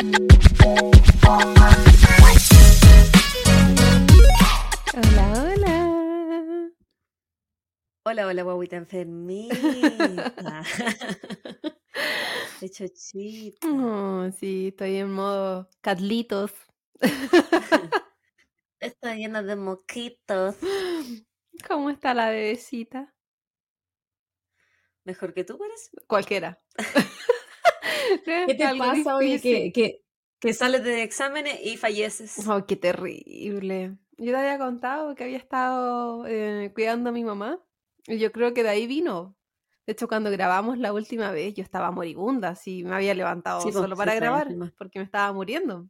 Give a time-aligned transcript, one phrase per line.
[0.00, 0.16] Hola,
[5.36, 5.76] hola.
[8.04, 9.54] Hola, hola, guaguita enfermita.
[12.62, 13.68] De chochita.
[13.68, 16.52] Oh, sí, estoy en modo Catlitos.
[18.80, 20.56] Está llena de moquitos.
[21.68, 23.14] ¿Cómo está la bebecita?
[25.04, 25.90] Mejor que tú, parece.
[26.06, 26.58] Cualquiera.
[28.46, 30.02] ¿Qué te Algo pasa, oye, que, que,
[30.40, 32.46] que sales de exámenes y falleces?
[32.48, 33.96] Oh, qué terrible.
[34.18, 37.58] Yo te había contado que había estado eh, cuidando a mi mamá.
[38.06, 39.36] Y yo creo que de ahí vino.
[39.86, 42.50] De hecho, cuando grabamos la última vez, yo estaba moribunda.
[42.50, 45.88] Así me había levantado Sí, solo sí para grabar, porque me estaba muriendo.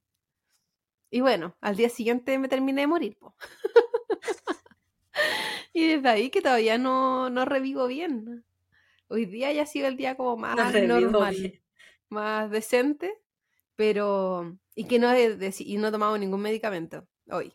[1.10, 3.16] Y bueno, al día siguiente me terminé de morir.
[3.18, 3.34] po.
[5.72, 8.44] y desde ahí que todavía no, no revivo bien.
[9.08, 11.60] Hoy día ya ha sido el día como más No normal, bien.
[12.10, 13.18] Más decente,
[13.76, 14.56] pero...
[14.74, 17.54] Y que no he, deci- y no he tomado ningún medicamento hoy.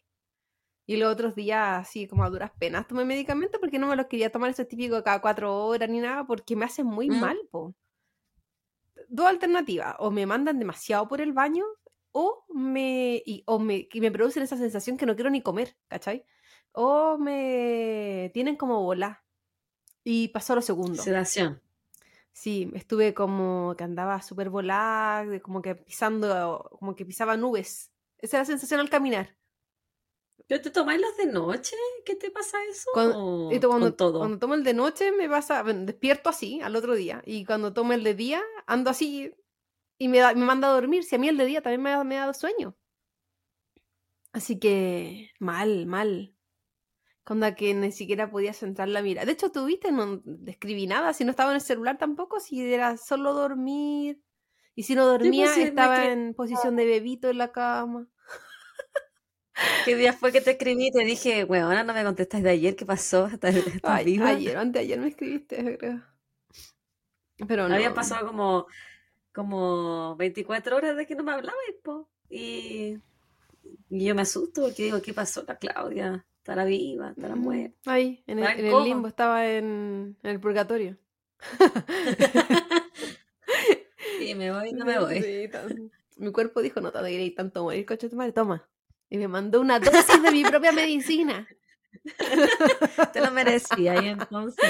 [0.88, 4.06] Y los otros días, así como a duras penas, tomé medicamento porque no me los
[4.06, 7.20] quería tomar esos típicos cada cuatro horas ni nada, porque me hacen muy Mm.
[7.20, 7.74] mal, po.
[9.10, 11.66] Dos alternativas, o me mandan demasiado por el baño,
[12.12, 15.76] o me, y- o me, y me producen esa sensación que no quiero ni comer,
[15.88, 16.24] ¿cachai?
[16.72, 19.24] O me tienen como bola.
[20.04, 21.02] Y pasó lo segundo.
[21.02, 21.62] Sedación.
[22.36, 27.94] Sí, estuve como que andaba súper volada, como que pisando, como que pisaba nubes.
[28.18, 29.38] Esa es la sensación al caminar.
[30.48, 31.76] ¿Pero te tomáis los de noche?
[32.06, 32.90] ¿Qué te pasa eso?
[32.94, 34.20] Cuando, ¿O y to- cuando, con todo?
[34.20, 37.22] cuando tomo el de noche me pasa, bueno, despierto así al otro día.
[37.26, 39.34] Y cuando tomo el de día, ando así
[39.98, 41.04] y me, da- me manda a dormir.
[41.06, 42.78] Si a mí el de día también me, ha- me ha dado sueño.
[44.34, 46.35] Así que mal, mal.
[47.26, 49.26] Cuando que ni siquiera podía centrar la mira.
[49.26, 51.12] De hecho, tuviste, no describí nada.
[51.12, 54.22] Si no estaba en el celular tampoco, si era solo dormir.
[54.76, 58.08] Y si no dormía, sí, me estaba en posición de bebito en la cama.
[59.86, 62.76] ¿Qué día fue que te escribí te dije, weona, no me contestas de ayer?
[62.76, 63.26] ¿Qué pasó?
[63.26, 64.30] ¿Estás, estás Ay, viva?
[64.30, 66.04] ayer me escribiste, creo.
[67.48, 67.76] Pero no.
[67.76, 68.68] Habían pasado como,
[69.34, 72.08] como 24 horas de que no me hablabas, po.
[72.30, 72.98] Y,
[73.90, 76.26] y yo me asusto porque digo, ¿qué pasó la Claudia?
[76.46, 77.10] ¿Estará viva?
[77.10, 77.76] ¿Estará muerta?
[77.92, 80.96] Ahí, en el, en limbo, estaba en, en el purgatorio.
[84.22, 85.22] Y me voy, no me voy.
[85.22, 88.68] Sí, tan- Mi cuerpo dijo, no te alegréis tanto morir, coche tu madre, toma.
[89.10, 91.48] Y me mandó una dosis de mi propia medicina.
[93.14, 94.64] Te lo merecía y entonces.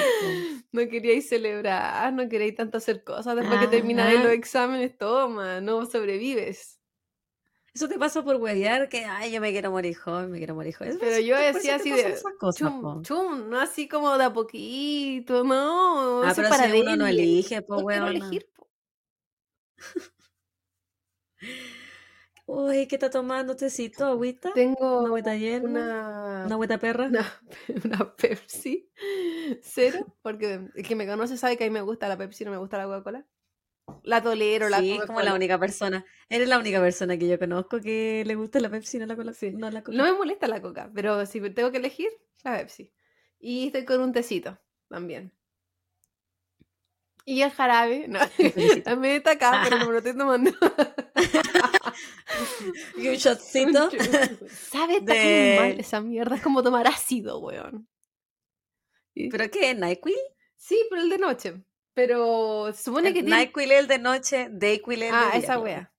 [0.72, 3.36] No queríais celebrar, no queríais tanto hacer cosas.
[3.36, 6.80] Después que Ah, terminaréis los exámenes, toma, no sobrevives.
[7.76, 10.74] Eso te pasó por huevear que, ay, yo me quiero morir joven, me quiero morir
[10.74, 10.98] joven.
[10.98, 16.24] Pero yo decía así de cosas, chum, chum, no así como de a poquito, no.
[16.24, 18.10] Ah, eso es pero para si uno no elige, po, weona.
[18.12, 18.66] elegir, po.
[22.48, 23.56] Uy, ¿qué está tomando?
[23.56, 24.06] ¿Tecito?
[24.06, 24.50] ¿Agüita?
[24.50, 25.70] ¿Una Tengo agüita yerna?
[25.70, 27.08] una, ¿Una agüita perra?
[27.08, 27.26] una,
[27.86, 28.90] una Pepsi
[29.62, 32.52] cero, porque el que me conoce sabe que a mí me gusta la Pepsi, no
[32.52, 33.26] me gusta la Coca-Cola.
[34.04, 36.06] La tolero, la Sí, es como la única persona.
[36.30, 39.34] Eres la única persona que yo conozco que le gusta la Pepsi, no la.
[39.34, 39.52] Sí.
[39.52, 39.98] No la coca.
[39.98, 42.10] No me molesta la Coca, pero si tengo que elegir,
[42.44, 42.92] la Pepsi.
[43.40, 44.60] Y estoy con un tecito
[44.90, 45.32] también.
[47.28, 48.20] Y el jarabe, no,
[48.84, 50.52] también está acá, pero no me lo estoy tomando.
[52.98, 53.90] Y un shotcito.
[54.50, 56.36] ¿Sabe tan de- mal esa mierda?
[56.36, 57.88] Es como tomar ácido, weón.
[59.14, 59.74] ¿Pero qué?
[59.74, 60.16] ¿NyQuil?
[60.58, 61.64] Sí, pero el de noche.
[61.96, 63.46] Pero se supone que El tiene...
[63.46, 65.92] NyQuil es el de noche, Dayquil es el de Ah, día, esa wea.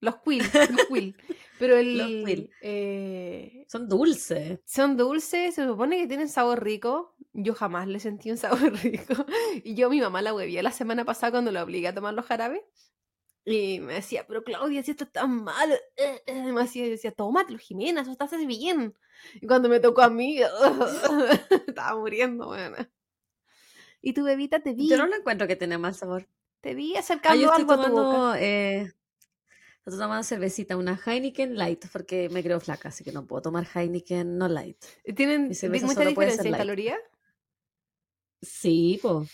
[0.00, 1.16] Los quill, los quill.
[1.58, 1.98] Pero el...
[1.98, 2.50] Los quill.
[2.60, 4.60] eh, Son dulces.
[4.64, 7.16] son dulces, se supone que tienen sabor rico.
[7.32, 9.26] Yo jamás le sentí un sabor rico.
[9.64, 12.26] Y yo mi mamá la huevía la semana pasada cuando la obligué a tomar los
[12.26, 12.62] jarabes.
[13.44, 15.72] Y me decía, pero Claudia, si esto está mal.
[15.96, 18.94] eh, eh", Me decía, yo decía, tómatelo, Jimena, eso hace bien.
[19.40, 20.38] Y cuando me tocó a mí,
[21.66, 22.74] estaba muriendo, weón.
[24.00, 26.26] Y tu bebita te vi, Yo no lo encuentro que tenga mal sabor.
[26.60, 28.40] te vi Ah, acercando algo a tu boca.
[28.40, 28.92] eh,
[29.84, 33.66] estoy tomando cervecita, una Heineken Light, porque me creo flaca, así que no puedo tomar
[33.74, 34.82] Heineken no light.
[35.16, 36.60] ¿Tienen Mi cerveza mucha diferencia en light.
[36.60, 36.98] calorías?
[38.42, 39.30] Sí, pues.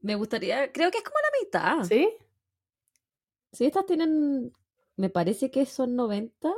[0.00, 1.84] Me gustaría, creo que es como la mitad.
[1.88, 2.08] ¿Sí?
[3.52, 4.52] Sí, estas tienen,
[4.96, 6.52] me parece que son 90.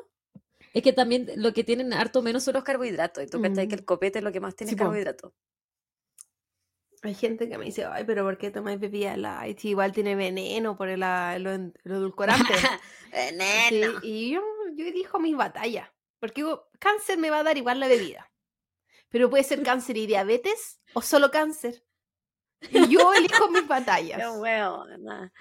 [0.74, 3.24] Es que también lo que tienen harto menos son los carbohidratos.
[3.24, 3.78] Y tú cachai que Mm.
[3.80, 5.32] el copete es lo que más tiene Sí, carbohidratos.
[7.04, 9.62] Hay gente que me dice, ay, pero ¿por qué tomáis bebida light?
[9.64, 11.50] Igual tiene veneno por el, a- lo,
[11.84, 12.52] edulcorante.
[13.14, 14.00] Sí, Veneno.
[14.02, 14.42] y yo,
[14.74, 15.88] yo elijo mis batallas.
[16.18, 18.28] Porque digo, cáncer me va a dar igual la bebida.
[19.10, 21.84] Pero puede ser cáncer y diabetes o solo cáncer.
[22.70, 24.20] Y yo elijo mis batallas.
[24.36, 25.32] hueona.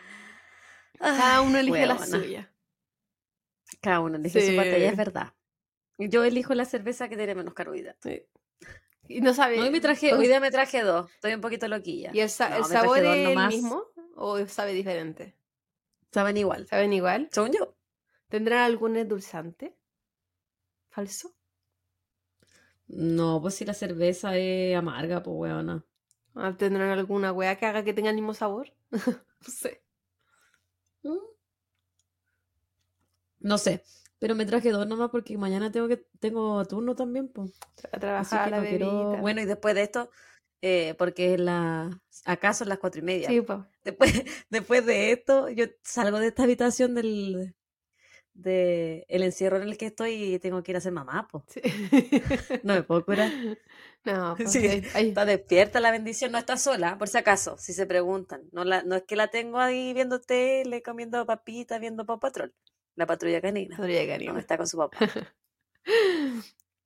[0.99, 2.05] Cada uno elige la hueona.
[2.05, 2.53] suya.
[3.81, 5.33] Cada uno elige su batalla, es verdad.
[5.97, 8.11] Yo elijo la cerveza que tiene menos carbohidratos.
[8.11, 8.23] Sí.
[9.07, 9.59] Y no sabe.
[9.59, 11.11] Hoy me traje, hoy día me traje dos.
[11.11, 12.11] Estoy un poquito loquilla.
[12.13, 13.53] ¿Y el, sa- No, el me traje sabor es el nomás.
[13.53, 13.83] mismo
[14.15, 15.35] o sabe diferente?
[16.11, 16.67] Saben igual.
[16.67, 17.27] ¿Saben igual?
[17.31, 17.75] Según yo.
[18.29, 19.75] ¿Tendrán algún endulzante?
[20.89, 21.35] ¿Falso?
[22.87, 25.83] No, pues si la cerveza es amarga, pues weona.
[26.35, 28.73] Ah, ¿Tendrán alguna weá que haga que tenga el mismo sabor?
[28.91, 29.83] no sé.
[31.03, 31.17] Mm.
[33.39, 33.83] No sé.
[34.23, 37.51] Pero me traje dos nomás porque mañana tengo que tengo turno también, pues.
[37.91, 39.17] A trabajar la no quiero.
[39.17, 40.09] Bueno, y después de esto,
[40.61, 41.99] eh, porque la...
[42.23, 43.27] acá son las cuatro y media.
[43.27, 43.65] Sí, po.
[43.83, 44.13] Después,
[44.49, 47.53] después de esto, yo salgo de esta habitación del
[48.33, 51.43] de el encierro en el que estoy y tengo que ir a ser mamá, pues.
[51.49, 51.61] Sí.
[52.63, 53.29] No me puedo curar.
[54.05, 57.57] no, pues, Sí, ahí- ahí- Está despierta la bendición, no está sola, por si acaso,
[57.57, 58.41] si se preguntan.
[58.53, 62.53] No, la, no es que la tengo ahí viendo tele, comiendo papitas, viendo Paw Patrol.
[62.95, 63.77] La patrulla canina.
[63.77, 64.37] No, cariño.
[64.37, 64.97] está con su papá.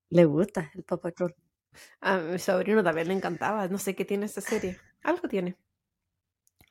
[0.10, 1.36] Le gusta el Paw Patrol.
[2.02, 3.68] A mi sobrino también le encantaba.
[3.68, 4.80] No sé qué tiene esa serie.
[5.04, 5.58] Algo tiene.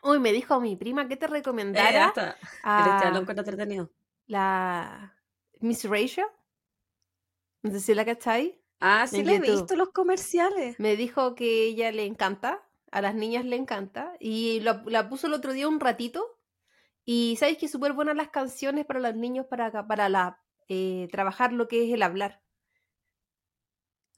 [0.03, 3.91] Uy, me dijo mi prima que te Eh, recomendara el a estalón con entretenido.
[4.27, 5.15] la
[5.61, 6.25] Miss Rachel.
[7.63, 8.61] No sé si la cachai.
[8.81, 10.79] Ah, sí le he visto los comerciales.
[10.79, 15.33] Me dijo que ella le encanta, a las niñas le encanta, y la puso el
[15.33, 16.36] otro día un ratito.
[17.09, 21.53] Y sabes que súper buenas las canciones para los niños para, para la, eh, trabajar
[21.53, 22.43] lo que es el hablar.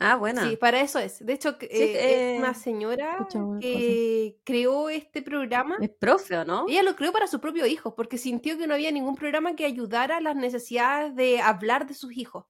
[0.01, 0.49] Ah, buena.
[0.49, 1.25] Sí, para eso es.
[1.25, 3.27] De hecho, Sí, eh, es una señora
[3.61, 5.77] que creó este programa.
[5.81, 6.67] Es profe, ¿o no?
[6.69, 9.67] Ella lo creó para sus propios hijos, porque sintió que no había ningún programa que
[9.67, 12.47] ayudara a las necesidades de hablar de sus hijos.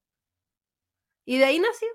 [1.24, 1.88] Y de ahí nació.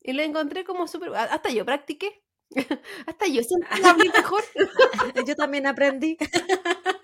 [0.00, 1.14] Y lo encontré como súper...
[1.14, 2.24] Hasta yo practiqué.
[3.06, 4.42] Hasta yo siempre hablé mejor.
[5.26, 6.16] Yo también aprendí.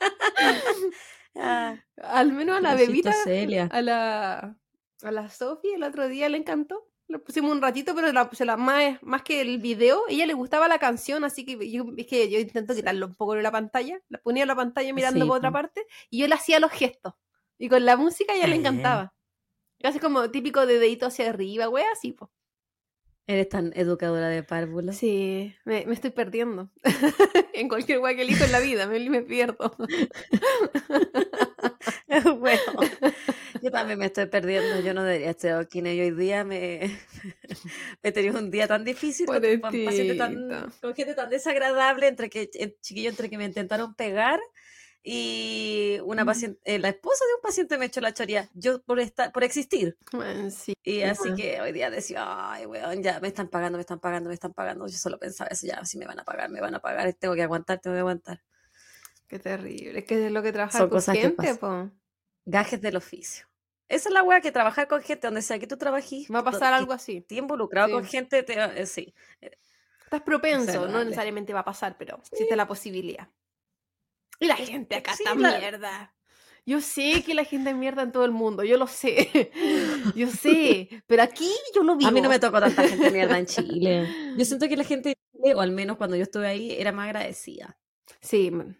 [1.37, 3.69] Ah, Al menos a la bebita, Celia.
[3.73, 4.57] a la,
[5.03, 6.89] a la Sofi, el otro día le encantó.
[7.09, 10.33] Lo pusimos un ratito, pero la, se la, más, más que el video, ella le
[10.33, 13.53] gustaba la canción, así que yo, es que yo intento quitarlo un poco de la
[13.53, 14.01] pantalla.
[14.09, 16.71] La ponía en la pantalla mirando Sí, por otra parte y yo le hacía los
[16.71, 17.15] gestos.
[17.59, 18.59] Y con la música a ella le Ah.
[18.59, 19.15] encantaba.
[19.81, 22.31] Casi como típico de dedito hacia arriba, güey, así, pues.
[23.27, 24.93] Eres tan educadora de párvulo.
[24.93, 26.69] Sí, me, me estoy perdiendo.
[27.55, 29.75] en cualquier güey que elijo en la vida, me, me pierdo.
[32.39, 32.61] bueno,
[33.63, 34.81] yo también me estoy perdiendo.
[34.81, 36.45] Yo no debería estar aquí en ello hoy día.
[36.45, 36.99] Me,
[38.03, 39.41] he tenido un día tan difícil con,
[40.19, 42.51] tan, con gente tan desagradable, entre que
[42.83, 44.39] chiquillos entre que me intentaron pegar
[45.07, 48.49] y una paciente, eh, la esposa de un paciente me echó la choría.
[48.55, 49.99] Yo por estar, por existir.
[50.13, 50.73] Bueno, sí.
[50.83, 54.29] Y así que hoy día decía, ay, weón, ya me están pagando, me están pagando,
[54.29, 54.87] me están pagando.
[54.87, 57.35] Yo solo pensaba eso, ya, si me van a pagar, me van a pagar, tengo
[57.35, 58.43] que aguantar, tengo que aguantar.
[59.29, 59.99] Qué terrible.
[59.99, 61.59] Es que es lo que trabajar Son con cosas que gente, pasan.
[61.91, 61.97] po.
[62.47, 63.47] Gajes del oficio.
[63.89, 66.45] Esa es la weá que trabajar con gente, donde sea que tú trabajes, Va a
[66.45, 67.19] pasar algo así.
[67.19, 68.11] estés involucrado con Sí.
[68.13, 69.15] gente, te, eh, sí.
[70.05, 71.05] Estás propenso, no Desagradable.
[71.05, 73.29] necesariamente va a pasar, pero existe la posibilidad.
[74.45, 76.15] Y la gente acá sí, está la- mierda.
[76.67, 79.51] Yo sé que la gente es mierda en todo el mundo, yo lo sé.
[80.17, 82.09] Yo sé, pero aquí yo lo vivo.
[82.09, 84.09] A mí no me tocó tanta gente mierda en Chile.
[84.39, 86.91] Yo siento que la gente de Chile, o al menos cuando yo estuve ahí, era
[86.93, 87.79] más agradecida.
[88.23, 88.51] Sí.
[88.51, 88.77] me-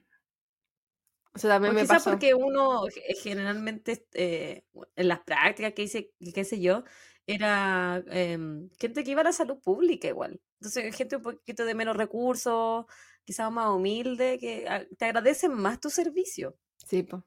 [1.35, 2.11] Eso también O me quizás pasó.
[2.11, 2.85] porque uno
[3.23, 4.65] generalmente eh,
[4.97, 6.85] en las prácticas que hice, qué sé yo,
[7.27, 10.41] era em, gente que iba a la salud pública igual.
[10.61, 12.87] Entonces, gente un poquito de menos recursos,
[13.25, 14.67] quizás más humilde, que
[14.99, 16.57] te agradecen más tu servicio.
[16.87, 17.25] Sí, po.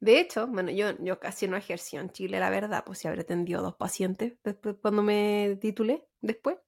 [0.00, 3.22] De hecho, bueno, yo, yo casi no ejercí en Chile, la verdad, pues si habré
[3.22, 6.58] atendido dos pacientes después cuando me titulé, después.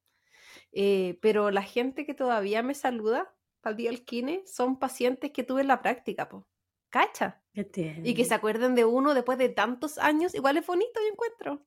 [0.73, 5.33] Eh, pero la gente que todavía me saluda para el día del kine son pacientes
[5.33, 6.49] que tuve en la práctica, po.
[6.91, 7.43] ¿Cacha?
[7.55, 11.67] Y que se acuerden de uno después de tantos años, igual es bonito, yo encuentro.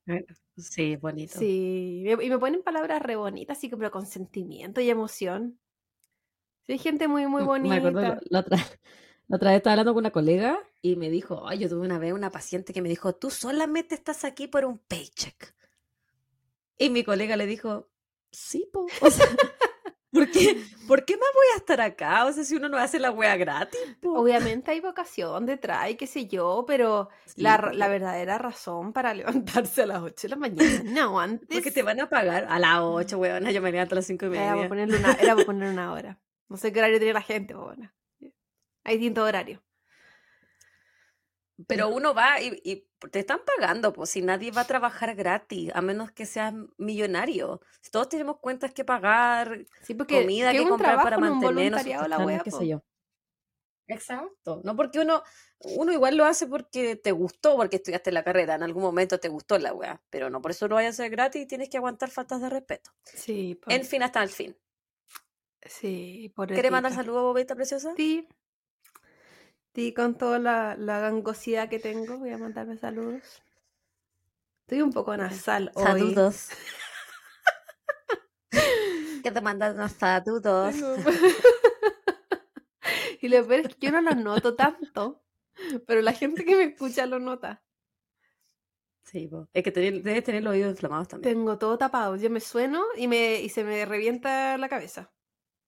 [0.56, 1.38] Sí, bonito.
[1.38, 5.58] Sí, y me ponen palabras re bonitas, así que pero con sentimiento y emoción.
[6.66, 8.08] Sí, hay gente muy, muy M- Me acuerdo bonita.
[8.08, 8.56] la, la otra,
[9.28, 11.98] la otra vez estaba hablando con una colega y me dijo, ay, yo tuve una
[11.98, 15.54] vez una paciente que me dijo, tú solamente estás aquí por un paycheck.
[16.78, 17.88] Y mi colega le dijo,
[18.30, 18.86] sí, po.
[19.02, 19.26] O sea,
[20.10, 22.24] ¿por qué, ¿por qué más voy a estar acá?
[22.26, 24.12] O sea, si uno no hace la wea gratis, po.
[24.20, 29.12] Obviamente hay vocación detrás y qué sé yo, pero Sí, la, la verdadera razón para
[29.14, 31.48] levantarse a las 8 de la mañana, no antes.
[31.50, 34.26] Porque te van a pagar a las 8, weona, yo me levanto a las 5
[34.26, 34.68] y Era para media.
[34.68, 36.18] ponerle una, era para poner una hora.
[36.54, 37.92] No sé qué horario tiene la gente, bueno.
[38.84, 39.60] Hay distintos horarios.
[41.66, 45.72] Pero uno va y, y te están pagando, pues si nadie va a trabajar gratis,
[45.74, 47.60] a menos que seas millonario.
[47.80, 52.38] Si todos tenemos cuentas que pagar, Sí, porque comida que comprar para mantenernos, la wea,
[52.38, 52.84] qué sé yo.
[53.88, 54.60] Exacto.
[54.62, 55.24] No porque uno,
[55.58, 59.28] uno igual lo hace porque te gustó, porque estudiaste la carrera, en algún momento te
[59.28, 61.78] gustó la weá, pero no por eso lo vayas a hacer gratis y tienes que
[61.78, 62.92] aguantar faltas de respeto.
[63.02, 63.72] Sí, po.
[63.72, 64.56] En fin, hasta el fin.
[65.64, 67.94] Sí, por ¿Quieres mandar saludos, bobita preciosa?
[67.96, 68.28] Sí.
[69.74, 73.42] Sí, con toda la, la gangosidad que tengo, voy a mandarme saludos.
[74.66, 75.84] Estoy un poco nasal hoy.
[75.84, 76.48] Saludos.
[79.22, 80.74] que te mandan unos saludos.
[83.20, 85.22] Y lo peor es que yo no lo noto tanto,
[85.86, 87.62] pero la gente que me escucha lo nota.
[89.02, 89.48] Sí, po.
[89.54, 91.34] es que tenés- debes tener los oídos inflamados también.
[91.34, 95.10] Tengo todo tapado, yo me sueno y, me, y se me revienta la cabeza.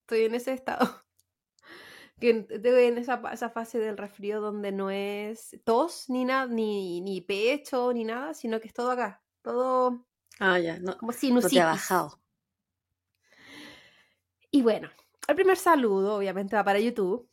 [0.06, 0.78] Estoy en ese estado.
[2.18, 7.02] Que estoy en esa, esa fase del resfrío donde no es tos ni nada, ni,
[7.02, 9.22] ni pecho ni nada, sino que es todo acá.
[9.42, 10.06] Todo
[10.38, 11.52] Ah, ya, no, como no sinusitis.
[11.52, 12.20] te ha bajado.
[14.50, 14.88] Y bueno,
[15.28, 17.28] el primer saludo obviamente va para YouTube.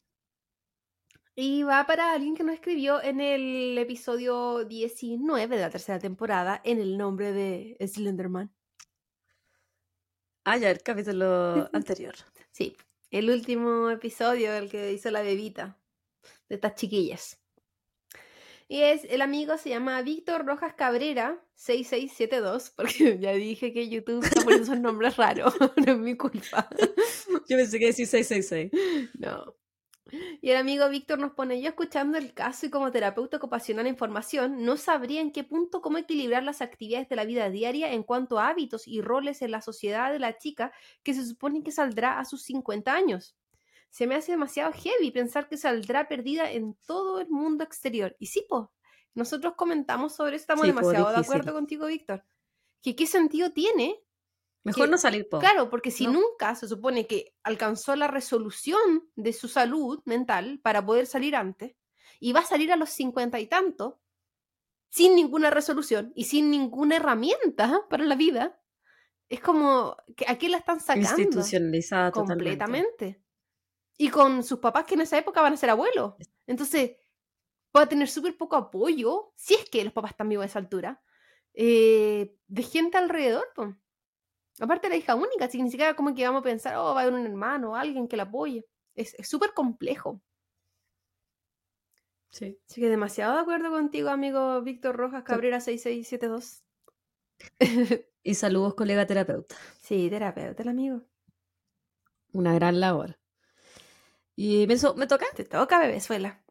[1.35, 6.61] Y va para alguien que nos escribió en el episodio 19 de la tercera temporada
[6.63, 8.53] en el nombre de Slenderman.
[10.45, 12.15] Ah, ya, el capítulo anterior.
[12.51, 12.75] Sí,
[13.11, 15.77] el último episodio, el que hizo la bebita
[16.49, 17.39] de estas chiquillas.
[18.67, 24.23] Y es, el amigo se llama Víctor Rojas Cabrera 6672, porque ya dije que YouTube
[24.23, 25.53] está poniendo esos nombres raros,
[25.85, 26.67] no es mi culpa.
[27.47, 29.11] Yo pensé que decía 666.
[29.19, 29.55] No.
[30.41, 33.97] Y el amigo Víctor nos pone, yo escuchando el caso y como terapeuta ocupacional en
[33.97, 38.03] formación, no sabría en qué punto cómo equilibrar las actividades de la vida diaria en
[38.03, 40.71] cuanto a hábitos y roles en la sociedad de la chica
[41.03, 43.35] que se supone que saldrá a sus 50 años.
[43.89, 48.15] Se me hace demasiado heavy pensar que saldrá perdida en todo el mundo exterior.
[48.19, 48.63] Y sí, pues,
[49.13, 52.25] nosotros comentamos sobre eso, estamos Sí, po, demasiado de acuerdo contigo, Víctor.
[52.81, 54.02] Que qué sentido tiene
[54.63, 55.39] Mejor que- no salir, po.
[55.39, 56.13] Claro, porque si ¿no?
[56.13, 61.75] nunca se supone que alcanzó la resolución de su salud mental para poder salir antes,
[62.19, 63.99] y va a salir a los cincuenta y tanto,
[64.89, 68.59] sin ninguna resolución y sin ninguna herramienta para la vida,
[69.27, 71.09] es como, que ¿a qué la están sacando?
[71.09, 72.57] Institucionalizada totalmente.
[72.57, 73.23] completamente.
[73.97, 76.13] Y con sus papás que en esa época van a ser abuelos.
[76.45, 76.91] Entonces,
[77.75, 80.59] va a tener súper poco apoyo, si es que los papás están vivos a esa
[80.59, 81.01] altura,
[81.53, 83.47] eh, de gente alrededor.
[83.55, 83.75] po.
[84.59, 86.99] Aparte la hija única, así que ni siquiera como que vamos a pensar, oh, va
[87.01, 88.65] a haber un hermano o alguien que la apoye.
[88.95, 90.21] Es súper complejo.
[92.31, 92.59] Sí.
[92.69, 96.63] Así que demasiado de acuerdo contigo, amigo Víctor Rojas Cabrera 6672.
[98.25, 99.55] Y saludos, colega terapeuta.
[99.81, 101.01] sí, terapeuta, el amigo.
[102.31, 103.17] Una gran labor.
[104.35, 105.25] Y me, so- me toca.
[105.35, 106.43] Te toca, bebezuela.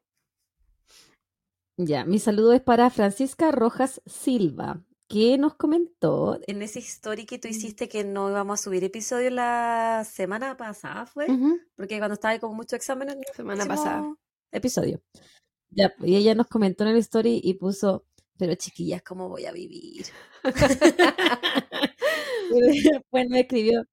[1.77, 7.39] Ya, mi saludo es para Francisca Rojas Silva, que nos comentó en ese story que
[7.39, 11.27] tú hiciste que no íbamos a subir episodio la semana pasada, ¿fue?
[11.77, 14.15] Porque cuando estaba ahí como mucho examen en el Semana pasada.
[14.51, 15.03] episodio.
[15.69, 18.07] Ya, y ella nos comentó en el story y puso,
[18.39, 20.07] pero chiquillas, ¿cómo voy a vivir?
[22.55, 23.85] Y después nos escribió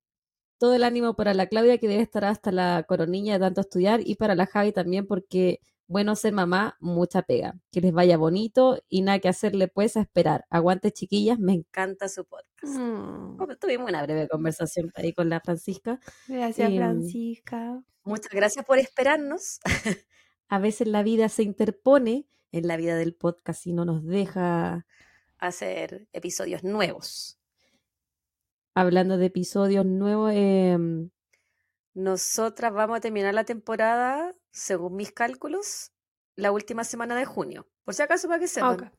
[0.57, 4.01] todo el ánimo para la Claudia, que debe estar hasta la coronilla de tanto estudiar,
[4.03, 7.60] y para la Javi también, porque bueno ser mamá, mucha pega.
[7.72, 10.46] Que les vaya bonito y nada que hacerle pues a esperar.
[10.50, 12.75] Aguante chiquillas, me encanta su podcast.
[12.77, 16.00] Mm, Tuvimos una breve conversación ahí con la Francisca.
[16.27, 17.84] Gracias, Em, Francisca.
[18.03, 19.60] Muchas gracias por esperarnos.
[20.48, 24.86] A veces la vida se interpone en la vida del podcast y no nos deja
[25.39, 27.39] hacer episodios nuevos.
[28.75, 31.10] Hablando de episodios nuevos, em,
[31.96, 35.91] nosotras vamos a terminar la temporada, según mis cálculos,
[36.36, 37.68] la última semana de junio.
[37.84, 38.91] Por si acaso, para que Ah, sepan.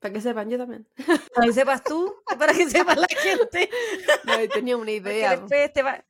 [0.00, 0.88] Para que sepan, yo también.
[1.34, 3.70] Para que sepas tú, para que sepa la gente.
[4.24, 5.34] No, tenía una idea.
[5.34, 5.40] po.
[5.48, 6.04] después te va,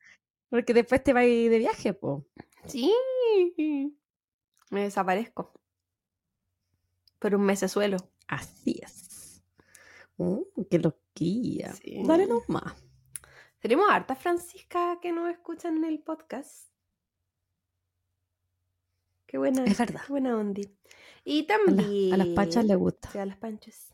[0.49, 2.25] porque después te va a ir de viaje, po.
[2.65, 2.93] Sí.
[4.69, 5.53] Me desaparezco.
[7.19, 7.97] Por un mesesuelo.
[8.27, 9.41] Así es.
[10.17, 11.73] Uh, qué loquilla.
[11.73, 12.01] Sí.
[12.05, 12.75] Dale nomás.
[13.59, 16.67] Tenemos hartas Francisca que nos escuchan en el podcast.
[19.27, 20.01] Qué buena, Es verdad.
[20.05, 20.63] qué buena ondi.
[21.23, 22.13] Y A, las- también.
[22.13, 23.11] a las pachas les gusta.
[23.11, 23.93] Sí, a las panchas.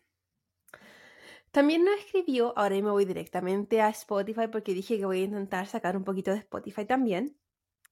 [1.52, 5.68] También nos escribió, ahora me voy directamente a Spotify porque dije que voy a intentar
[5.68, 7.38] sacar un poquito de Spotify también.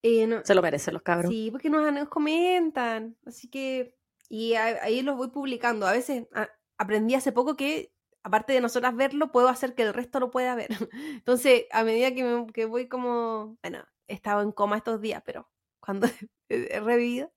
[0.01, 1.29] Eh, no- Se lo merecen los cabros.
[1.31, 3.17] Sí, porque nos, nos comentan.
[3.25, 3.95] Así que.
[4.29, 5.86] Y a- ahí los voy publicando.
[5.86, 7.93] A veces a- aprendí hace poco que,
[8.24, 10.69] aparte de nosotras verlo, puedo hacer que el resto lo pueda ver.
[11.24, 13.57] Entonces, a medida que, me- que voy como.
[13.62, 15.48] Bueno, he estado en coma estos días, pero
[15.79, 16.07] cuando
[16.53, 17.31] he he revivido,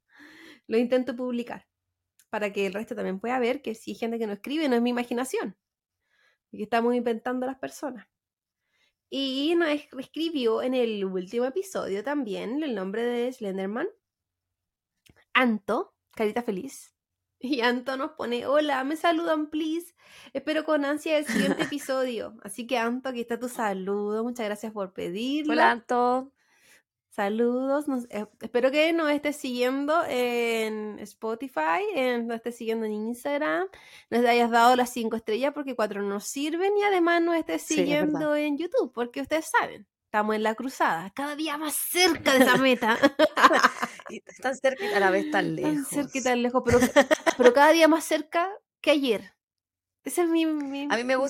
[0.66, 1.66] lo intento publicar.
[2.30, 4.76] Para que el resto también pueda ver que si hay gente que no escribe, no
[4.76, 5.56] es mi imaginación.
[6.50, 8.06] Y que estamos inventando las personas.
[9.10, 13.88] Y nos es- escribió en el último episodio también el nombre de Slenderman.
[15.32, 16.90] Anto, carita feliz.
[17.40, 19.94] Y Anto nos pone, hola, me saludan, please.
[20.32, 22.38] Espero con ansia el siguiente episodio.
[22.42, 24.24] Así que Anto, aquí está tu saludo.
[24.24, 25.52] Muchas gracias por pedirlo.
[25.52, 26.32] Hola, Anto.
[27.14, 27.86] Saludos.
[27.86, 33.68] Nos- eh, espero que nos estés siguiendo en Spotify, en, nos estés siguiendo en Instagram,
[34.10, 37.62] nos hayas dado las cinco estrellas porque cuatro no nos sirven y además nos estés
[37.62, 38.02] Sí, es verdad.
[38.06, 42.44] siguiendo en YouTube porque ustedes saben, estamos en la cruzada, cada día más cerca de
[42.44, 42.98] esa meta.
[44.42, 45.72] Tan cerca y a la vez tan lejos.
[45.74, 46.78] Tan cerca y tan lejos, pero,
[47.36, 49.34] pero cada día más cerca que ayer.
[50.02, 51.20] Ese es mi, mi A mí me mentalidad.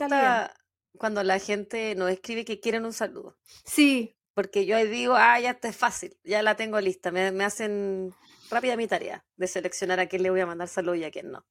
[0.48, 0.54] gusta
[0.98, 3.36] cuando la gente nos escribe que quieren un saludo.
[3.64, 7.10] Sí, Porque yo ahí digo, ah, ya está es fácil, ya la tengo lista.
[7.10, 8.12] Me, me hacen
[8.50, 11.30] rápida mi tarea de seleccionar a quién le voy a mandar saludo y a quién
[11.30, 11.46] no.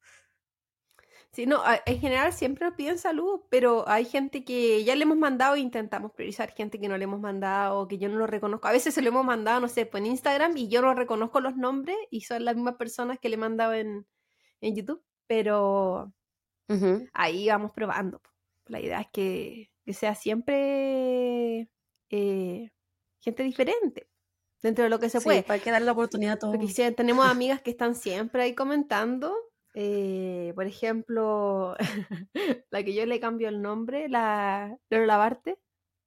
[1.33, 5.17] Sí, no, en general siempre nos piden salud, pero hay gente que ya le hemos
[5.17, 8.67] mandado e intentamos priorizar gente que no le hemos mandado, que yo no lo reconozco.
[8.67, 11.39] A veces se lo hemos mandado, no sé, pues en Instagram y yo no reconozco
[11.41, 14.05] los nombres y son las mismas personas que le he mandado en,
[14.61, 16.13] en YouTube, pero
[17.13, 18.21] ahí vamos probando.
[18.67, 21.67] La idea es que, que sea siempre
[22.15, 22.69] eh,
[23.21, 24.07] gente diferente,
[24.61, 25.43] dentro de lo que se Sí, puede.
[25.43, 26.55] para que darle la oportunidad a todos.
[26.55, 29.35] Porque tenemos amigas que están siempre ahí comentando.
[29.75, 31.75] eh, por ejemplo,
[32.69, 35.57] la que yo le cambio el nombre, la Lola Barte,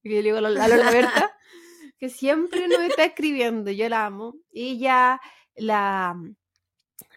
[0.02, 1.36] que yo le digo la la Lola Berta,
[1.98, 4.36] que siempre nos está escribiendo, yo la amo.
[4.52, 5.20] Y ella,
[5.56, 6.14] la,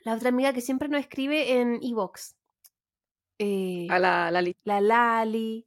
[0.06, 2.36] la otra amiga que siempre nos escribe en Evox.
[3.42, 4.62] A la, la lista.
[4.66, 5.66] la Lali,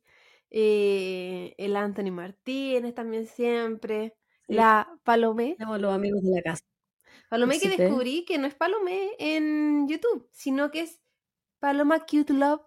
[0.55, 4.15] eh, el Anthony Martínez también siempre,
[4.47, 4.53] Sí.
[4.55, 5.55] la Palomé.
[5.57, 6.65] Tenemos los amigos de la casa.
[7.31, 11.01] Palomé que descubrí que no es Palomé en YouTube, sino que es
[11.59, 12.61] Paloma Cute Love.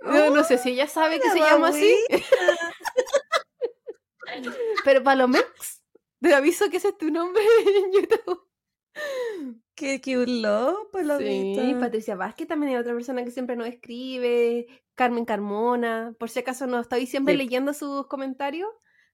[0.00, 1.94] No, no sé si ella sabe que se la llama así,
[4.84, 5.82] pero Palomex,
[6.20, 8.47] te aviso que ese es tu nombre en YouTube.
[9.74, 11.62] Qué cute love, palomita.
[11.62, 16.40] Sí, Patricia Vázquez también es otra persona que siempre nos escribe, Carmen Carmona, por si
[16.40, 17.38] acaso no estoy siempre Sí.
[17.38, 18.68] leyendo sus comentarios,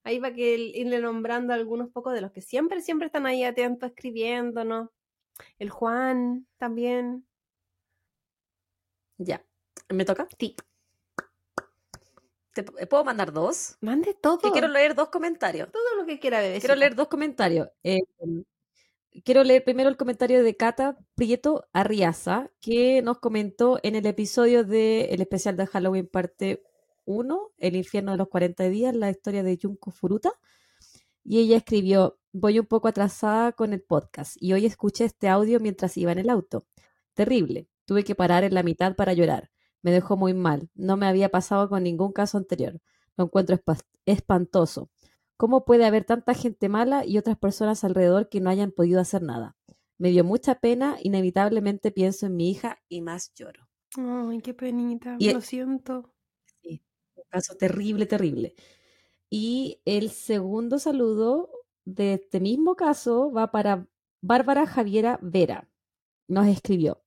[0.05, 3.91] ahí va que irle nombrando algunos pocos de los que siempre, siempre están ahí atentos
[3.91, 4.89] escribiéndonos.
[5.59, 7.27] El Juan también.
[9.19, 9.45] Ya.
[9.91, 10.27] ¿Me toca?
[10.39, 10.57] Sí.
[12.55, 13.77] ¿Te ¿Puedo mandar dos?
[13.81, 14.39] Mande todo.
[14.39, 15.71] Que quiero leer dos comentarios.
[15.73, 16.69] todo lo que quiera, bebecita.
[16.69, 17.69] Quiero leer dos comentarios.
[17.83, 18.01] Eh,
[19.25, 24.65] quiero leer primero el comentario de Cata Prieto Arriaza, que nos comentó en el episodio
[24.65, 26.63] del especial de Halloween parte
[27.05, 30.33] 1, El infierno de los 40 días, la historia de Junko Furuta.
[31.23, 35.61] Y ella escribió, voy un poco atrasada con el podcast y hoy escuché este audio
[35.61, 36.67] mientras iba en el auto.
[37.15, 37.69] Terrible.
[37.87, 39.51] Tuve que parar en la mitad para llorar.
[39.83, 40.71] Me dejó muy mal.
[40.75, 42.81] No me había pasado con ningún caso anterior.
[43.17, 44.91] Lo encuentro espa- espantoso.
[45.37, 49.23] ¿Cómo puede haber tanta gente mala y otras personas alrededor que no hayan podido hacer
[49.23, 49.57] nada?
[49.99, 53.69] Me dio mucha pena, inevitablemente pienso en mi hija y más lloro.
[53.97, 55.17] Ay, qué penita.
[55.19, 56.13] Y- Lo siento.
[57.17, 58.55] Un caso terrible, terrible.
[59.31, 61.51] Y el segundo saludo
[61.85, 63.89] de este mismo caso va para
[64.23, 65.69] Bárbara Javiera Vera.
[66.29, 67.03] Nos escribió.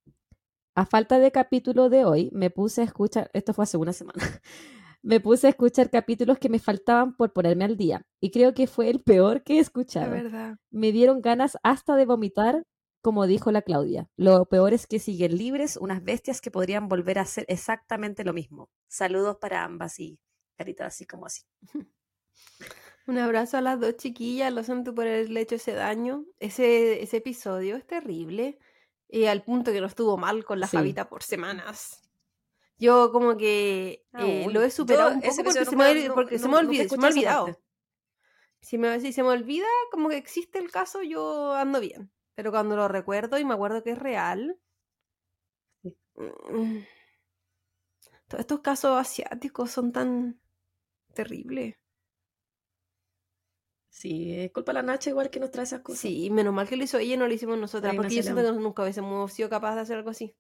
[0.75, 4.21] A falta de capítulo de hoy, me puse a escuchar, esto fue hace una semana,
[5.03, 8.01] me puse a escuchar capítulos que me faltaban por ponerme al día.
[8.21, 10.12] Y creo que fue el peor que he La escuchado.
[10.12, 10.57] verdad.
[10.71, 12.63] Me dieron ganas hasta de vomitar,
[13.01, 14.10] como dijo la Claudia.
[14.17, 18.33] Lo peor es que siguen libres unas bestias que podrían volver a hacer exactamente lo
[18.33, 18.69] mismo.
[18.89, 20.19] Saludos para ambas y
[20.57, 21.43] caritas así como así.
[23.07, 26.25] Un abrazo a las dos chiquillas, lo siento por haberle hecho ese daño.
[26.39, 28.57] Ese, ese episodio es terrible.
[29.07, 30.75] Y al punto que nos estuvo mal con la Sí.
[30.75, 32.01] Fabita por semanas.
[32.79, 34.53] Yo como que eh, Aún.
[34.53, 36.97] lo he superado un poco porque se me, no- porque se me, nunca olvidó, se
[36.97, 37.59] me ha olvidado.
[38.61, 42.11] Si, me, si se me olvida, como que existe el caso, yo ando bien.
[42.35, 44.59] Pero cuando lo recuerdo y me acuerdo que es real.
[45.81, 45.97] Sí.
[46.15, 46.79] mm,
[48.27, 50.39] Todos estos casos asiáticos son tan
[51.13, 51.75] terribles.
[53.89, 56.01] Sí, es culpa de la Nacha igual que nos trae esas cosas.
[56.01, 58.43] Sí, menos mal que lo hizo ella y no lo hicimos nosotras, porque yo siento
[58.43, 60.35] que nunca hubiésemos sido capaces de hacer algo así.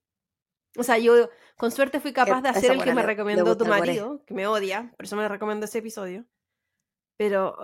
[0.77, 3.57] O sea, yo con suerte fui capaz de hacer el que me le- le recomendó
[3.57, 6.25] tu marido, que me odia, por eso me recomendó ese episodio.
[7.17, 7.57] Pero...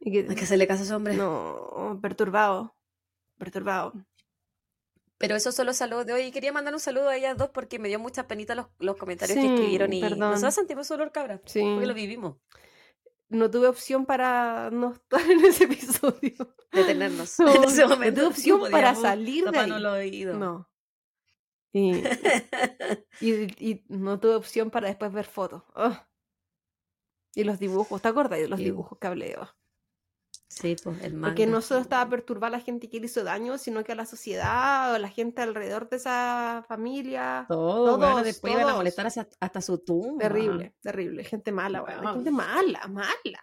[0.00, 1.14] y que- Hay que hacerle caso a ese hombre.
[1.14, 2.74] no, perturbado.
[3.38, 3.92] Perturbado.
[5.18, 6.22] Pero esos son los saludos de hoy.
[6.22, 8.96] Y quería mandar un saludo a ellas dos porque me dio mucha penita los, los
[8.96, 10.18] comentarios que Sí, escribieron y perdón.
[10.30, 11.40] nosotros sentimos dolor, cabra.
[11.44, 11.60] Sí.
[11.60, 12.38] Porque lo vivimos.
[13.28, 16.34] No tuve opción para no estar en ese episodio.
[16.72, 17.38] Detenernos.
[17.38, 18.20] No, en ese no momento.
[18.20, 19.70] tuve opción para salir de ahí.
[19.70, 20.36] oídos.
[20.38, 20.68] No.
[21.72, 21.92] Y,
[23.20, 25.62] y, y no tuve opción para después ver fotos.
[25.76, 25.96] Ugh.
[27.34, 29.36] Y los dibujos, ¿te acuerdas de los dibujos que hablé?
[29.40, 29.48] Ugh.
[30.48, 31.46] Sí, pues el Porque manga.
[31.46, 34.04] no solo estaba perturbada a la gente que le hizo daño, sino que a la
[34.04, 37.46] sociedad o a la gente alrededor de esa familia.
[37.48, 38.76] Todo, bueno, todos, después iban a todos.
[38.76, 40.18] molestar hacia- hasta su tumba.
[40.20, 41.24] Terrible, terrible.
[41.24, 42.02] Gente mala, weón.
[42.02, 42.14] Wow.
[42.16, 43.42] Gente mala, mala.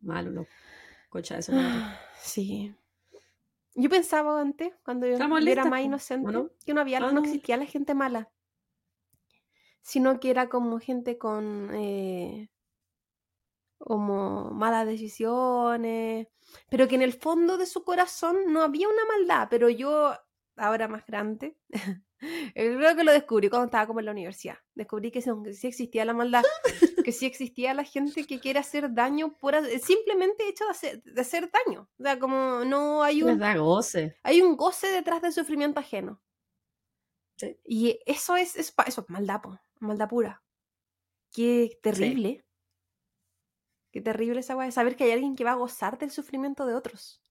[0.00, 0.46] Malo, no.
[1.10, 1.68] Concha de madre.
[1.70, 2.74] Ah, Sí.
[3.74, 6.50] Yo pensaba antes, cuando yo era más po, ¿o inocente, no?
[6.64, 7.20] que no había, Ah, no.
[7.20, 8.30] existía la gente mala.
[9.80, 12.50] Sino que era como gente con eh,
[13.78, 16.28] como malas decisiones.
[16.68, 19.48] Pero que en el fondo de su corazón no había una maldad.
[19.50, 20.14] Pero yo,
[20.56, 21.56] ahora más grande,
[22.20, 24.56] eh, creo que lo descubrí cuando estaba como en la universidad.
[24.74, 26.42] Descubrí que sí, que sí existía la maldad.
[27.04, 31.20] que sí existía la gente que quiere hacer daño por simplemente hecho de hacer, de
[31.20, 31.88] hacer daño.
[31.98, 34.16] O sea, como no hay un, da goce.
[34.22, 36.22] hay un goce detrás del sufrimiento ajeno.
[37.36, 37.58] Sí.
[37.64, 40.42] Y eso es, es eso es maldad, po, maldad pura.
[41.32, 42.44] Qué terrible.
[43.90, 46.74] Qué terrible esa weá, saber que hay alguien que va a gozar del sufrimiento de
[46.74, 47.22] otros.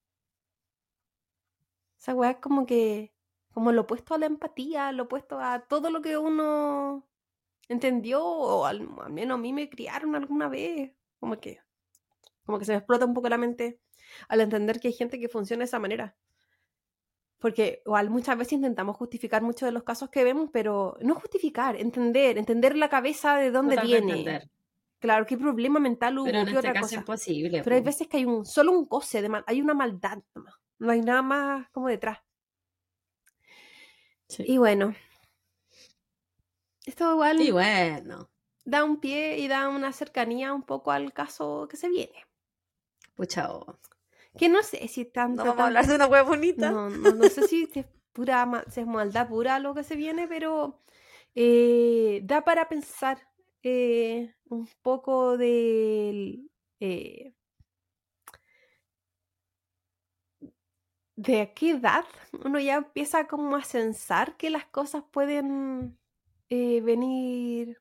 [1.99, 3.11] Esa weá es como que,
[3.53, 7.05] como lo opuesto a la empatía, lo opuesto a todo lo que uno
[7.67, 10.93] entendió, o al, al menos a mí me criaron alguna vez.
[11.19, 11.59] Como que,
[12.45, 13.79] como que se me explota un poco la mente
[14.27, 16.15] al entender que hay gente que funciona de esa manera.
[17.39, 21.75] Porque igual muchas veces intentamos justificar muchos de los casos que vemos, pero no justificar,
[21.75, 24.11] entender, entender la cabeza de dónde viene.
[24.11, 24.49] entender.
[24.99, 26.95] Claro, qué problema mental hubo, Pero en este otra caso cosa.
[26.97, 27.63] imposible.
[27.63, 30.19] Pero hay veces que hay un solo un goce de mal, hay una maldad.
[30.77, 32.19] No hay nada más como detrás.
[34.32, 34.46] Sí.
[34.48, 34.96] Y bueno.
[36.86, 38.30] Esto igual Y bueno,
[38.63, 42.26] da un pie y da una cercanía un poco al caso que se viene.
[43.15, 43.78] pucha, oh.
[44.38, 45.44] Que no sé si tanto.
[45.44, 46.72] no vamos a hablar de una hueá bonita.
[46.72, 50.82] No, no, no sé si es pura es maldad pura lo que se viene, pero
[51.36, 53.20] eh, da para pensar
[53.62, 57.34] eh, un poco del eh,
[61.21, 62.05] de qué edad
[62.45, 65.97] uno ya empieza como a censar que las cosas pueden
[66.49, 67.79] eh, venir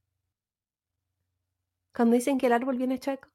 [1.94, 3.28] cuando dicen que el árbol viene chueco.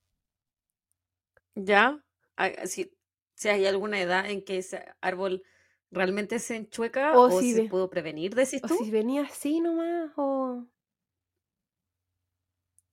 [1.55, 1.99] Ya,
[2.37, 2.91] ah, si,
[3.35, 5.43] si hay alguna edad en que ese árbol
[5.91, 8.75] realmente se enchueca O o, si se ve- pudo prevenir, decís O tú.
[8.75, 10.67] si venía así nomás, o...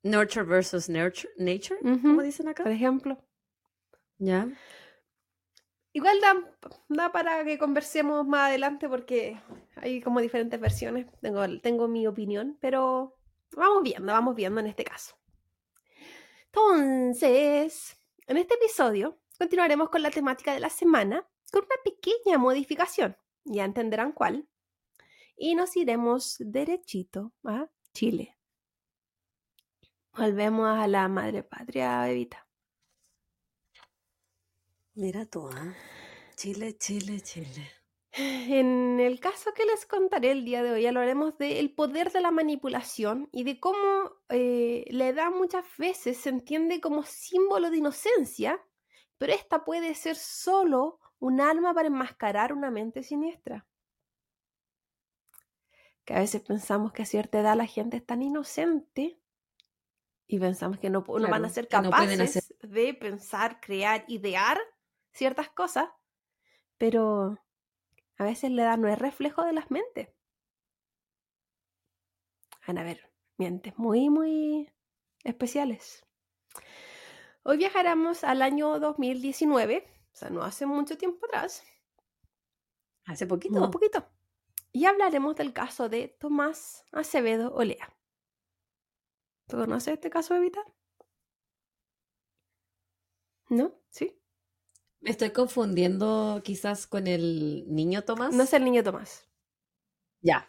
[0.04, 2.62] Nurture versus nurture, nature, Ujú, como dicen acá.
[2.62, 3.18] por ejemplo.
[4.18, 4.48] Ya.
[5.94, 6.18] Igual
[6.88, 9.40] da, para que conversemos más adelante porque
[9.76, 11.06] hay como diferentes versiones.
[11.20, 13.18] Tengo, tengo mi opinión, pero
[13.54, 15.14] vamos viendo, vamos viendo en este caso.
[16.46, 23.16] Entonces, en este episodio continuaremos con la temática de la semana con una pequeña modificación.
[23.44, 24.48] Ya entenderán cuál.
[25.36, 28.38] Y nos iremos derechito a Chile.
[30.16, 32.46] Volvemos a la madre patria, bebita.
[34.94, 35.74] Mira tú, ¿ah?
[36.36, 37.70] Chile, Chile, Chile.
[38.14, 42.30] En el caso que les contaré el día de hoy, hablaremos del poder de la
[42.30, 48.60] manipulación y de cómo eh, la edad muchas veces se entiende como símbolo de inocencia,
[49.16, 53.66] pero esta puede ser solo un arma para enmascarar una mente siniestra.
[56.04, 59.18] Que a veces pensamos que a cierta edad la gente es tan inocente
[60.26, 64.60] y pensamos que no, van a ser no hacer- capaces de pensar, crear, idear
[65.12, 65.88] ciertas cosas,
[66.78, 67.38] pero
[68.18, 70.08] a veces la edad no es reflejo de las mentes.
[72.66, 74.70] Van a ver, mentes muy, muy
[75.24, 76.06] especiales.
[77.44, 81.64] Hoy viajaremos al año 2019, o sea, no hace mucho tiempo atrás,
[83.04, 83.60] Hace poquito.
[83.64, 84.06] un poquito,
[84.72, 87.92] y hablaremos del caso de Tomás Acevedo Olea.
[89.48, 90.62] ¿Tú conoces este caso, Evita?
[93.48, 93.74] ¿No?
[93.90, 94.21] ¿Sí?
[95.02, 98.32] Me estoy confundiendo quizás con el niño Tomás.
[98.34, 99.28] No es el niño Tomás,
[100.22, 100.48] Ya.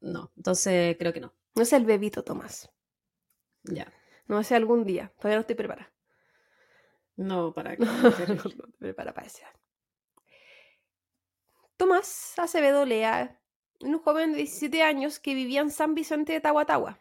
[0.00, 1.32] No, entonces creo que no.
[1.54, 2.70] no es el bebito Tomás.
[3.64, 3.92] Ya.
[4.26, 5.92] No sé algún día, todavía no estoy preparada.
[7.16, 8.26] No, para No, qué.
[8.34, 9.44] no te preparas para ese.
[11.76, 13.40] Tomás Acevedo Lea,
[13.80, 17.00] un joven de 17 años que vivía en San Vicente de Tahuatahua.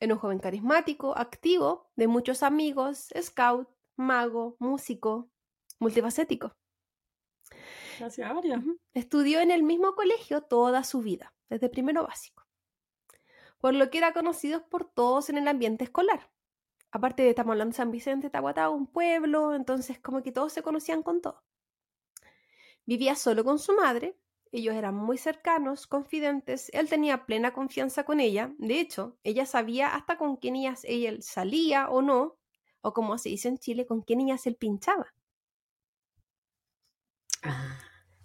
[0.00, 5.30] Era un joven carismático, activo, de muchos amigos, scout, mago, músico,
[5.78, 6.56] multifacético.
[7.98, 8.62] Gracias, Aria.
[8.94, 12.46] Estudió en el mismo colegio toda su vida, desde primero básico,
[13.58, 16.30] por lo que era conocido por todos en el ambiente escolar.
[16.90, 20.62] Aparte de, estamos hablando de San Vicente, Tahuatahua, un pueblo, entonces como que todos se
[20.62, 21.42] conocían con todo.
[22.86, 24.16] Vivía solo con su madre,
[24.50, 29.94] ellos eran muy cercanos, confidentes, él tenía plena confianza con ella, de hecho, ella sabía
[29.94, 32.38] hasta con quién ella, ella salía o no,
[32.80, 35.12] o como se dice en Chile, con qué niñas él pinchaba.
[37.42, 37.78] Ah,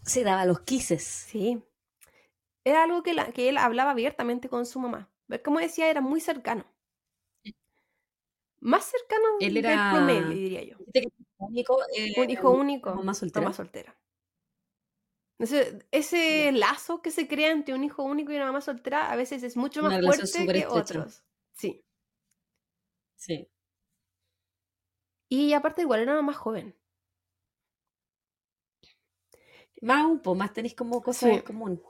[0.04, 1.04] se daba los quises.
[1.04, 1.63] Sí.
[2.65, 5.10] Era algo que, la- que él hablaba abiertamente con su mamá.
[5.43, 6.65] Como decía, era muy cercano.
[8.60, 10.78] Más cercano Él del era- promedio, diría yo.
[11.38, 13.43] Único, eh, Un hijo único, mamá soltera.
[13.43, 13.97] mamá soltera.
[15.39, 19.15] Ese, ese lazo que se crea entre un hijo único y una mamá soltera a
[19.17, 21.26] veces es mucho Una más fuerte que otros.
[21.52, 21.84] Sí.
[23.17, 23.49] Sí.
[25.30, 26.78] Y aparte igual era más joven.
[29.82, 31.36] Más un poco, más tenéis como cosas Sí.
[31.38, 31.84] en común.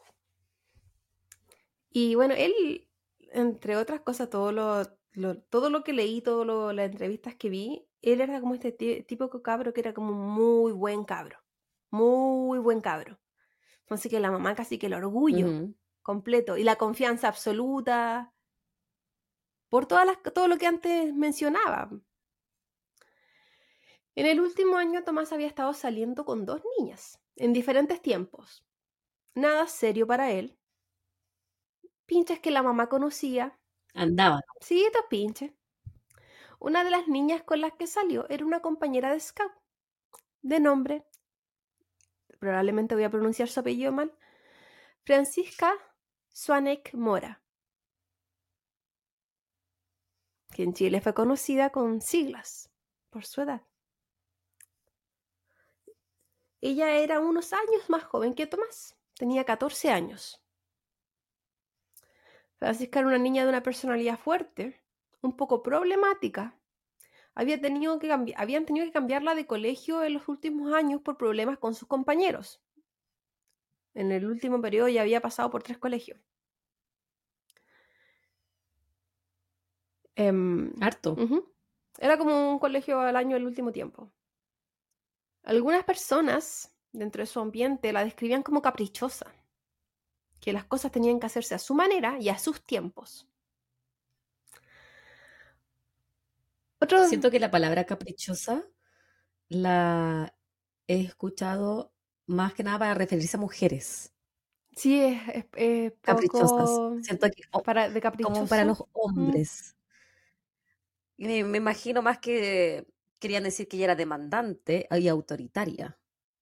[1.89, 2.89] Y bueno, él,
[3.32, 7.88] entre otras cosas, todo lo, lo- todo lo que leí, todas las entrevistas que vi,
[8.02, 11.38] él era como este típico cabro que era como muy buen cabro.
[11.91, 13.19] Muy buen cabro.
[13.82, 15.69] Entonces que la mamá casi que el orgullo
[16.02, 18.34] completo y la confianza absoluta
[19.69, 21.89] por todas las, todo lo que antes mencionaba.
[24.15, 28.63] En el último año Tomás había estado saliendo con dos niñas en diferentes tiempos.
[29.36, 30.58] Nada serio para él.
[32.06, 33.60] Pinches que la mamá conocía.
[33.93, 34.41] Andaba.
[34.60, 35.52] Sí, dos pinches.
[36.60, 39.52] Una de las niñas con las que salió era una compañera de scout,
[40.41, 41.06] de nombre,
[42.39, 44.13] probablemente voy a pronunciar su apellido mal,
[45.04, 45.74] Francisca
[46.30, 47.41] Swanek Mora,
[50.52, 52.72] que en Chile fue conocida con siglas
[53.10, 53.62] por su edad.
[56.65, 60.41] Ella era unos años más joven que Tomás, tenía 14 años.
[62.56, 64.82] Francisca era una niña de una personalidad fuerte,
[65.19, 66.58] un poco problemática.
[67.36, 71.58] Había tenido que habían tenido que cambiarla de colegio en los últimos años por problemas
[71.58, 72.62] con sus compañeros.
[73.93, 76.17] En el último periodo ya había pasado por tres colegios.
[80.15, 81.17] Em, Harto.
[81.97, 84.13] Era como un colegio al año el último tiempo.
[85.43, 89.34] Algunas personas dentro de su ambiente la describían como caprichosa,
[90.39, 93.27] que las cosas tenían que hacerse a su manera y a sus tiempos.
[96.79, 98.63] Otro, Siento que la palabra caprichosa
[99.49, 100.36] la
[100.88, 101.93] he escuchado
[102.27, 104.13] más que nada para referirse a mujeres
[104.75, 106.69] sí, es, es- es caprichosas.
[107.03, 109.75] Siento que o- para, de como para los hombres.
[111.17, 112.86] Me, me imagino más que
[113.23, 115.88] querían decir que ella era demandante y autoritaria,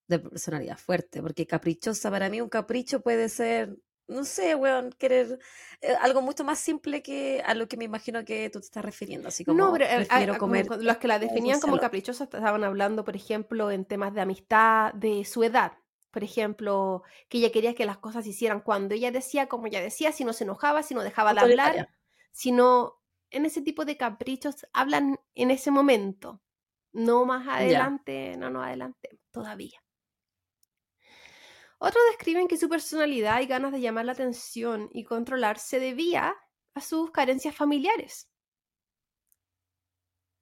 [0.07, 5.39] de personalidad fuerte, porque caprichosa para mí un capricho puede ser, no sé, weón, querer
[5.81, 8.83] eh, algo mucho más simple que a lo que me imagino que tú te estás
[8.83, 11.19] refiriendo, así como No, pero eh, prefiero a- a- como comer cuando los que la
[11.19, 15.71] definían como caprichosa estaban hablando, por ejemplo, en temas de amistad, de su edad.
[16.11, 19.79] Por ejemplo, que ella quería que las cosas se hicieran cuando ella decía, como ella
[19.81, 21.85] decía, si no se enojaba, si no dejaba de hablar,
[22.33, 26.41] sino en ese tipo de caprichos hablan en ese momento,
[26.93, 29.81] no más adelante, no, no adelante, todavía.
[31.79, 36.35] Otros describen que su personalidad y ganas de llamar la atención y controlar se debía
[36.75, 38.29] a sus carencias familiares.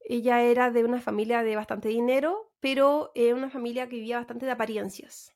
[0.00, 4.44] Ella era de una familia de bastante dinero, pero eh, una familia que vivía bastante
[4.44, 5.34] de apariencias.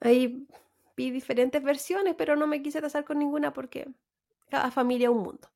[0.00, 0.46] Ahí
[0.96, 3.88] vi diferentes versiones, pero no me quise casar con ninguna porque
[4.48, 5.50] cada familia es un mundo.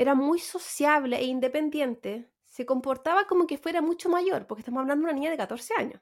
[0.00, 2.30] Era muy sociable e independiente.
[2.44, 5.74] Se comportaba como que fuera mucho mayor, porque estamos hablando de una niña de 14
[5.76, 6.00] años.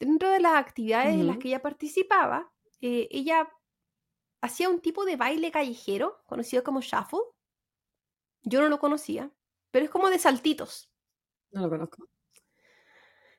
[0.00, 3.48] Dentro de las actividades en las que ella participaba, eh, ella
[4.40, 7.20] hacía un tipo de baile callejero conocido como shuffle.
[8.42, 9.30] Yo no lo conocía,
[9.70, 10.90] pero es como de saltitos.
[11.52, 12.08] No lo conozco.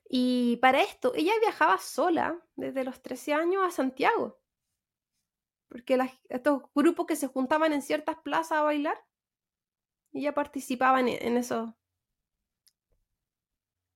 [0.08, 4.40] Y para esto, ella viajaba sola desde los 13 años a Santiago.
[5.68, 9.04] Porque las- estos grupos que se juntaban en ciertas plazas a bailar,
[10.14, 11.76] ella participaba en, en eso.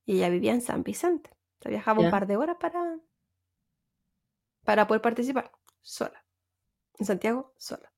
[0.06, 1.30] Y ella vivía en San Vicente.
[1.60, 3.00] O sea, viajaba un par de horas para,
[4.64, 5.52] para poder participar
[5.82, 6.26] sola.
[7.00, 7.92] En Santiago, sola.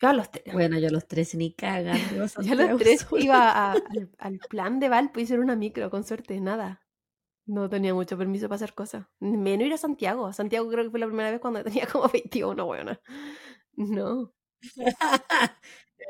[0.00, 0.52] Yo a los tres.
[0.52, 1.96] Bueno, yo a los tres ni cagan.
[2.14, 3.22] Yo a los tres sola.
[3.24, 6.82] iba a- al, al plan de Valpo y hacer una micro, con suerte, nada.
[7.46, 9.06] No tenía mucho permiso para hacer cosas.
[9.20, 10.32] Menos ir a Santiago.
[10.32, 13.00] Santiago creo que fue la primera vez cuando tenía como 21, buena.
[13.76, 14.34] No.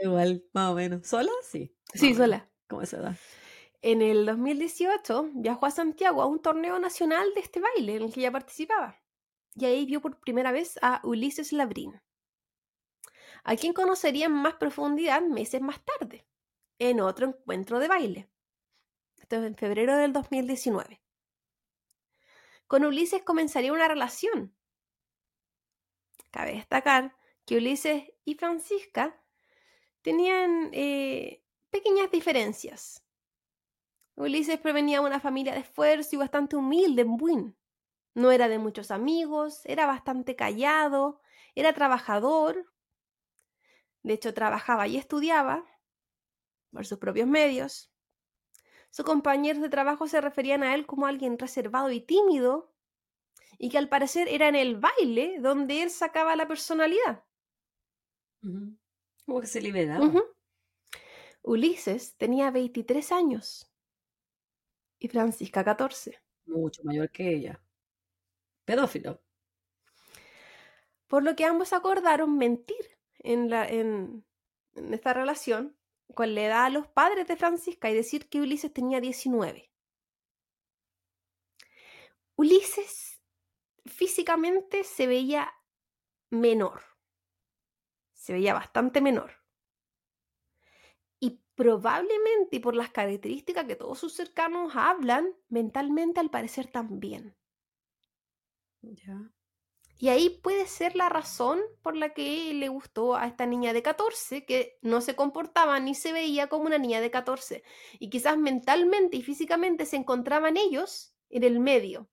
[0.02, 1.06] Igual, más o menos.
[1.06, 1.30] ¿Sola?
[1.42, 1.74] Sí.
[1.94, 2.50] Sí, menos, sola.
[2.68, 3.16] Como esa edad.
[3.82, 8.12] En el 2018 viajó a Santiago a un torneo nacional de este baile en el
[8.12, 9.00] que ella participaba.
[9.54, 12.00] Y ahí vio por primera vez a Ulises Labrín,
[13.44, 16.26] a quien conocería en más profundidad meses más tarde,
[16.78, 18.30] en otro encuentro de baile.
[19.16, 21.00] Esto es en febrero del 2019.
[22.66, 24.54] Con Ulises comenzaría una relación.
[26.30, 29.22] Cabe destacar que Ulises y Francisca
[30.06, 33.04] tenían eh, pequeñas diferencias.
[34.14, 37.56] Ulises provenía de una familia de esfuerzo y bastante humilde en Buin.
[38.14, 41.20] No era de muchos amigos, era bastante callado,
[41.56, 42.72] era trabajador.
[44.04, 45.66] De hecho, trabajaba y estudiaba
[46.70, 47.90] por sus propios medios.
[48.90, 52.72] Sus compañeros de trabajo se referían a él como alguien reservado y tímido,
[53.58, 57.24] y que al parecer era en el baile donde él sacaba la personalidad.
[59.26, 60.10] Como que se liberaba.
[61.42, 63.70] Ulises tenía 23 años
[64.98, 66.18] y Francisca 14.
[66.46, 67.60] Mucho mayor que ella.
[68.64, 69.20] Pedófilo.
[71.08, 74.24] Por lo que ambos acordaron mentir en, la, en,
[74.74, 75.76] en esta relación
[76.14, 79.70] con la edad a los padres de Francisca y decir que Ulises tenía 19.
[82.36, 83.20] Ulises
[83.86, 85.52] físicamente se veía
[86.30, 86.82] menor,
[88.26, 89.30] se veía bastante menor.
[91.20, 97.36] Y probablemente por las características que todos sus cercanos hablan, mentalmente al parecer también.
[99.98, 103.84] Y ahí puede ser la razón por la que le gustó a esta niña de
[103.84, 107.62] 14, que no se comportaba ni se veía como una niña de 14.
[108.00, 112.10] Y quizás mentalmente y físicamente se encontraban ellos en el medio,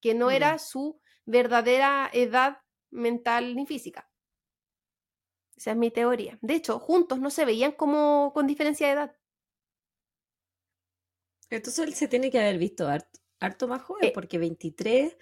[0.00, 2.58] que no era su verdadera edad
[2.90, 4.08] mental ni física.
[5.56, 6.38] Esa es mi teoría.
[6.42, 9.16] De hecho, juntos no se veían como con diferencia de edad.
[11.50, 12.88] Entonces él se tiene que haber visto
[13.40, 15.16] harto, más joven, Eh, porque 23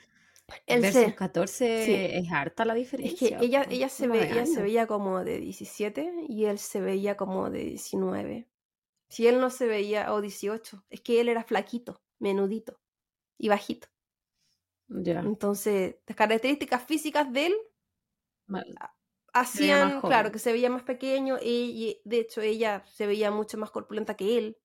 [0.66, 1.94] Él versus se, 14 sí.
[2.12, 3.38] es harta la Es diferencia.
[3.38, 7.16] que ella, ella, se ve, ella se veía como de 17 y él se veía
[7.16, 8.48] como de 19.
[9.08, 12.80] Si él no se veía, o 18, es que él era flaquito, menudito
[13.38, 13.88] y bajito.
[14.88, 15.24] Ya.
[15.24, 17.54] Entonces, las características físicas de él
[18.46, 18.64] mal.
[19.34, 23.58] Hacían, claro, que se veía más pequeño y, y, de hecho ella se veía mucho
[23.58, 24.56] más corpulenta que él.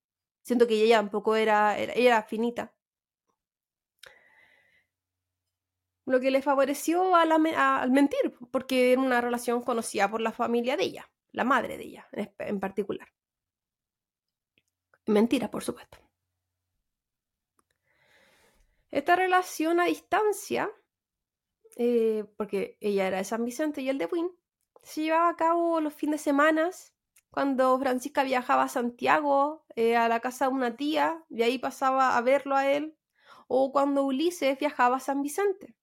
[0.43, 2.73] Siento que ella tampoco era, era, finita.
[6.05, 10.09] Lo que le favoreció a la me- a- al mentir, porque era una relación conocida
[10.09, 12.07] por la familia de ella, la madre de ella
[12.39, 13.07] en, particular.
[15.07, 15.97] Mentira, por supuesto.
[18.91, 20.71] Esta relación a distancia,
[21.77, 24.38] eh, porque ella era de San Vicente y él de Buin,
[24.83, 26.69] se llevaba a cabo los fines de semana,
[27.31, 32.17] cuando Francisca viajaba a Santiago, eh, a la casa de una tía, y ahí pasaba
[32.17, 32.97] a verlo a él,
[33.47, 35.75] o cuando Ulises viajaba a San Vicente.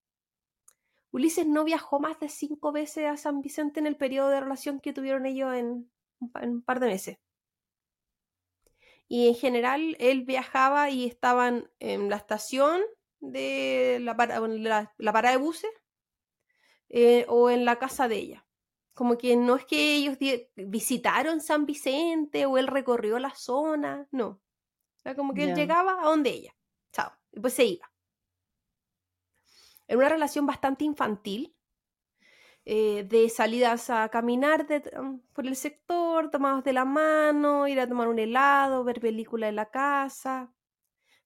[1.12, 4.80] Ulises no viajó más de cinco veces a San Vicente en el periodo de relación
[4.80, 7.18] que tuvieron ellos en un par de meses.
[9.08, 12.82] Y en general él viajaba y estaban en la estación
[13.20, 15.70] de la parada de buses
[16.88, 18.45] eh, o en la casa de ella.
[18.96, 20.16] Como que no es que ellos
[20.54, 24.40] visitaron San Vicente o él recorrió la zona, no.
[25.04, 26.56] Era como que él llegaba a donde ella.
[26.94, 27.12] Chao.
[27.30, 27.92] Y pues se iba.
[29.86, 31.54] Era una relación bastante infantil,
[32.64, 37.78] eh, de salidas a caminar de- um, por el sector, tomados de la mano, ir
[37.78, 40.54] a tomar un helado, ver película en la casa.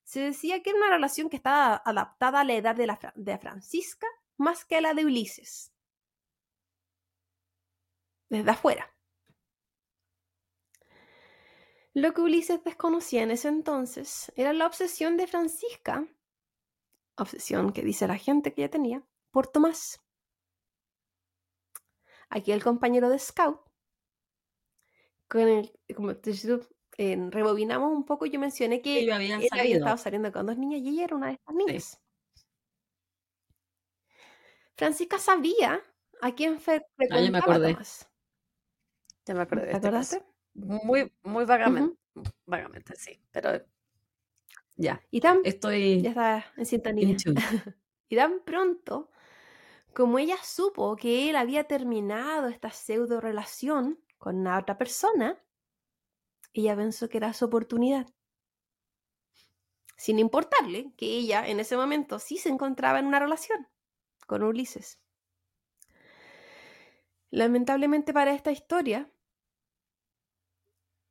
[0.03, 3.37] Se decía que era una relación que estaba adaptada a la edad de, la, de
[3.37, 5.71] Francisca más que a la de Ulises.
[8.31, 8.85] Desde afuera.
[11.93, 16.07] Lo que Ulises desconocía en ese entonces era la obsesión de Francisca,
[17.17, 19.99] obsesión que dice la gente que ella tenía, por Tomás.
[22.29, 23.59] Aquí el compañero de Scout,
[25.27, 29.09] con el, como eh, rebobinamos un poco, yo mencioné que él
[29.51, 32.01] había estado saliendo con dos niñas y ella era una de estas niñas.
[34.75, 35.81] Francisca sabía
[36.21, 37.73] a quién fre- Ah, ya me frecuentaba acordé.
[37.73, 38.10] Tomás.
[39.25, 40.17] Ya me acordé ¿Te de este caso.
[40.17, 40.23] acordaste?
[40.53, 41.97] Muy, muy vagamente.
[42.45, 43.19] Vagamente, sí.
[43.31, 43.63] Pero
[44.75, 47.17] ya, Y tan, estoy ya está en sintonía.
[48.09, 49.09] Y tan pronto
[49.93, 55.41] como ella supo que él había terminado esta pseudo relación con una otra persona,
[56.53, 58.07] ella pensó que era su oportunidad.
[59.95, 63.67] Sin importarle que ella en ese momento sí se encontraba en una relación
[64.27, 64.99] con Ulises.
[67.31, 69.09] Lamentablemente para esta historia,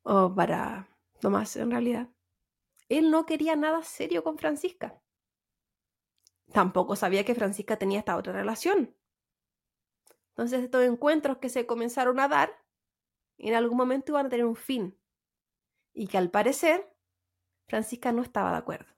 [0.03, 2.09] o para Tomás en realidad,
[2.89, 5.03] él no quería nada serio con Francisca.
[6.53, 8.95] Tampoco sabía que Francisca tenía esta otra relación.
[10.31, 12.51] Entonces estos encuentros que se comenzaron a dar,
[13.39, 14.99] en algún momento iban a tener un fin.
[15.93, 16.95] Y que al parecer,
[17.67, 18.93] Francisca no estaba de acuerdo.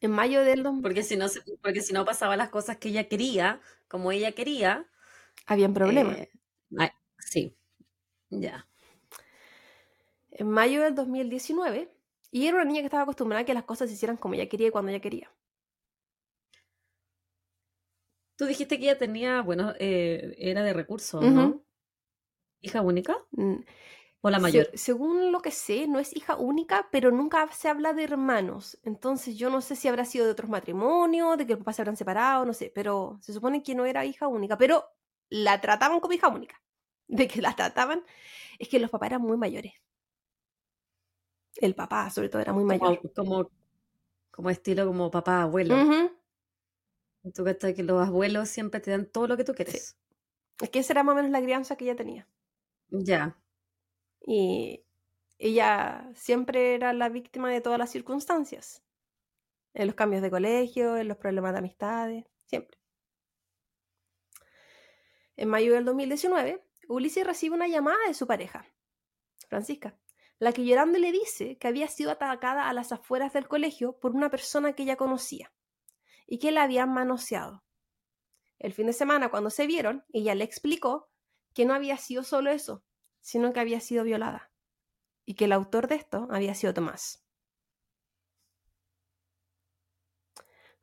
[0.00, 0.62] En mayo del...
[0.82, 4.32] Porque si no, se- porque si no pasaba las cosas que ella quería, como ella
[4.32, 4.86] quería.
[5.46, 6.18] Habían problemas.
[6.18, 6.30] eh,
[6.78, 7.56] ay, sí,
[8.30, 8.66] ya.
[10.32, 11.88] En mayo del 2019.
[12.32, 14.48] Y era una niña que estaba acostumbrada a que las cosas se hicieran como ella
[14.48, 15.30] quería y cuando ella quería.
[18.36, 21.30] Tú dijiste que ella tenía, bueno, eh, era de recursos, Ujú.
[21.30, 21.62] ¿no?
[22.62, 23.16] ¿Hija única?
[23.36, 23.64] Mm,
[24.22, 24.70] ¿O la se- mayor?
[24.74, 28.78] según lo que sé, no es hija única, pero nunca se habla de hermanos.
[28.84, 31.82] Entonces yo no sé si habrá sido de otros matrimonios, de que los papás se
[31.82, 32.70] habrán separado, no sé.
[32.74, 34.58] Pero se supone que no era hija única.
[34.58, 34.84] Pero
[35.30, 36.60] la trataban como hija única.
[37.08, 38.04] De que la trataban.
[38.58, 39.72] Es que los papás eran muy mayores.
[41.56, 43.00] El papá, sobre todo, era muy mayor.
[43.14, 43.50] Como,
[44.30, 45.74] como, estilo como papá, abuelo.
[47.34, 49.96] Tú cachai que los abuelos siempre te dan todo lo que tú quieres.
[50.60, 52.28] Es que esa era más o menos la crianza que ella tenía.
[52.92, 53.34] Ya.
[54.20, 54.84] Y
[55.38, 58.82] ella siempre era la víctima de todas las circunstancias.
[59.72, 62.78] En los cambios de colegio, en los problemas de amistades, siempre.
[65.36, 68.66] En mayo del 2019, Ulises recibe una llamada de su pareja,
[69.48, 69.98] Francisca,
[70.38, 74.14] la que llorando le dice que había sido atacada a las afueras del colegio por
[74.14, 75.52] una persona que ella conocía
[76.26, 77.64] y que la habían manoseado.
[78.58, 81.10] El fin de semana, cuando se vieron, ella le explicó
[81.54, 82.84] que no había sido solo eso,
[83.20, 84.50] sino que había sido violada
[85.24, 87.24] y que el autor de esto había sido Tomás.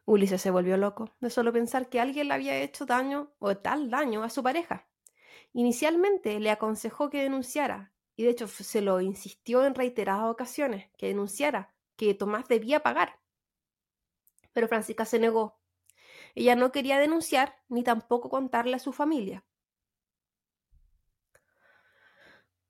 [0.05, 3.89] Ulises se volvió loco de solo pensar que alguien le había hecho daño o tal
[3.89, 4.87] daño a su pareja.
[5.51, 11.07] Inicialmente le aconsejó que denunciara y de hecho se lo insistió en reiteradas ocasiones que
[11.07, 13.19] denunciara, que Tomás debía pagar.
[14.53, 15.59] Pero Francisca se negó.
[16.35, 19.43] Ella no quería denunciar ni tampoco contarle a su familia.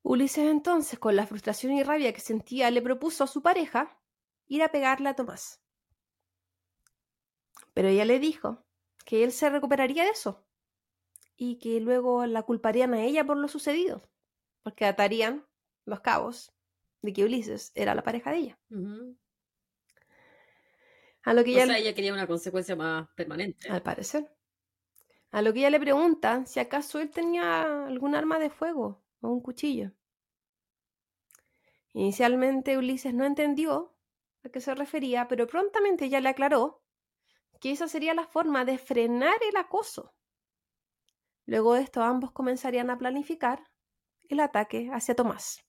[0.07, 3.99] Ulises entonces, con la frustración y rabia que sentía, le propuso a su pareja
[4.47, 5.61] ir a pegarle a Tomás.
[7.73, 8.65] Pero ella le dijo
[9.05, 10.45] que él se recuperaría de eso
[11.35, 14.01] y que luego la culparían a ella por lo sucedido,
[14.63, 15.45] porque atarían
[15.85, 16.53] los cabos
[17.01, 18.59] de que Ulises era la pareja de ella.
[21.23, 23.69] A lo que O ella, sea, ella quería una consecuencia más permanente.
[23.69, 24.31] al parecer,
[25.31, 29.41] a lo que ella le pregunta si acaso él tenía algún arma de fuego un
[29.41, 29.91] cuchillo.
[31.93, 33.95] Inicialmente Ulises no entendió
[34.43, 36.83] a qué se refería, pero prontamente ella le aclaró
[37.59, 40.13] que esa sería la forma de frenar el acoso.
[41.45, 43.63] Luego de esto ambos comenzarían a planificar
[44.29, 45.63] el ataque hacia Tomás.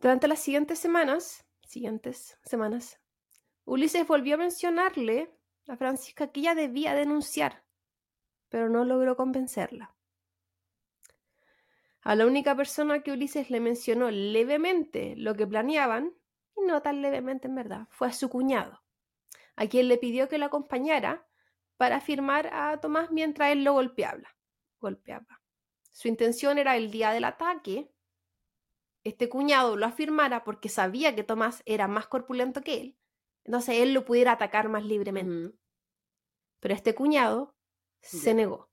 [0.00, 2.98] Durante las siguientes semanas, siguientes semanas,
[3.64, 5.32] Ulises volvió a mencionarle
[5.68, 7.61] a Francisca que ella debía denunciar,
[8.52, 9.96] pero no logró convencerla.
[12.02, 16.12] A la única persona que Ulises le mencionó levemente lo que planeaban,
[16.54, 18.82] y no tan levemente en verdad, fue a su cuñado,
[19.56, 21.26] a quien le pidió que lo acompañara
[21.78, 24.36] para firmar a Tomás mientras él lo golpeaba.
[24.80, 25.40] golpeaba.
[25.90, 27.90] Su intención era el día del ataque,
[29.02, 32.98] este cuñado lo afirmara porque sabía que Tomás era más corpulento que él,
[33.44, 35.56] entonces él lo pudiera atacar más libremente.
[36.60, 37.56] Pero este cuñado
[38.02, 38.68] se negó.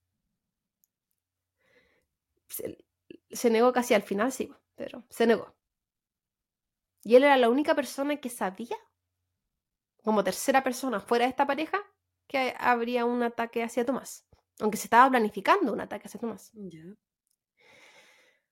[2.48, 2.86] Se,
[3.32, 5.56] se negó casi al final, sí, pero se negó.
[7.04, 8.76] Y él era la única persona que sabía,
[10.04, 11.80] como tercera persona fuera de esta pareja,
[12.28, 14.28] que habría un ataque hacia Tomás.
[14.60, 16.52] Aunque se estaba planificando un ataque hacia Tomás.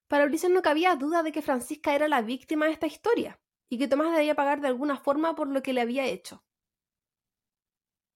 [0.07, 3.77] Para Ulises no cabía duda de que Francisca era la víctima de esta historia y
[3.77, 6.45] que Tomás debía pagar de alguna forma por lo que le había hecho.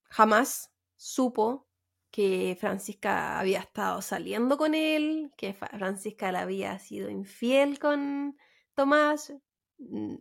[0.03, 1.67] Jamás supo
[2.11, 8.37] que Francisca había estado saliendo con él, que Francisca le había sido infiel con
[8.75, 9.33] Tomás,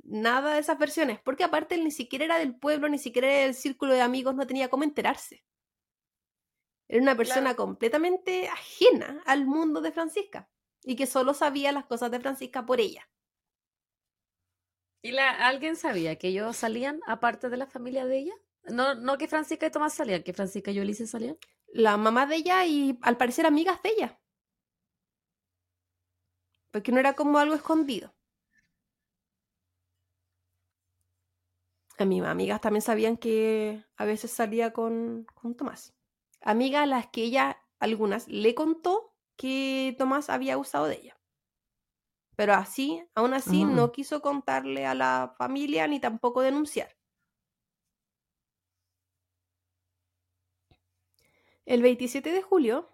[0.05, 3.45] nada de esas versiones, porque aparte él ni siquiera era del pueblo, ni siquiera era
[3.47, 5.45] del círculo de amigos, no tenía cómo enterarse.
[6.89, 7.57] Era una persona Claro.
[7.57, 10.51] completamente ajena al mundo de Francisca
[10.85, 13.09] y que solo sabía las cosas de Francisca por ella.
[15.03, 18.35] ¿Y la, alguien sabía que ellos salían aparte de la familia de ella?
[18.65, 21.37] No, no que Francisca y Tomás salían, que Francisca y Ulises salían.
[21.73, 24.21] La mamá de ella y al parecer amigas de ella.
[26.71, 28.15] Porque no era como algo escondido.
[31.99, 35.95] A mis amigas también sabían que a veces salía con, con Tomás.
[36.41, 41.21] Amigas a las que ella, algunas, le contó que Tomás había usado de ella.
[42.37, 43.67] Pero así, aún así, Ah.
[43.67, 46.89] no quiso contarle a la familia ni tampoco denunciar.
[51.71, 52.91] El 27 de julio,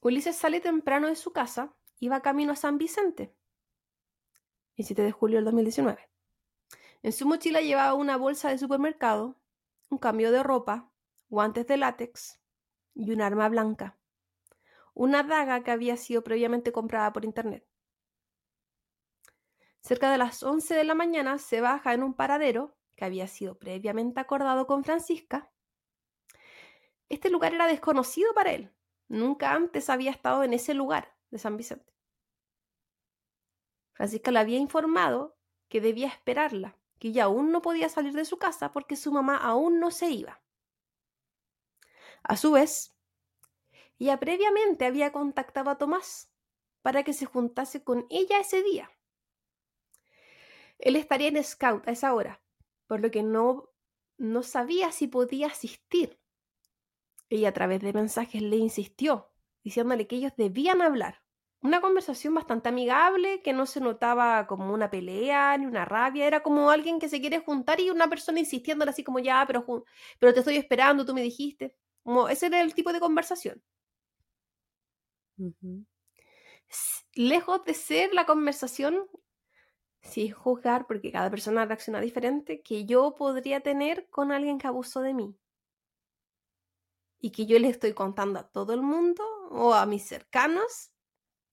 [0.00, 3.34] Ulises sale temprano de su casa y va camino a San Vicente.
[4.76, 6.08] 27 de julio del 2019.
[7.02, 9.34] En su mochila llevaba una bolsa de supermercado,
[9.90, 10.92] un cambio de ropa,
[11.28, 12.40] guantes de látex
[12.94, 13.98] y un arma blanca.
[14.92, 17.66] Una daga que había sido previamente comprada por internet.
[19.80, 23.58] Cerca de las 11 de la mañana se baja en un paradero que había sido
[23.58, 25.50] previamente acordado con Francisca.
[27.14, 28.72] Este lugar era desconocido para él.
[29.06, 31.94] Nunca antes había estado en ese lugar de San Vicente.
[33.92, 35.38] Francisca le había informado
[35.68, 39.36] que debía esperarla, que ella aún no podía salir de su casa porque su mamá
[39.36, 40.42] aún no se iba.
[42.24, 42.98] A su vez,
[44.00, 46.32] ella previamente había contactado a Tomás
[46.82, 48.90] para que se juntase con ella ese día.
[50.78, 52.42] Él estaría en Scout a esa hora,
[52.88, 53.70] por lo que no,
[54.18, 56.18] no sabía si podía asistir.
[57.28, 59.30] Ella a través de mensajes le insistió,
[59.62, 61.22] diciéndole que ellos debían hablar.
[61.62, 66.42] Una conversación bastante amigable, que no se notaba como una pelea ni una rabia, era
[66.42, 69.64] como alguien que se quiere juntar y una persona insistiéndole así como ya, pero,
[70.18, 71.76] pero te estoy esperando, tú me dijiste.
[72.02, 73.62] Como ese era el tipo de conversación.
[77.14, 79.08] Lejos de ser la conversación
[80.02, 85.00] sin juzgar, porque cada persona reacciona diferente, que yo podría tener con alguien que abusó
[85.00, 85.36] de mí.
[87.24, 90.92] Y que yo le estoy contando a todo el mundo o a mis cercanos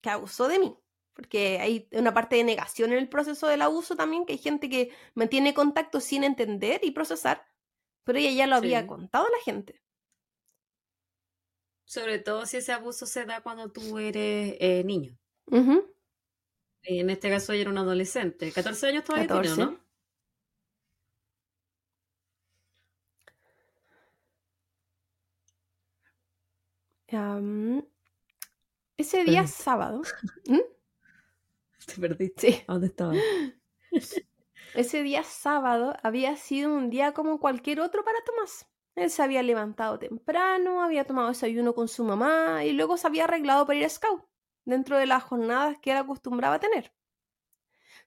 [0.01, 0.77] que abusó de mí.
[1.13, 4.69] Porque hay una parte de negación en el proceso del abuso también, que hay gente
[4.69, 7.47] que mantiene contacto sin entender y procesar,
[8.03, 9.81] pero ella ya lo había contado a la gente.
[11.85, 15.17] Sobre todo si ese abuso se da cuando tú eres eh, niño.
[16.83, 18.51] En este caso ella era un adolescente.
[18.51, 19.61] 14 años todavía 14.
[19.61, 19.80] ¿no?
[28.97, 30.01] Ese día sábado.
[31.85, 32.51] Te perdiste.
[32.51, 32.63] Sí.
[32.67, 33.13] ¿Dónde estaba?
[34.73, 38.67] Ese día sábado había sido un día como cualquier otro para Tomás.
[38.95, 43.25] Él se había levantado temprano, había tomado desayuno con su mamá y luego se había
[43.25, 44.23] arreglado para ir a Scout
[44.63, 46.93] dentro de las jornadas que él acostumbraba a tener.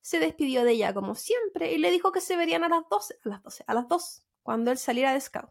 [0.00, 3.18] Se despidió de ella como siempre y le dijo que se verían a las 12,
[3.24, 5.50] a las 12, a las 2, cuando él saliera de scout.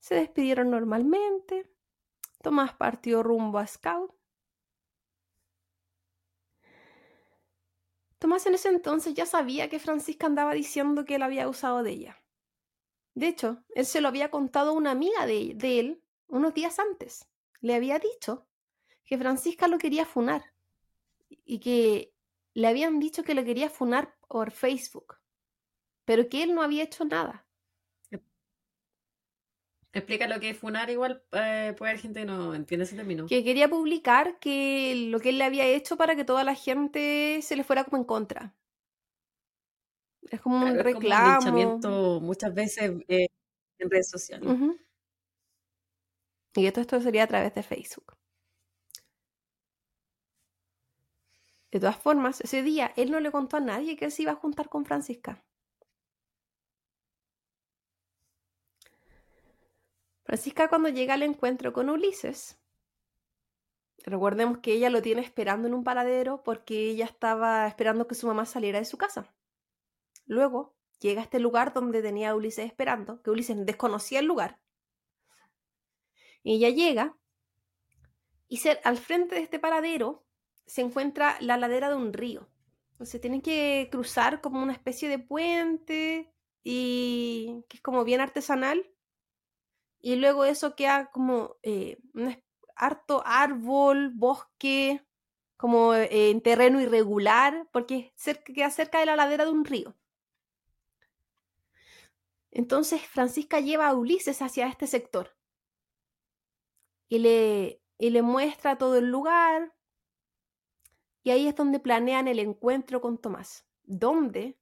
[0.00, 1.70] Se despidieron normalmente.
[2.42, 4.12] Tomás partió rumbo a scout.
[8.18, 11.92] Tomás en ese entonces ya sabía que Francisca andaba diciendo que él había usado de
[11.92, 12.22] ella.
[13.14, 16.78] De hecho, él se lo había contado a una amiga de, de él unos días
[16.78, 17.30] antes
[17.60, 18.46] le había dicho
[19.04, 20.54] que Francisca lo quería funar
[21.28, 22.14] y que
[22.54, 25.16] le habían dicho que lo quería funar por Facebook,
[26.04, 27.46] pero que él no había hecho nada.
[29.92, 33.26] Explica lo que es funar, igual eh, puede haber gente que no entiende ese término.
[33.26, 37.40] Que quería publicar que lo que él le había hecho para que toda la gente
[37.42, 38.54] se le fuera como en contra.
[40.30, 42.20] Es como un reclamo.
[42.20, 43.26] muchas veces eh,
[43.78, 44.48] en redes sociales.
[46.54, 48.16] Y esto, esto sería a través de Facebook.
[51.72, 54.32] De todas formas, ese día él no le contó a nadie que él se iba
[54.32, 55.44] a juntar con Francisca.
[60.30, 62.56] Francisca cuando llega al encuentro con Ulises,
[64.04, 68.28] recordemos que ella lo tiene esperando en un paradero porque ella estaba esperando que su
[68.28, 69.34] mamá saliera de su casa.
[70.26, 74.60] Luego llega a este lugar donde tenía a Ulises esperando, que Ulises desconocía el lugar.
[76.44, 77.18] Ella llega
[78.46, 80.24] y al frente de este paradero
[80.64, 82.48] se encuentra la ladera de un río.
[82.92, 88.88] Entonces tienen que cruzar como una especie de puente y que es como bien artesanal.
[90.00, 92.42] Y luego eso queda como eh, un
[92.74, 95.04] harto árbol, bosque,
[95.56, 99.94] como eh, en terreno irregular, porque cerca, queda cerca de la ladera de un río.
[102.50, 105.36] Entonces Francisca lleva a Ulises hacia este sector
[107.08, 109.74] y le, y le muestra todo el lugar.
[111.22, 114.58] Y ahí es donde planean el encuentro con Tomás, donde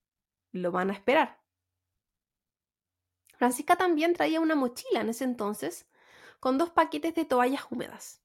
[0.51, 1.38] lo van a esperar.
[3.39, 5.87] Francisca también traía una mochila en ese entonces
[6.41, 8.21] con dos paquetes de toallas húmedas.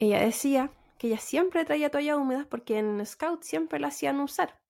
[0.00, 4.60] Ella decía que ella siempre traía toallas húmedas porque en Scout siempre la hacían usar,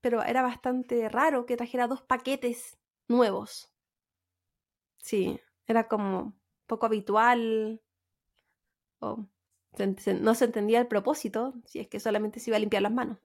[0.00, 3.72] pero era bastante raro que trajera dos paquetes nuevos.
[4.98, 6.34] Sí, era como
[6.66, 7.80] poco habitual.
[9.00, 9.26] O
[10.20, 13.18] no se entendía el propósito, si es que solamente se iba a limpiar las manos.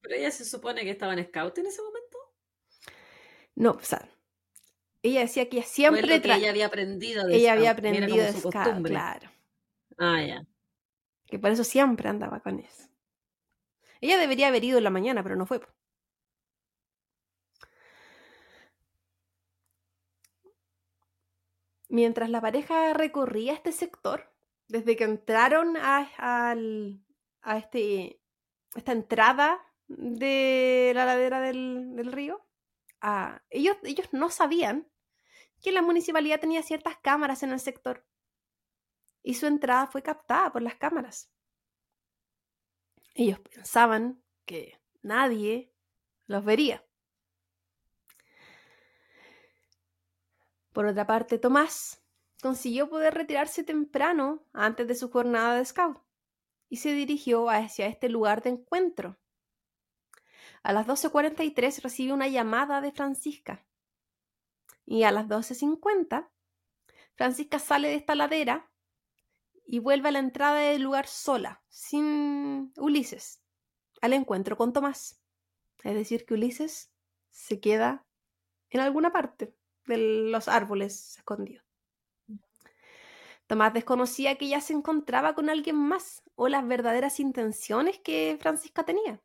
[0.00, 1.91] ¿Pero ella se supone que estaba en scout en ese momento?
[3.54, 4.08] No, o sea,
[5.02, 6.20] ella decía que ella siempre...
[6.20, 9.30] que ella había aprendido de Ella había aprendido de claro.
[9.98, 10.46] Ah, ya.
[11.26, 12.88] Que por eso siempre andaba con eso.
[14.00, 15.60] Ella debería haber ido en la mañana, pero no fue.
[21.88, 24.32] Mientras la pareja recorría este sector,
[24.66, 28.18] desde que entraron a, a este,
[28.74, 32.44] esta entrada de la ladera del, río,
[33.50, 34.88] ellos, ellos no sabían
[35.60, 38.06] que la municipalidad tenía ciertas cámaras en el sector
[39.22, 41.30] y su entrada fue captada por las cámaras.
[43.14, 45.72] Ellos pensaban que nadie
[46.26, 46.84] los vería.
[50.72, 52.02] Por otra parte, Tomás
[52.40, 56.02] consiguió poder retirarse temprano antes de su jornada de scout
[56.68, 59.18] y se dirigió hacia este lugar de encuentro.
[60.62, 63.66] A las 12.43 recibe una llamada de Francisca
[64.86, 66.28] y a las 12.50
[67.14, 68.70] Francisca sale de esta ladera
[69.66, 73.42] y vuelve a la entrada del lugar sola, sin Ulises,
[74.00, 75.20] al encuentro con Tomás.
[75.84, 76.92] Es decir, que Ulises
[77.30, 78.06] se queda
[78.70, 79.54] en alguna parte
[79.86, 79.98] de
[80.30, 81.64] los árboles escondidos.
[83.46, 88.84] Tomás desconocía que ella se encontraba con alguien más o las verdaderas intenciones que Francisca
[88.84, 89.20] tenía.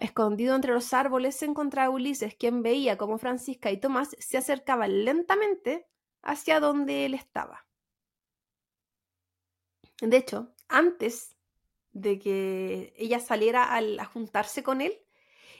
[0.00, 5.04] Escondido entre los árboles se encontraba Ulises, quien veía cómo Francisca y Tomás se acercaban
[5.04, 5.86] lentamente
[6.22, 7.66] hacia donde él estaba.
[10.00, 11.36] De hecho, antes
[11.92, 14.98] de que ella saliera a juntarse con él,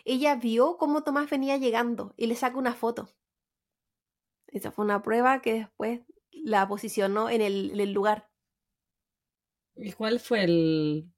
[0.06, 3.10] ella vio cómo Tomás venía llegando y le saca una foto.
[4.46, 6.00] Esa fue una prueba que después
[6.32, 8.30] la posicionó en el, lugar.
[9.76, 11.12] ¿Y cuál fue el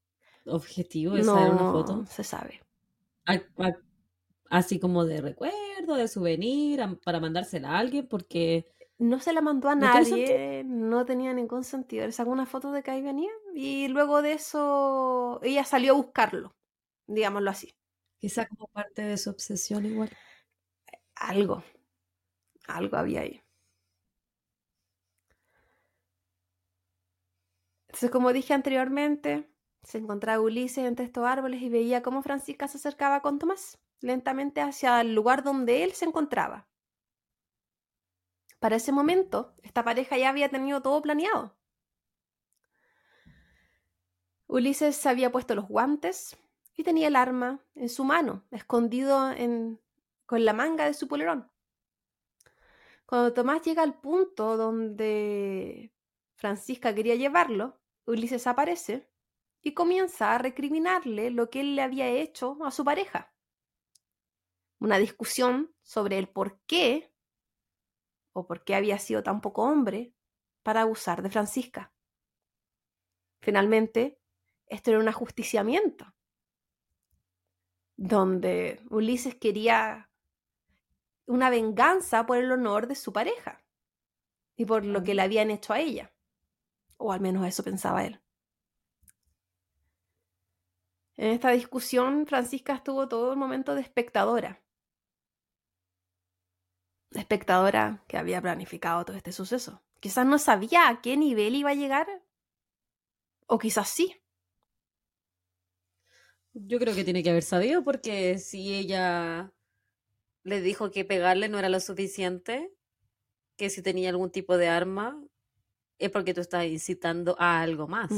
[0.44, 2.04] objetivo de sacar una foto?
[2.06, 2.61] se sabe.
[4.50, 8.66] Así como de recuerdo, de souvenir, para mandársela a alguien, porque
[8.98, 12.06] no se la mandó a nadie, no tenía ningún sentido.
[12.06, 15.96] Le sacó una foto de que ahí venía y luego de eso ella salió a
[15.96, 16.54] buscarlo,
[17.06, 17.74] digámoslo así.
[18.18, 20.10] Quizá como parte de su obsesión igual.
[21.16, 21.64] Algo,
[22.68, 23.42] algo había ahí.
[27.88, 29.51] Entonces, como dije anteriormente,
[29.82, 34.60] se encontraba Ulises entre estos árboles y veía cómo Francisca se acercaba con Tomás, lentamente
[34.60, 36.68] hacia el lugar donde él se encontraba.
[38.58, 41.56] Para ese momento, esta pareja ya había tenido todo planeado.
[44.46, 46.36] Ulises se había puesto los guantes
[46.76, 49.34] y tenía el arma en su mano, escondido
[50.26, 51.50] con la manga de su polerón.
[53.06, 55.92] Cuando Tomás llega al punto donde
[56.34, 59.11] Francisca quería llevarlo, Ulises aparece
[59.62, 63.32] y comienza a recriminarle lo que él le había hecho a su pareja.
[64.80, 67.14] Una discusión sobre el por qué
[68.32, 70.14] o por qué había sido tan poco hombre
[70.62, 71.92] para abusar de Francisca.
[73.40, 74.20] Finalmente,
[74.66, 76.14] esto era un ajusticiamiento,
[77.96, 80.10] donde Ulises quería
[81.26, 83.64] una venganza por el honor de su pareja
[84.56, 86.12] y por lo que le habían hecho a ella,
[86.96, 88.21] o al menos eso pensaba él.
[91.22, 94.60] En esta discusión, Francisca estuvo todo el momento de espectadora,
[97.12, 99.84] espectadora que había planificado todo este suceso.
[100.00, 102.08] Quizás no sabía a qué nivel iba a llegar,
[103.46, 104.20] o quizás sí.
[106.54, 109.52] Yo creo que tiene que haber sabido porque si ella
[110.42, 112.74] le dijo que pegarle no era lo suficiente,
[113.56, 115.24] que si tenía algún tipo de arma,
[115.98, 118.10] es porque tú estás incitando a algo más.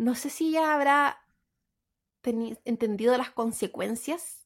[0.00, 1.26] No sé si ella habrá
[2.22, 4.40] entendido las consecuencias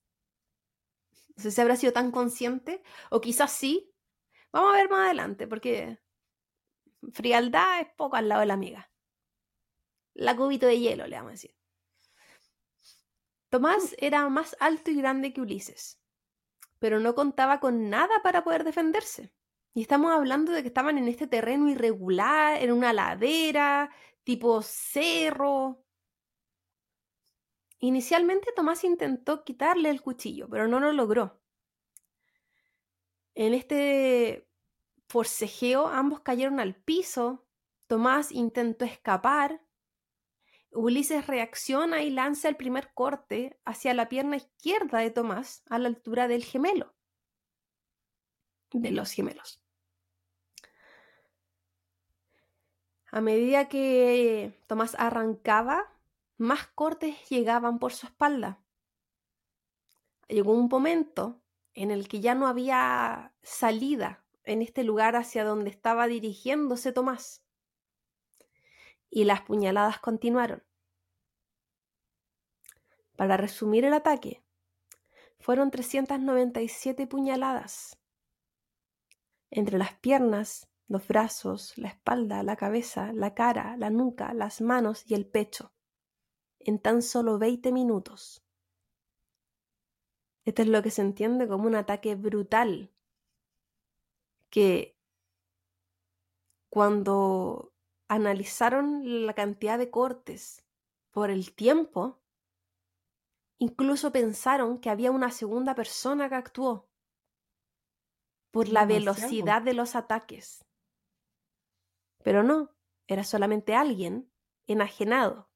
[1.36, 3.92] no sé si habrá sido tan consciente, o quizás sí.
[4.52, 5.98] Vamos a ver más adelante, porque
[7.12, 8.90] frialdad es poco al lado de la amiga.
[10.14, 11.57] La cubito de hielo, le vamos a decir.
[13.48, 16.00] Tomás era más alto y grande que Ulises,
[16.78, 19.32] pero no contaba con nada para poder defenderse.
[19.74, 23.90] Y estamos hablando de que estaban en este terreno irregular, en una ladera,
[24.24, 25.84] tipo cerro,
[27.84, 31.42] Inicialmente Tomás intentó quitarle el cuchillo, pero no lo logró.
[33.34, 34.48] En este
[35.06, 37.46] forcejeo ambos cayeron al piso,
[37.86, 39.60] Tomás intentó escapar,
[40.70, 45.88] Ulises reacciona y lanza el primer corte hacia la pierna izquierda de Tomás a la
[45.88, 46.94] altura del gemelo,
[48.72, 49.63] de los gemelos.
[53.14, 55.88] A medida que Tomás arrancaba,
[56.36, 58.58] más cortes llegaban por su espalda.
[60.26, 61.40] Llegó un momento
[61.74, 67.44] en el que ya no había salida en este lugar hacia donde estaba dirigiéndose Tomás.
[69.10, 70.64] y las puñaladas continuaron.
[73.14, 74.42] Para resumir el ataque,
[75.38, 77.96] fueron 397 puñaladas
[79.52, 85.05] entre las piernas, los brazos, la espalda, la cabeza, la cara, la nuca, las manos
[85.11, 85.72] y el pecho,
[86.61, 88.45] en tan solo 20 minutos.
[90.45, 92.93] Esto es lo que se entiende como un ataque brutal,
[94.51, 94.97] que
[96.68, 97.72] cuando
[98.09, 100.64] analizaron la cantidad de cortes
[101.11, 102.20] por el tiempo,
[103.59, 106.89] incluso pensaron que había una segunda persona que actuó
[108.51, 110.64] por la velocidad de los ataques.
[112.24, 112.74] Pero no,
[113.06, 114.32] era solamente alguien
[114.66, 115.50] enajenado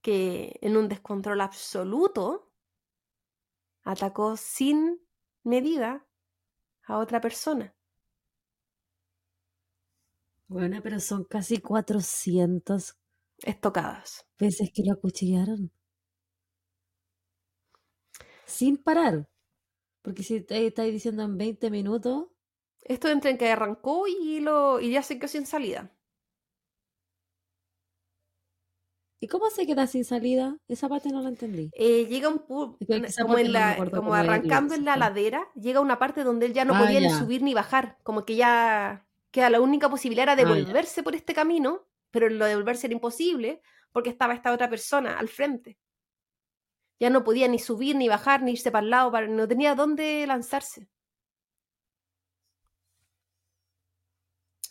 [0.00, 2.52] que en un descontrol absoluto
[3.82, 5.00] atacó sin
[5.42, 6.06] medida
[6.84, 7.74] a otra persona.
[10.46, 12.96] Bueno, pero son casi 400
[13.38, 14.24] estocadas.
[14.38, 15.72] Veces que lo acuchillaron.
[18.46, 19.28] Sin parar.
[20.02, 22.31] Porque si estáis diciendo en 20 minutos.
[22.82, 25.92] Esto entre que arrancó y, lo, y ya se quedó sin salida.
[29.22, 30.56] ¿Y cómo se queda sin salida?
[30.66, 31.70] Esa parte no la entendí.
[31.74, 32.76] Eh, llega un como,
[33.92, 37.08] como arrancando en la ladera, llega una parte donde él ya no ah, podía ni
[37.08, 41.34] subir ni bajar, como que ya queda la única posibilidad era ah, devolverse por este
[41.34, 43.62] camino, pero lo de devolverse era imposible
[43.92, 45.78] porque estaba esta otra persona al frente.
[46.98, 50.26] Ya no podía ni subir, ni bajar, ni irse para el lado, no tenía dónde
[50.26, 50.88] lanzarse.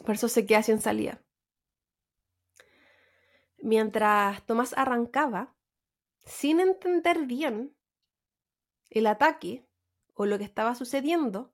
[0.04, 1.22] Por eso se queda sin salida.
[3.58, 5.56] Mientras Tomás arrancaba,
[6.24, 7.76] sin entender bien
[8.90, 9.68] el ataque
[10.14, 11.54] o lo que estaba sucediendo,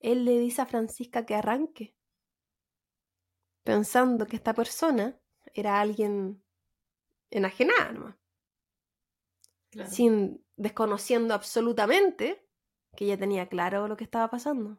[0.00, 1.96] él le dice a Francisca que arranque,
[3.62, 5.18] pensando que esta persona
[5.54, 6.44] era alguien
[7.30, 8.18] enajenada
[9.88, 12.46] sin desconociendo absolutamente
[12.96, 14.78] que ella tenía claro lo que estaba pasando.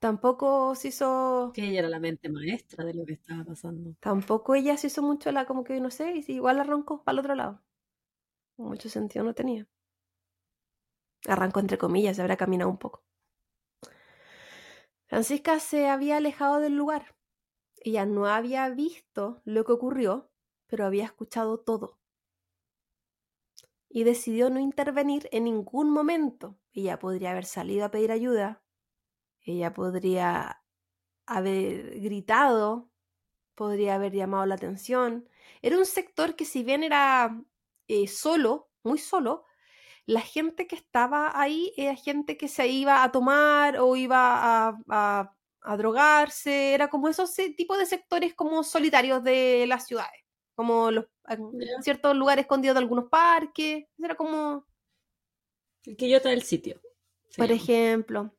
[0.00, 1.52] Tampoco se hizo.
[1.54, 3.94] Que ella era la mente maestra de lo que estaba pasando.
[4.00, 7.18] Tampoco ella se hizo mucho la, como que no sé, y igual arrancó para el
[7.20, 7.62] otro lado.
[8.56, 9.66] Mucho sentido no tenía.
[11.28, 13.04] Arrancó entre comillas, se habrá caminado un poco.
[15.06, 17.14] Francisca se había alejado del lugar.
[17.76, 20.30] Ella no había visto lo que ocurrió,
[20.66, 21.98] pero había escuchado todo.
[23.90, 26.58] Y decidió no intervenir en ningún momento.
[26.72, 28.62] Ella podría haber salido a pedir ayuda,
[29.44, 30.62] ella podría
[31.26, 32.90] haber gritado,
[33.54, 35.28] podría haber llamado la atención.
[35.62, 37.40] Era un sector que si bien era
[37.88, 39.44] eh, solo, muy solo,
[40.06, 45.34] la gente que estaba ahí era gente que se iba a tomar o iba a,
[45.62, 50.20] a drogarse, era como esos tipos de sectores como solitarios de las ciudades
[50.60, 51.06] como los,
[51.80, 53.86] ciertos lugares escondidos de algunos parques.
[53.98, 54.66] Era como.
[55.84, 56.82] El que yo está el sitio.
[57.34, 58.36] Por ejemplo.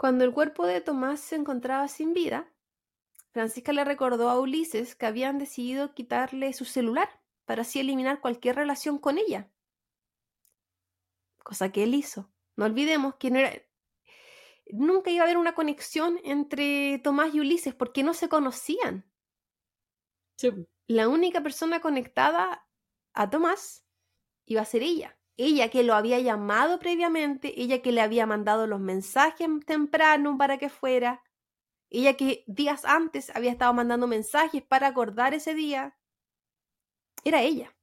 [0.00, 2.50] Cuando el cuerpo de Tomás se encontraba sin vida,
[3.32, 8.56] Francisca le recordó a Ulises que habían decidido quitarle su celular para así eliminar cualquier
[8.56, 9.52] relación con ella.
[11.44, 12.32] Cosa que él hizo.
[12.56, 13.52] No olvidemos que no era,
[14.70, 19.04] nunca iba a haber una conexión entre Tomás y Ulises porque no se conocían.
[20.86, 22.66] La única persona conectada
[23.12, 23.84] a Tomás
[24.46, 25.19] iba a ser ella.
[25.42, 30.58] Ella que lo había llamado previamente, ella que le había mandado los mensajes temprano para
[30.58, 31.22] que fuera,
[31.88, 35.96] ella que días antes había estado mandando mensajes para acordar ese día.
[37.24, 37.74] Era ella.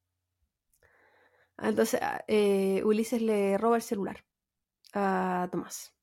[1.58, 4.24] Entonces eh, Ulises le roba el celular
[4.94, 5.96] a Tomás.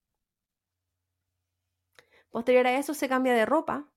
[2.31, 3.93] Posterior a eso se cambia de ropa,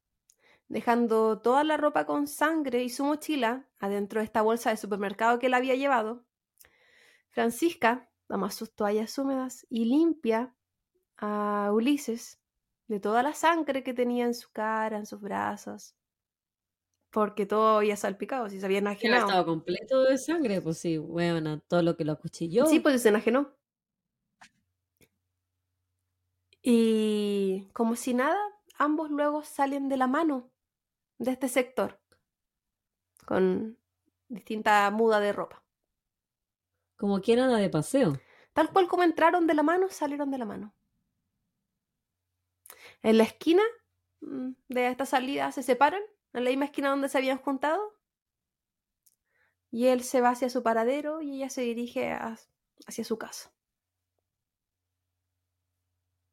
[0.67, 5.39] dejando toda la ropa con sangre y su mochila adentro de esta bolsa de supermercado
[5.39, 6.26] que él había llevado.
[7.37, 10.55] Francisca toma sus toallas húmedas y limpia
[11.17, 12.41] a Ulises
[12.87, 15.95] de toda la sangre que tenía en su cara, en sus brazos.
[17.11, 19.27] Porque todo había salpicado, si se había enajenado.
[19.27, 22.65] Estaba completo de sangre, pues sí, bueno, todo lo que lo acuchilló.
[22.65, 23.55] Sí, pues se enajenó.
[26.63, 28.39] Y como si nada,
[28.79, 30.49] ambos luego salen de la mano
[31.19, 32.01] de este sector
[33.27, 33.77] con
[34.27, 35.66] distinta muda de ropa.
[36.97, 38.19] Como que era de paseo.
[38.53, 40.73] Tal cual como entraron de la mano, salieron de la mano.
[43.03, 43.63] En la esquina
[44.21, 46.01] mm, de esta salida se separan,
[46.33, 47.93] en la misma esquina donde se habían juntado.
[49.69, 53.51] Y él se va hacia su paradero y ella se dirige hacia su casa.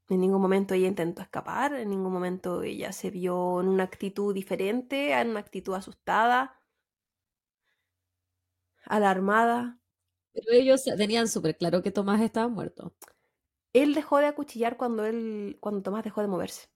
[0.09, 4.35] En ningún momento ella intentó escapar, en ningún momento ella se vio en una actitud
[4.35, 6.61] diferente, en una actitud asustada,
[8.85, 9.79] alarmada.
[10.35, 12.95] Pero ellos tenían súper claro que Tomás estaba muerto.
[13.75, 16.69] Él dejó de acuchillar cuando él, cuando Tomás dejó de moverse.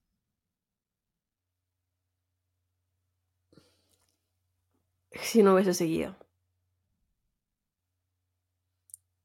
[5.22, 6.16] Si no hubiese seguido.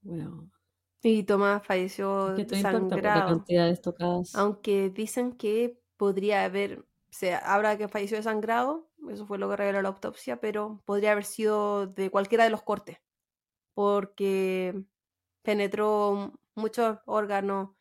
[0.02, 0.50] Bueno,
[1.04, 3.26] Y Tomás falleció ¿qué te importa por la sangrado.
[3.26, 4.32] cantidad de estocadas?
[4.34, 9.58] Aunque dicen que podría haber, o sea, ahora que falleció desangrado, eso fue lo que
[9.58, 13.00] reveló la autopsia, pero podría haber sido de cualquiera de los cortes,
[13.74, 14.84] porque
[15.44, 17.72] penetró muchos órganos.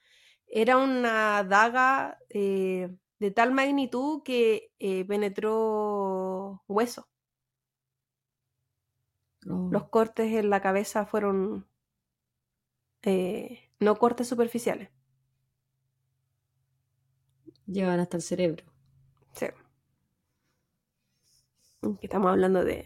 [0.48, 2.90] Era una daga eh,
[3.20, 7.08] de tal magnitud que eh, penetró hueso.
[9.48, 11.66] Oh, Los cortes en la cabeza fueron
[13.02, 14.90] eh, no cortes superficiales.
[17.66, 18.64] llegan hasta el cerebro.
[19.34, 19.46] Sí.
[22.00, 22.84] Que estamos hablando de,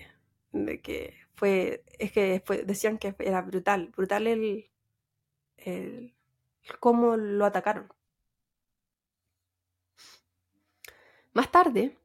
[0.52, 4.70] de que fue, es que fue, decían que era brutal, brutal el,
[5.58, 6.16] el
[6.80, 7.92] cómo lo atacaron.
[11.32, 11.98] Más tarde,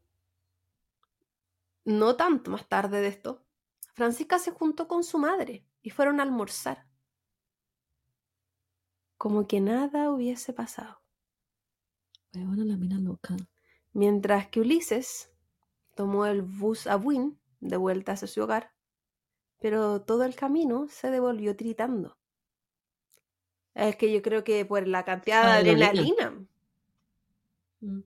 [1.85, 3.45] no tanto más tarde de esto,
[3.93, 6.85] Francisca se juntó con su madre y fueron a almorzar.
[9.17, 11.01] Como que nada hubiese pasado.
[12.33, 13.37] Bueno, la mina loca.
[13.93, 15.31] Mientras que Ulises
[15.95, 18.73] tomó el bus a Buin de vuelta hacia su hogar,
[19.61, 22.17] pero todo el camino se devolvió tiritando.
[23.75, 26.47] Es que yo creo que por la cantidad de Adrenalina.
[27.79, 28.01] Mm.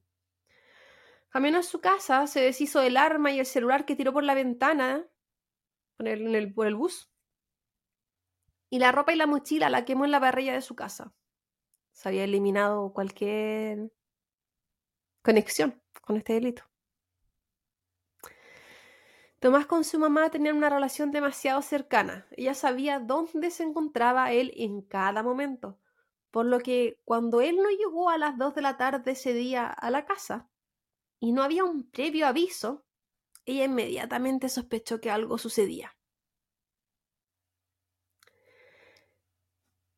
[1.30, 4.36] Camino a su casa, se deshizo del arma y el celular que tiró por la
[4.36, 5.08] ventana
[5.98, 7.10] por el, en el- por el bus.
[8.70, 11.14] Y la ropa y la mochila la quemó en la parrilla de su casa.
[11.94, 13.92] Se había eliminado cualquier
[15.22, 16.64] conexión con este delito.
[19.46, 22.26] Tomás con su mamá tenían una relación demasiado cercana.
[22.32, 25.80] Ella sabía dónde se encontraba él en cada momento.
[26.32, 29.68] Por lo que cuando él no llegó a las 2 de la tarde ese día
[29.68, 30.50] a la casa
[31.20, 32.88] y no había un previo aviso,
[33.46, 35.96] ella inmediatamente sospechó que algo sucedía.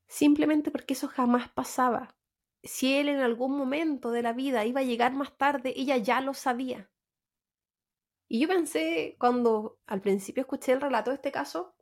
[0.09, 2.17] Simplemente porque eso jamás pasaba.
[2.63, 6.19] Si él en algún momento de la vida iba a llegar más tarde, ella ya
[6.19, 6.91] lo sabía.
[8.29, 11.75] Y yo pensé, cuando al principio escuché el relato de este caso,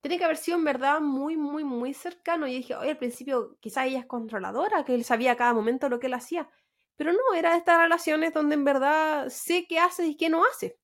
[0.00, 2.46] tiene que haber sido en verdad muy, muy, muy cercano.
[2.48, 5.88] Y dije, oye, al principio quizás ella es controladora, que él sabía a cada momento
[5.88, 6.50] lo que él hacía.
[6.96, 10.44] Pero no, era de estas relaciones donde en verdad sé qué hace y qué no
[10.44, 10.78] hace.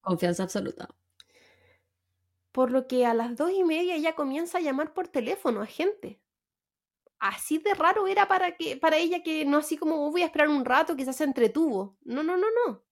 [0.00, 0.88] Confianza absoluta.
[2.52, 5.66] Por lo que a las dos y media ella comienza a llamar por teléfono a
[5.66, 6.20] gente.
[7.20, 10.26] Así de raro era para, que, para ella que no así como "Oh, voy a
[10.26, 11.98] esperar un rato, quizás se entretuvo.
[12.02, 12.84] No, no, no, no.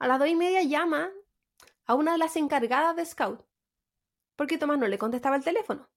[0.00, 1.10] A las dos y media llama
[1.84, 3.44] a una de las encargadas de Scout.
[4.34, 5.90] Porque Tomás no le contestaba el teléfono.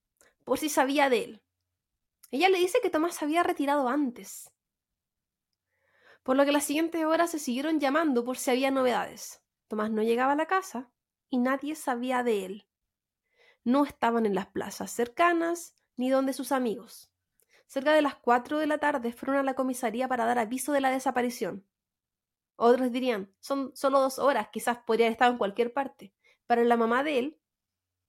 [0.44, 1.42] Por si sabía de él.
[2.30, 4.52] Ella le dice que Tomás se había retirado antes.
[6.22, 9.42] Por lo que las siguientes horas se siguieron llamando por si había novedades.
[9.68, 10.90] Tomás no llegaba a la casa
[11.30, 12.66] y nadie sabía de él.
[13.64, 17.10] No estaban en las plazas cercanas ni donde sus amigos.
[17.66, 20.82] Cerca de las 4 de la tarde fueron a la comisaría para dar aviso de
[20.82, 21.66] la desaparición.
[22.56, 26.14] Otros dirían, son solo dos horas, quizás podría haber estado en cualquier parte.
[26.46, 27.40] Para la mamá de él,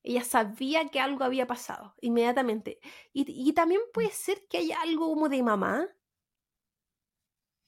[0.04, 2.80] ella sabía que algo había pasado inmediatamente.
[3.12, 5.90] Y, y también puede ser que haya algo como de mamá.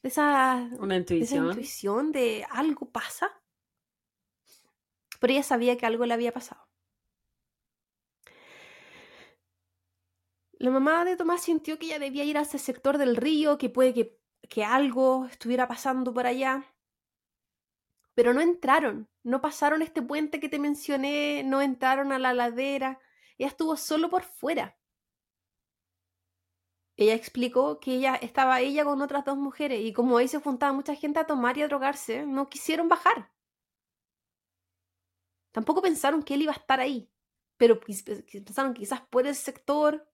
[0.03, 1.45] De esa, Una de esa intuición.
[1.47, 3.31] intuición de algo pasa.
[5.19, 6.67] Pero ella sabía que algo le había pasado.
[10.59, 13.69] La mamá de Tomás sintió que ella debía ir a ese sector del río, que
[13.69, 16.65] puede que, que algo estuviera pasando por allá.
[18.15, 22.99] Pero no entraron, no pasaron este puente que te mencioné, no entraron a la ladera.
[23.37, 24.77] Ella estuvo solo por fuera.
[26.97, 30.73] Ella explicó que ella estaba ella con otras dos mujeres y como ahí se juntaba
[30.73, 33.31] mucha gente a tomar y a drogarse, no quisieron bajar.
[35.51, 37.09] Tampoco pensaron que él iba a estar ahí,
[37.57, 38.03] pero quis-
[38.45, 40.07] pensaron que quizás por ese sector.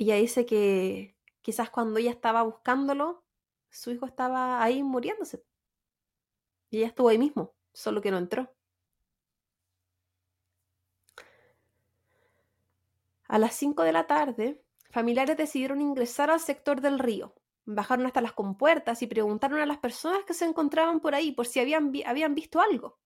[0.00, 3.22] Ella dice que quizás cuando ella estaba buscándolo,
[3.68, 5.44] su hijo estaba ahí muriéndose.
[6.70, 8.50] Y ella estuvo ahí mismo, solo que no entró.
[13.28, 17.34] A las 5 de la tarde, familiares decidieron ingresar al sector del río.
[17.66, 21.46] Bajaron hasta las compuertas y preguntaron a las personas que se encontraban por ahí por
[21.46, 22.98] si habían, habían visto algo.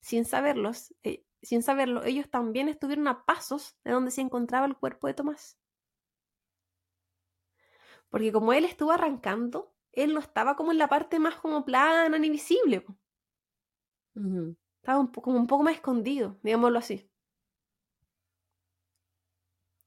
[0.00, 4.76] Sin saberlos, eh, sin saberlo, ellos también estuvieron a pasos de donde se encontraba el
[4.76, 5.59] cuerpo de Tomás.
[8.10, 12.18] Porque como él estuvo arrancando, él no estaba como en la parte más como plana
[12.18, 12.84] ni visible.
[14.82, 17.10] Estaba como un poco más escondido, digámoslo así.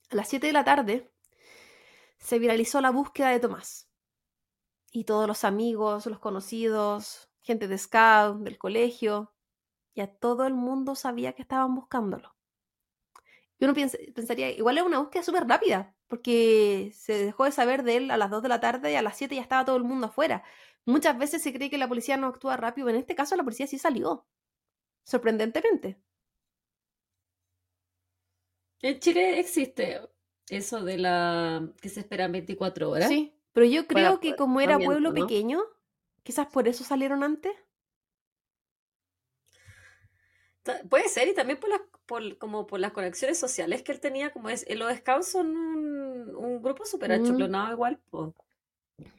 [0.10, 1.12] A las 7 de la tarde
[2.18, 3.90] se viralizó la búsqueda de Tomás.
[4.92, 9.34] Y todos los amigos, los conocidos, gente de Scout, del colegio,
[9.96, 12.36] ya todo el mundo sabía que estaban buscándolo.
[13.58, 17.98] Y uno pensaría, igual es una búsqueda súper rápida, porque se dejó de saber de
[17.98, 19.84] él a las 2 de la tarde y a las 7 ya estaba todo el
[19.84, 20.44] mundo afuera.
[20.86, 23.66] Muchas veces se cree que la policía no actúa rápido, en este caso la policía
[23.66, 24.28] sí salió,
[25.04, 26.00] sorprendentemente.
[28.84, 30.02] En Chile existe
[30.50, 33.10] eso de la que se esperan 24 horas.
[33.10, 35.64] Sí, pero yo creo que como era pueblo pequeño,
[36.22, 37.54] quizás por eso salieron antes.
[40.90, 44.32] Puede ser, y también por las, por, como por las conexiones sociales que él tenía,
[44.32, 48.00] como es, eh, los scouts son un, un grupo súper achulonado igual,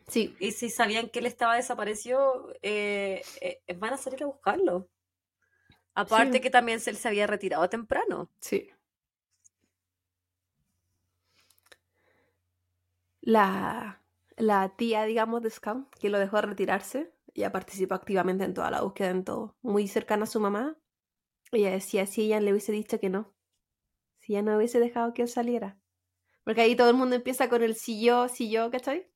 [0.08, 0.34] Sí.
[0.38, 4.88] Y si sabían que él estaba desaparecido, eh, eh, van a salir a buscarlo.
[5.94, 8.30] Aparte que también se, él se había retirado temprano.
[8.40, 8.70] Sí.
[13.20, 14.02] La,
[14.36, 18.82] la tía, digamos, de Scout, que lo dejó retirarse, ya participó activamente en toda la
[18.82, 19.56] búsqueda, en todo.
[19.62, 20.76] Muy cercana a su mamá,
[21.56, 23.34] ella decía, si ella le hubiese dicho que no,
[24.20, 25.78] si ella no hubiese dejado que él saliera.
[26.44, 29.08] Porque ahí todo el mundo empieza con el si yo, si yo, ¿cachai?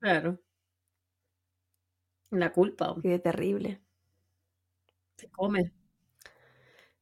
[0.00, 0.38] Claro.
[2.32, 2.94] La culpa.
[3.02, 3.80] Qué terrible.
[5.16, 5.72] Se come.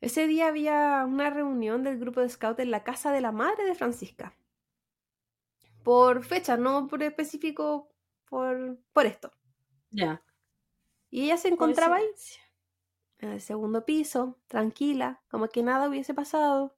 [0.02, 3.64] Ese día había una reunión del grupo de scout en la casa de la madre
[3.64, 4.36] de Francisca.
[5.82, 7.92] Por fecha, no por específico,
[8.28, 9.32] por, por esto.
[9.90, 10.22] Ya.
[11.10, 12.06] Y ella se encontraba ahí
[13.22, 16.76] en el segundo piso, tranquila, como que nada hubiese pasado.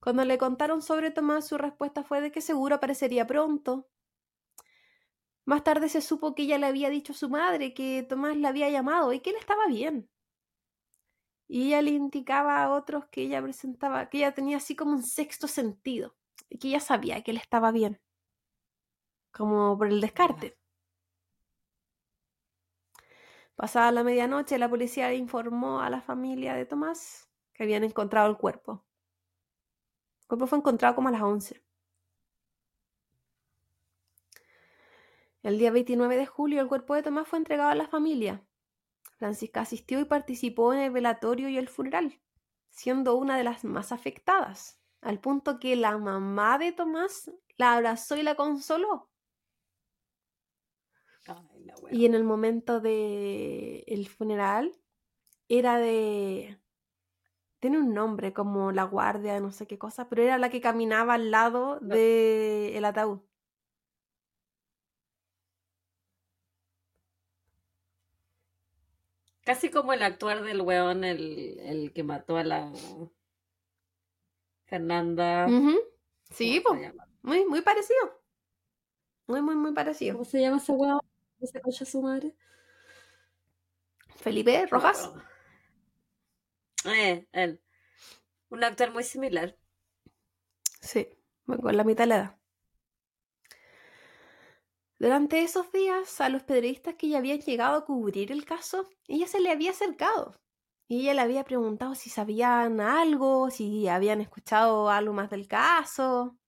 [0.00, 3.88] Cuando le contaron sobre Tomás, su respuesta fue de que seguro aparecería pronto.
[5.46, 8.50] Más tarde se supo que ella le había dicho a su madre que Tomás la
[8.50, 10.10] había llamado y que él estaba bien.
[11.48, 15.02] Y ella le indicaba a otros que ella presentaba, que ella tenía así como un
[15.02, 16.14] sexto sentido,
[16.48, 18.00] y que ella sabía que él estaba bien,
[19.30, 20.58] como por el descarte.
[23.56, 28.36] Pasada la medianoche, la policía informó a la familia de Tomás que habían encontrado el
[28.36, 28.84] cuerpo.
[30.20, 31.62] El cuerpo fue encontrado como a las 11.
[35.42, 38.44] El día 29 de julio, el cuerpo de Tomás fue entregado a la familia.
[39.16, 42.20] Francisca asistió y participó en el velatorio y el funeral,
[42.68, 48.16] siendo una de las más afectadas, al punto que la mamá de Tomás la abrazó
[48.16, 49.08] y la consoló.
[51.90, 54.72] Y en el momento del el funeral
[55.48, 56.58] era de...
[57.58, 61.14] Tiene un nombre como la guardia, no sé qué cosa, pero era la que caminaba
[61.14, 63.20] al lado del el ataúd.
[69.44, 72.72] Casi como el actuar del weón, el, el que mató a la
[74.64, 75.48] Fernanda.
[76.30, 76.92] Sí, pues.
[77.22, 78.20] Muy, muy parecido.
[79.28, 80.14] Muy, muy, muy parecido.
[80.14, 81.00] ¿Cómo se llama ese weón?
[81.44, 82.34] Se cocha su madre?
[84.16, 85.10] Felipe Rojas.
[86.84, 87.60] Eh, él.
[88.48, 89.56] Un actor muy similar.
[90.80, 91.08] Sí,
[91.46, 92.38] con la mitad de la edad.
[94.98, 99.26] Durante esos días, a los periodistas que ya habían llegado a cubrir el caso, ella
[99.26, 100.40] se le había acercado.
[100.88, 106.38] Y ella le había preguntado si sabían algo, si habían escuchado algo más del caso.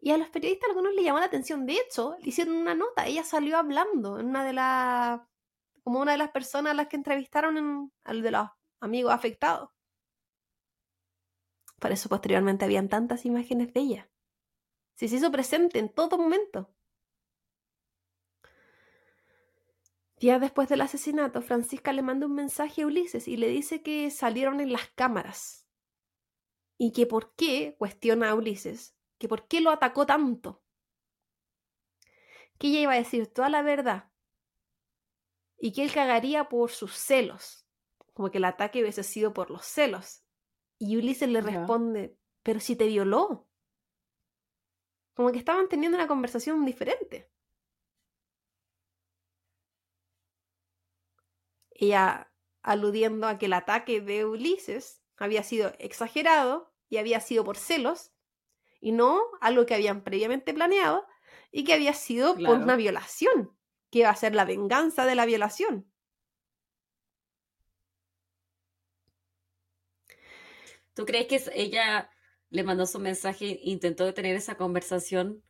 [0.00, 1.66] Y a los periodistas algunos le llamó la atención.
[1.66, 3.06] De hecho, le hicieron una nota.
[3.06, 5.20] Ella salió hablando en una de las.
[5.82, 8.48] como una de las personas a las que entrevistaron en, al de los
[8.80, 9.70] amigos afectados.
[11.78, 14.10] Por eso posteriormente habían tantas imágenes de ella.
[14.94, 16.74] Se hizo presente en todo momento.
[20.18, 24.10] Días después del asesinato, Francisca le manda un mensaje a Ulises y le dice que
[24.10, 25.66] salieron en las cámaras.
[26.78, 30.64] Y que por qué, cuestiona a Ulises, que por qué lo atacó tanto.
[32.58, 34.10] Que ella iba a decir toda la verdad.
[35.58, 37.66] Y que él cagaría por sus celos.
[38.14, 40.24] Como que el ataque hubiese sido por los celos.
[40.78, 43.46] Y Ulises le responde, pero si te violó.
[45.12, 47.30] Como que estaban teniendo una conversación diferente.
[51.72, 57.58] Ella aludiendo a que el ataque de Ulises había sido exagerado y había sido por
[57.58, 58.14] celos,
[58.80, 61.06] y no algo que habían previamente planeado
[61.52, 63.56] y que había sido por una violación,
[63.90, 65.90] que iba a ser la venganza de la violación.
[70.94, 72.10] ¿Tú crees que ella
[72.50, 75.42] le mandó su mensaje e intentó tener esa conversación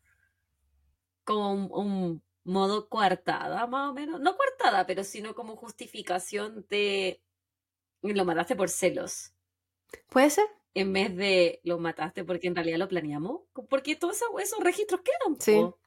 [1.25, 4.21] con un modo coartada, más o menos?
[4.21, 7.23] No coartada, pero sino como justificación de
[8.03, 9.35] lo mataste por celos,
[10.09, 10.47] ¿Puede ser?
[10.75, 13.43] En vez de lo mataste porque en realidad lo planeamos.
[13.69, 15.53] Porque todos esos, esos registros quedan, Sí.
[15.55, 15.79] po.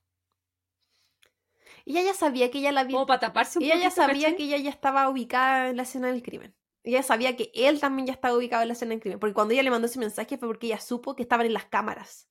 [1.86, 2.96] Ella ya sabía que ella la había...
[2.96, 6.08] Como para taparse un Ella ya sabía que ella ya estaba ubicada en la escena
[6.12, 6.56] del crimen.
[6.84, 9.20] Ella sabía que él también ya estaba ubicado en la escena del crimen.
[9.20, 11.66] Porque cuando ella le mandó ese mensaje fue porque ella supo que estaban en las
[11.66, 12.30] cámaras.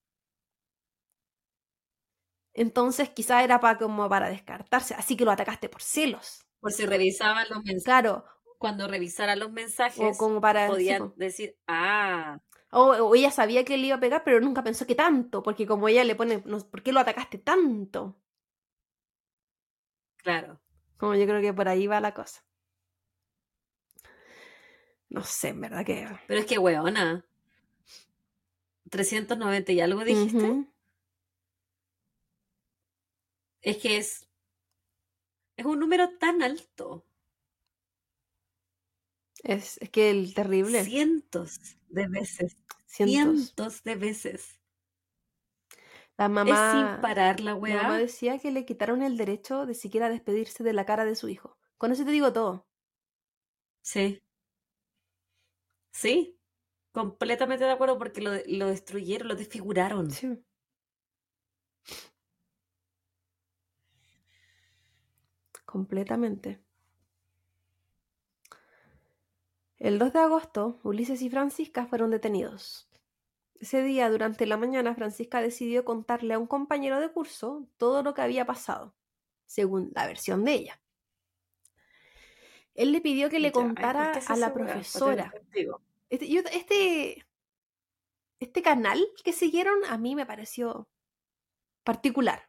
[2.55, 4.95] Entonces quizá era para como para descartarse.
[4.95, 6.47] Así que lo atacaste por celos.
[6.61, 7.85] Por si revisaban los mensajes.
[7.85, 8.25] Claro.
[8.63, 10.69] Cuando revisaran los O mensajes, como para...
[10.69, 11.15] sí, podían po.
[11.17, 12.41] decir, ah,
[12.71, 15.43] O, o ella sabía que le iba a pegar, pero nunca pensó que tanto.
[15.43, 18.17] Porque como ella le pone, no, ¿por qué lo atacaste tanto?
[20.17, 20.61] claro.
[20.97, 22.45] Como yo creo que por ahí va la cosa.
[25.09, 26.09] No sé, en verdad que...
[26.29, 27.27] Pero es que, weona,
[28.91, 30.67] 390 y algo dijiste.
[33.63, 34.29] Es que es,
[35.57, 37.05] es un número tan alto.
[39.43, 40.91] Es, es que el terrible.
[40.91, 42.57] Cientos de veces.
[42.87, 43.55] Cientos.
[43.55, 44.61] Cientos de veces.
[46.19, 47.99] La Es mamá, sin parar la la mamá weá.
[47.99, 51.59] decía que le quitaron el derecho de siquiera despedirse de la cara de su hijo.
[51.79, 52.67] Con eso te digo todo.
[53.83, 54.23] Sí.
[55.93, 56.39] Sí.
[56.93, 60.11] Completamente de acuerdo porque lo, lo destruyeron, lo desfiguraron.
[60.11, 60.45] Sí.
[65.65, 66.63] Completamente.
[69.83, 72.89] El 2 de agosto, Ulises y Francisca fueron detenidos.
[73.59, 78.15] Ese día, durante la mañana, Francisca decidió contarle a un compañero de curso todo lo
[78.15, 78.95] que había pasado,
[79.45, 80.81] según la versión de ella.
[82.77, 85.35] Él le pidió que le Ya, ay, ¿por contara a la profesora.
[86.11, 87.27] Este, yo- este,
[88.39, 90.89] este canal que siguieron a mí me pareció
[91.83, 92.49] particular.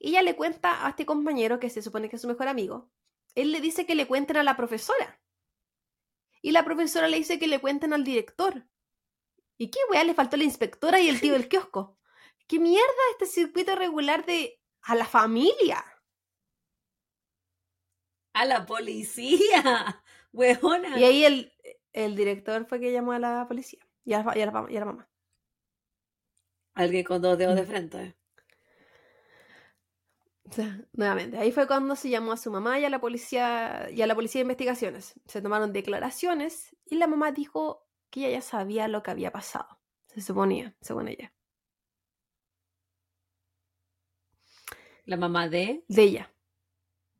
[0.00, 2.90] Ella le cuenta a este compañero, que se supone que es su mejor amigo,
[3.36, 5.21] él le dice que le cuenten a la profesora.
[6.42, 8.66] Y la profesora le dice que le cuenten al director.
[9.58, 11.98] ¿Y qué weá le faltó la inspectora y el tío del kiosco?
[12.48, 15.84] ¿Qué mierda este circuito regular de a la familia?
[18.34, 19.62] ¡A la policía!
[20.32, 20.98] ¡Weona!
[20.98, 21.52] Y ahí el,
[21.92, 24.76] el director fue que llamó a la policía y a la, y a la- y
[24.76, 25.08] a la mamá.
[26.74, 27.66] Alguien con dos dedos de Mm.
[27.66, 28.16] frente.
[30.92, 34.06] Nuevamente, ahí fue cuando se llamó a su mamá y a la policía y a
[34.06, 35.14] la policía de investigaciones.
[35.26, 39.80] Se tomaron declaraciones y la mamá dijo que ella ya sabía lo que había pasado.
[40.08, 41.32] Se suponía, según ella.
[45.04, 45.84] La mamá de...
[45.88, 46.32] De ella.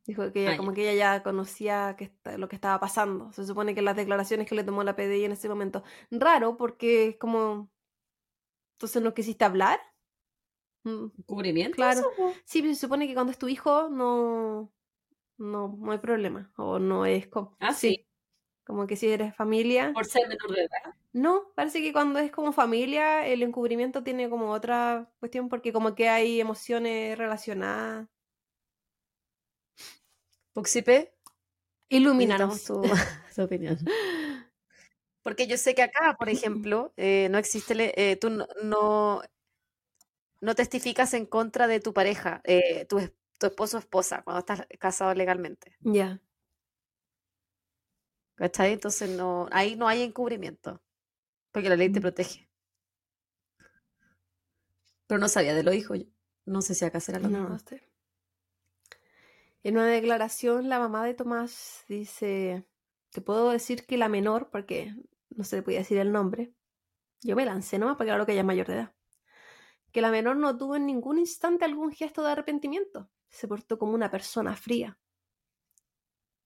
[0.05, 3.31] Dijo que ella, Ah, como que ella ya conocía que lo que estaba pasando.
[3.31, 5.83] Se supone que las declaraciones que le tomó la PDI en ese momento.
[6.11, 7.71] Raro, porque es como.
[8.75, 9.79] Entonces no quisiste hablar.
[10.83, 11.75] Mm, ¿Cubrimiento?
[11.75, 11.99] Claro.
[11.99, 12.33] eso?
[12.45, 14.71] Sí, pero se supone que cuando es tu hijo no.
[15.37, 16.51] No, no hay problema.
[16.57, 17.57] O no es como.
[17.59, 18.05] Ah, sí.
[18.65, 19.91] Como que si eres familia.
[19.93, 20.95] Por ser menor de edad.
[21.11, 25.95] No, parece que cuando es como familia, el encubrimiento tiene como otra cuestión, porque como
[25.95, 28.07] que hay emociones relacionadas.
[30.53, 31.13] Puxipe,
[31.89, 32.63] Ilumínanos.
[32.63, 32.81] tu,
[33.35, 33.77] tu opinión.
[35.21, 39.21] Porque yo sé que acá, por ejemplo, eh, no existe, eh, tú no, no,
[40.43, 44.39] no testificas en contra de tu pareja, eh, tu, es- tu esposo o esposa, cuando
[44.39, 45.75] estás casado legalmente.
[45.83, 46.19] Ya.
[48.35, 48.73] ¿Cachai?
[48.73, 50.81] Entonces no, ahí no hay encubrimiento,
[51.51, 52.03] porque la ley te Mm.
[52.03, 52.49] protege.
[55.07, 55.99] Pero no sabía de los hijos.
[56.45, 57.57] No sé si acá será lo No, mismo.
[59.63, 62.65] En una declaración, la mamá de Tomás dice,
[63.11, 64.93] te puedo decir que la menor, porque
[65.29, 66.53] no se le podía decir el nombre,
[67.21, 68.95] yo me lancé nomás porque claro que ella es mayor de edad,
[69.93, 73.93] que la menor no tuvo en ningún instante algún gesto de arrepentimiento, se portó como
[73.93, 74.97] una persona fría.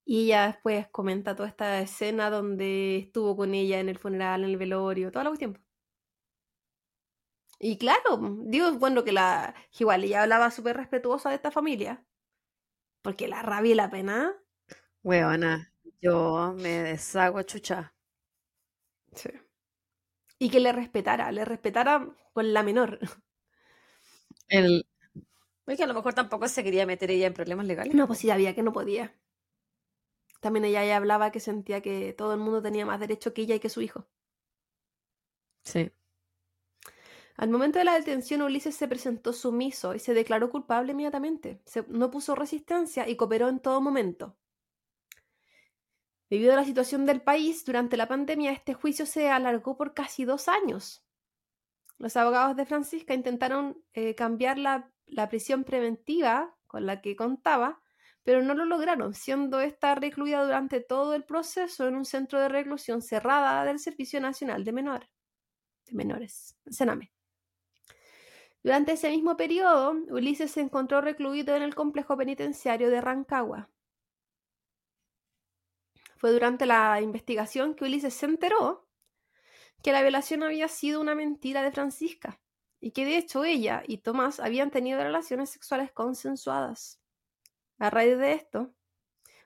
[0.06, 4.50] Y ella después comenta toda esta escena donde estuvo con ella en el funeral, en
[4.52, 5.66] el velorio, toda la cuestión.
[7.60, 12.06] Y claro, digo, bueno, que la igual ella hablaba súper respetuosa de esta familia,
[13.02, 14.36] porque la rabia y la pena.
[15.04, 17.96] Huevona, yo me deshago chucha.
[19.14, 19.30] Sí.
[20.38, 23.00] Y que le respetara, le respetara con la menor.
[24.50, 24.86] El...
[25.68, 27.94] Es que a lo mejor tampoco se quería meter ella en problemas legales.
[27.94, 29.14] No, pues sí, sabía que no podía.
[30.42, 33.54] También ella ya hablaba que sentía que todo el mundo tenía más derecho que ella
[33.54, 34.08] y que su hijo.
[35.64, 35.92] Sí.
[37.38, 41.62] Al momento de la detención, Ulises se presentó sumiso y se declaró culpable inmediatamente.
[41.66, 44.36] Se- no puso resistencia y cooperó en todo momento.
[46.30, 50.24] Debido a la situación del país durante la pandemia, este juicio se alargó por casi
[50.24, 51.06] dos años.
[52.00, 54.92] Los abogados de Francisca intentaron eh, cambiar la,
[55.30, 57.82] prisión preventiva con la que contaba,
[58.24, 62.50] pero no lo lograron, siendo esta recluida durante todo el proceso en un centro de
[62.50, 65.10] reclusión cerrada del Servicio Nacional de Menores,
[65.86, 67.12] de Menores, Sename.
[68.62, 73.70] Durante ese mismo periodo, Ulises se encontró recluido en el complejo penitenciario de Rancagua.
[76.18, 78.87] Fue durante la investigación que Ulises se enteró
[79.84, 82.40] que la violación había sido una mentira de Francisca
[82.80, 87.02] y que de hecho ella y Tomás habían tenido relaciones sexuales consensuadas.
[87.80, 88.74] A raíz de esto,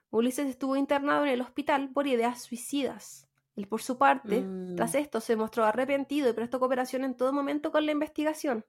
[0.09, 3.27] Ulises estuvo internado en el hospital por ideas suicidas.
[3.55, 4.75] Él, por su parte, Mm.
[4.75, 8.65] tras esto, se mostró arrepentido y prestó cooperación en todo momento con la investigación.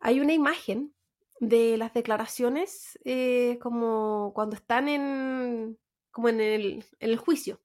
[0.00, 0.94] Hay una imagen
[1.40, 5.78] de las declaraciones eh, como cuando están en,
[6.10, 7.60] como en el, en el juicio,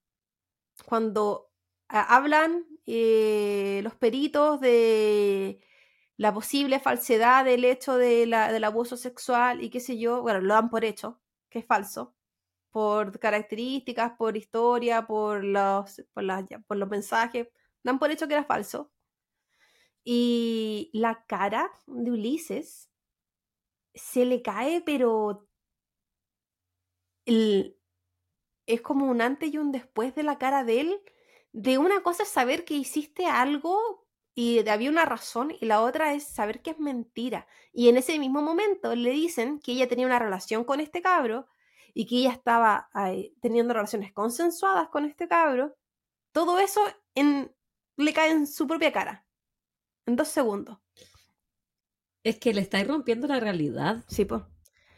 [0.84, 1.51] cuando
[2.00, 5.60] hablan eh, los peritos de
[6.16, 10.40] la posible falsedad del hecho de la- del abuso sexual y qué sé yo, bueno,
[10.40, 11.20] lo dan por hecho,
[11.50, 12.14] que es falso,
[12.72, 16.24] por características, por historia, por los, por
[16.66, 17.48] por los mensajes,
[17.84, 18.92] dan por hecho que era falso.
[20.04, 22.88] Y la cara de Ulises
[23.94, 25.46] se le cae, pero
[27.24, 27.76] el-
[28.66, 31.00] es como un antes y un después de la cara de él.
[31.52, 35.82] De una cosa es saber que hiciste algo y de- había una razón, y la
[35.82, 37.46] otra es saber que es mentira.
[37.72, 41.46] Y en ese mismo momento le dicen que ella tenía una relación con este cabro
[41.94, 42.88] y que ella estaba
[43.42, 45.76] teniendo relaciones consensuadas con este cabro.
[46.32, 46.80] Todo eso
[47.14, 47.54] en,
[47.98, 49.26] le cae en su propia cara.
[50.06, 50.78] En dos segundos.
[52.24, 54.42] Es que le estáis rompiendo la realidad Sí, pues.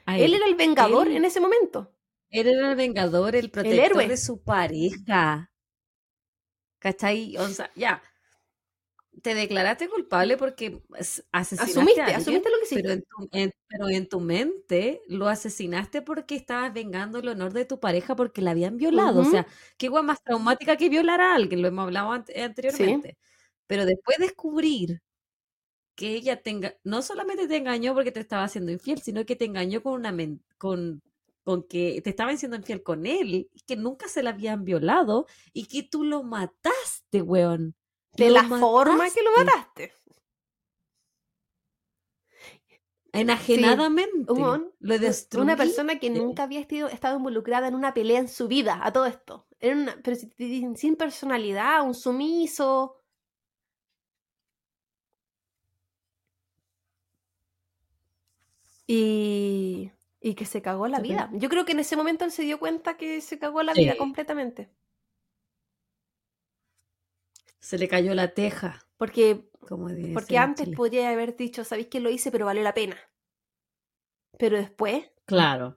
[0.06, 0.34] Él él.
[0.34, 1.90] era el vengador Él- en ese momento.
[2.30, 4.08] Él era el vengador, el protector héroe.
[4.08, 5.50] de su pareja.
[6.84, 7.36] ¿Cachai?
[7.44, 7.94] O sea, ya.
[9.22, 12.92] Te declaraste culpable porque as- asesinaste Asumiste, a alguien, asumiste lo que pero hiciste.
[12.92, 17.64] en, tu, en- pero en tu mente lo asesinaste porque estabas vengando el honor de
[17.64, 19.20] tu pareja porque la habían violado.
[19.20, 19.46] O sea,
[19.78, 23.16] qué guay más traumática que violar a alguien, lo hemos hablado ante- anteriormente.
[23.68, 25.00] Pero después descubrir
[25.96, 29.44] que ella tenga, no solamente te engañó porque te estaba haciendo infiel, sino que te
[29.46, 30.14] engañó con una
[30.58, 31.02] con,
[31.44, 35.66] con que te estaba siendo infiel con él, que nunca se la habían violado y
[35.66, 37.74] que tú lo mataste, weón.
[38.16, 39.92] De la forma que lo mataste.
[43.12, 44.32] Enajenadamente.
[44.32, 45.42] Huevón, Lo destruí.
[45.42, 48.92] Una persona que nunca había estido- estado involucrada en una pelea en su vida, a
[48.92, 49.46] todo esto.
[49.60, 52.96] Era una, pero si- sin, sin personalidad, un sumiso.
[58.86, 59.90] Y,
[60.24, 61.28] y que se cagó la Se vida.
[61.34, 63.94] Yo creo que en ese momento él se dio cuenta que se cagó la vida
[63.98, 64.70] completamente.
[67.58, 72.08] Se le cayó la teja, Porque, como porque antes podría haber dicho, sabéis que lo
[72.08, 72.96] hice, pero valió la pena.
[74.38, 75.76] Pero después, Claro.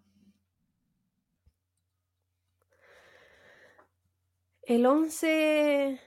[4.61, 5.99] El 11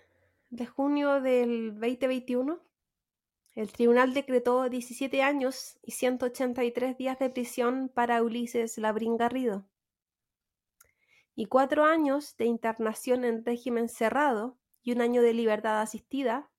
[0.48, 2.58] de junio del 2021,
[3.54, 9.66] el tribunal decretó 17 años y 183 días de prisión para Ulises Labrín Garrido
[11.34, 16.50] y cuatro años de internación en régimen cerrado y un año de libertad asistida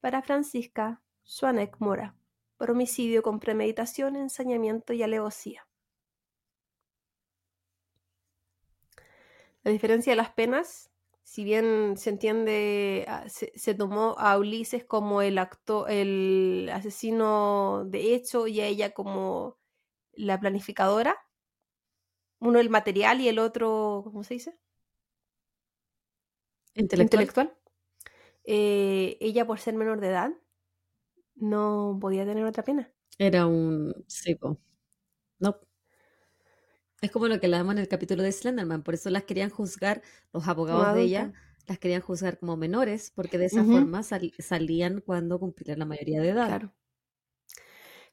[0.00, 2.16] para Francisca Swanek Mora
[2.56, 5.66] por homicidio con premeditación, ensañamiento y alevosía.
[9.62, 10.90] La diferencia de las penas
[11.24, 17.84] si bien se entiende, ah, se, se tomó a Ulises como el acto, el asesino
[17.86, 19.58] de hecho y a ella como
[20.14, 21.16] la planificadora.
[22.40, 24.58] Uno el material y el otro, ¿cómo se dice?
[26.76, 27.28] Intelectual.
[27.28, 27.54] Intelectual.
[28.44, 30.32] Eh, ella por ser menor de edad
[31.36, 32.92] no podía tener otra pena.
[33.18, 33.92] Era un.
[34.08, 34.60] Sí, po.
[35.40, 35.63] No.
[37.04, 38.82] Es como lo que le damos en el capítulo de Slenderman.
[38.82, 40.00] Por eso las querían juzgar,
[40.32, 41.32] los abogados de ella,
[41.66, 46.20] las querían juzgar como menores, porque de esa forma sal- salían cuando cumplieran la mayoría
[46.22, 46.46] de edad.
[46.46, 46.72] Claro.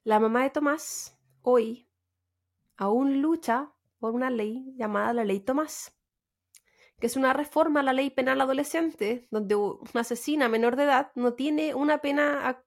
[0.03, 1.88] La mamá de Tomás hoy
[2.76, 5.93] aún lucha por una ley llamada la ley Tomás,
[6.99, 11.11] que es una reforma a la ley penal adolescente, donde una asesina menor de edad
[11.15, 12.61] no tiene una pena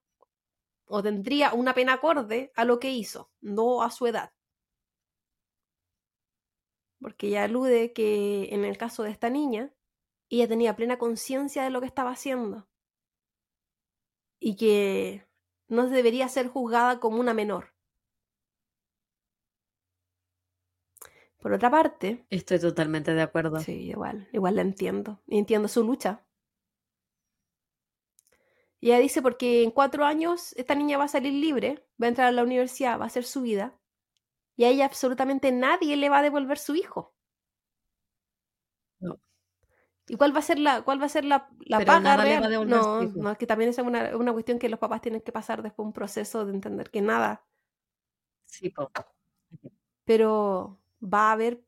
[0.87, 4.31] o tendría una pena acorde a lo que hizo, no a su edad.
[6.99, 9.73] Porque ella alude que en el caso de esta niña,
[10.29, 12.67] ella tenía plena conciencia de lo que estaba haciendo
[14.39, 15.25] y que
[15.67, 17.73] no debería ser juzgada como una menor.
[21.41, 23.59] Por otra parte, Estoy totalmente de acuerdo.
[23.59, 25.21] sí, igual, igual la entiendo.
[25.27, 26.25] Y entiendo su lucha.
[28.79, 32.09] Y ella dice, porque en cuatro años esta niña va a salir libre, va a
[32.09, 33.79] entrar a la universidad, va a hacer su vida,
[34.55, 37.13] y a ella absolutamente nadie le va a devolver su hijo.
[38.99, 39.19] No.
[40.07, 42.39] ¿Y cuál va a ser la, cuál va a ser la, la paga nada le
[42.39, 42.69] real?
[42.69, 45.63] no, no, es que también es una, una cuestión que los papás tienen que pasar
[45.63, 47.43] después un proceso de entender que nada,
[48.45, 48.91] Sí, po.
[50.05, 51.63] pero va a haber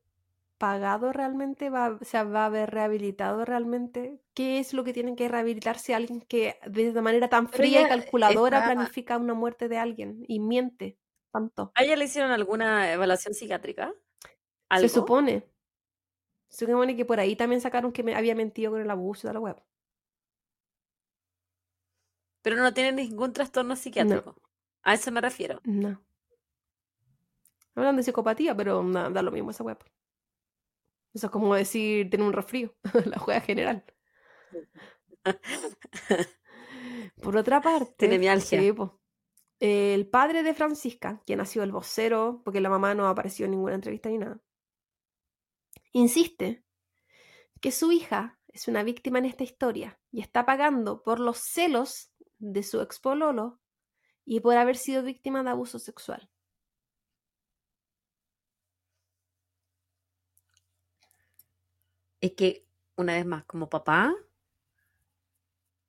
[0.58, 4.20] pagado realmente, va, o sea, va a haber rehabilitado realmente.
[4.34, 8.58] ¿Qué es lo que tiene que rehabilitarse alguien que de manera tan fría y calculadora
[8.58, 10.98] está- planifica una muerte de alguien y miente
[11.32, 11.72] tanto?
[11.74, 13.94] ¿A ella le hicieron alguna evaluación psiquiátrica?
[14.80, 15.44] Se supone.
[16.48, 19.34] Se supone que por ahí también sacaron que me había mentido con el abuso de
[19.34, 19.62] la web.
[22.42, 24.36] Pero no tiene ningún trastorno psiquiátrico.
[24.82, 25.60] A eso me refiero.
[25.64, 26.00] No.
[27.74, 29.78] Hablan de psicopatía, pero na- da lo mismo esa web.
[31.14, 32.74] Eso es como decir tener un resfrío,
[33.06, 33.84] la juega general.
[37.22, 38.60] Por otra parte, Tiene mialgia.
[38.60, 38.97] sí, po,
[39.60, 43.46] el padre de Francisca, quien ha sido el vocero, porque la mamá no ha aparecido
[43.46, 44.40] en ninguna entrevista ni nada,
[45.92, 46.64] insiste
[47.60, 52.10] que su hija es una víctima en esta historia y está pagando por los celos
[52.38, 53.60] de su expololo
[54.24, 56.30] y por haber sido víctima de abuso sexual.
[62.20, 62.66] Es que,
[62.96, 64.14] una vez más, como papá,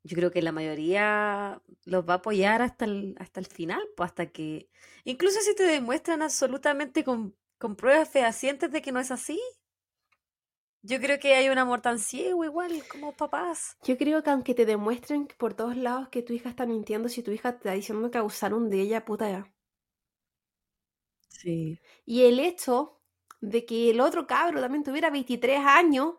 [0.03, 4.09] yo creo que la mayoría los va a apoyar hasta el, hasta el final, pues
[4.09, 4.69] hasta que,
[5.03, 9.39] incluso si te demuestran absolutamente con, con pruebas fehacientes de que no es así,
[10.81, 13.77] yo creo que hay un amor tan ciego igual como papás.
[13.83, 17.21] Yo creo que aunque te demuestren por todos lados que tu hija está mintiendo, si
[17.21, 19.53] tu hija te está diciendo que abusaron de ella, puta ya.
[21.27, 21.79] Sí.
[22.05, 23.01] Y el hecho
[23.41, 26.15] de que el otro cabro también tuviera 23 años,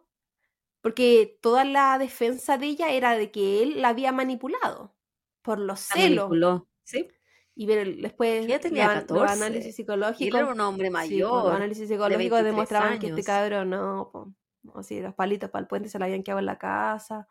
[0.81, 4.94] porque toda la defensa de ella era de que él la había manipulado
[5.43, 6.24] por los La celos.
[6.31, 6.69] manipuló.
[6.85, 7.09] Sí.
[7.55, 10.40] Y ver, después Ella tenía los, an- los 14, análisis Y él psicológicos.
[10.40, 11.52] era un hombre sí, pues, los mayor.
[11.57, 14.35] análisis psicológicos 23 demostraban que este cabro no,
[14.73, 17.27] o sí, los palitos para el puente se le habían quedado en la casa.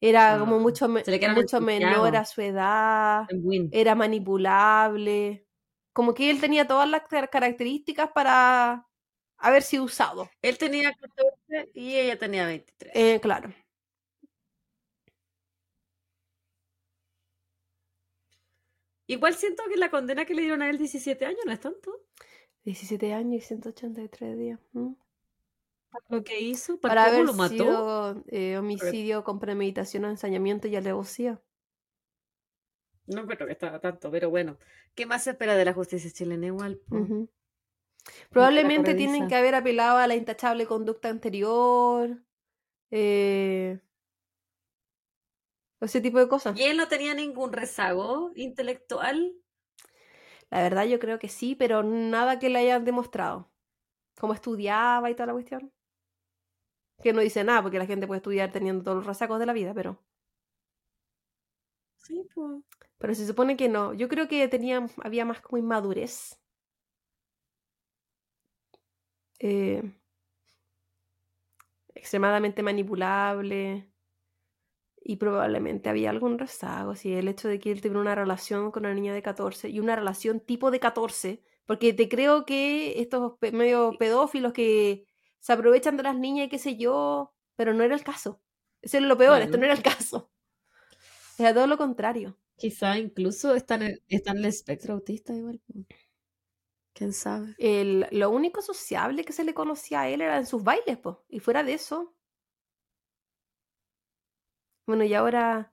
[0.00, 3.26] Era como Ah, mucho, me- quedaron en mucho menor a su edad.
[3.72, 5.46] Era manipulable.
[5.92, 8.86] Como que él tenía todas las car- características para
[9.38, 10.30] haber sido usado.
[10.42, 12.92] Él tenía 14 y ella tenía 23.
[12.94, 13.52] Eh, claro.
[19.06, 21.90] Igual siento que la condena que le dieron a él 17 años no es tanto.
[22.64, 24.60] 17 años y 183 días.
[24.74, 24.96] ¿m?
[25.90, 27.54] Para lo que hizo, Para para cómo haber lo mató.
[27.54, 31.42] sido eh, homicidio con premeditación, ensañamiento y alevosía.
[33.06, 34.58] No creo que estaba tanto, pero bueno.
[34.94, 36.80] ¿Qué más se espera de la justicia chilena igual?
[36.90, 37.28] Ujú.
[38.30, 42.22] Probablemente tienen que haber apelado a la intachable conducta anterior.
[42.90, 43.80] eh,
[45.80, 46.58] ese tipo de cosas.
[46.58, 49.34] ¿Y él no tenía ningún rezago intelectual?
[50.50, 53.50] La verdad yo creo que sí, pero nada que le hayan demostrado.
[54.18, 55.72] Cómo estudiaba y toda la cuestión.
[57.02, 59.52] Que no dice nada, porque la gente puede estudiar teniendo todos los resacos de la
[59.52, 60.02] vida, pero...
[61.98, 62.62] Sí, pues.
[62.98, 63.94] Pero se supone que no.
[63.94, 66.40] Yo creo que tenía, había más como inmadurez.
[69.38, 69.82] Eh,
[71.94, 73.90] extremadamente manipulable.
[75.00, 76.94] Y probablemente había algún rezago.
[76.94, 79.80] Sí, el hecho de que él tuviera una relación con una niña de 14 y
[79.80, 81.42] una relación tipo de 14.
[81.66, 85.06] Porque te creo que estos pe- medio pedófilos que
[85.40, 87.34] se aprovechan de las niñas y qué sé yo.
[87.56, 88.42] Pero no era el caso.
[88.82, 90.30] Eso es lo peor, esto no era el caso.
[91.38, 92.36] Era todo lo contrario.
[92.56, 95.60] Quizá incluso está en el, está en el espectro autista igual.
[96.98, 97.54] ¿Quién sabe?
[97.58, 101.16] El- lo único sociable que se le conocía a él era en sus bailes, pues.
[101.28, 102.14] Y fuera de eso.
[104.86, 105.72] Bueno, y ahora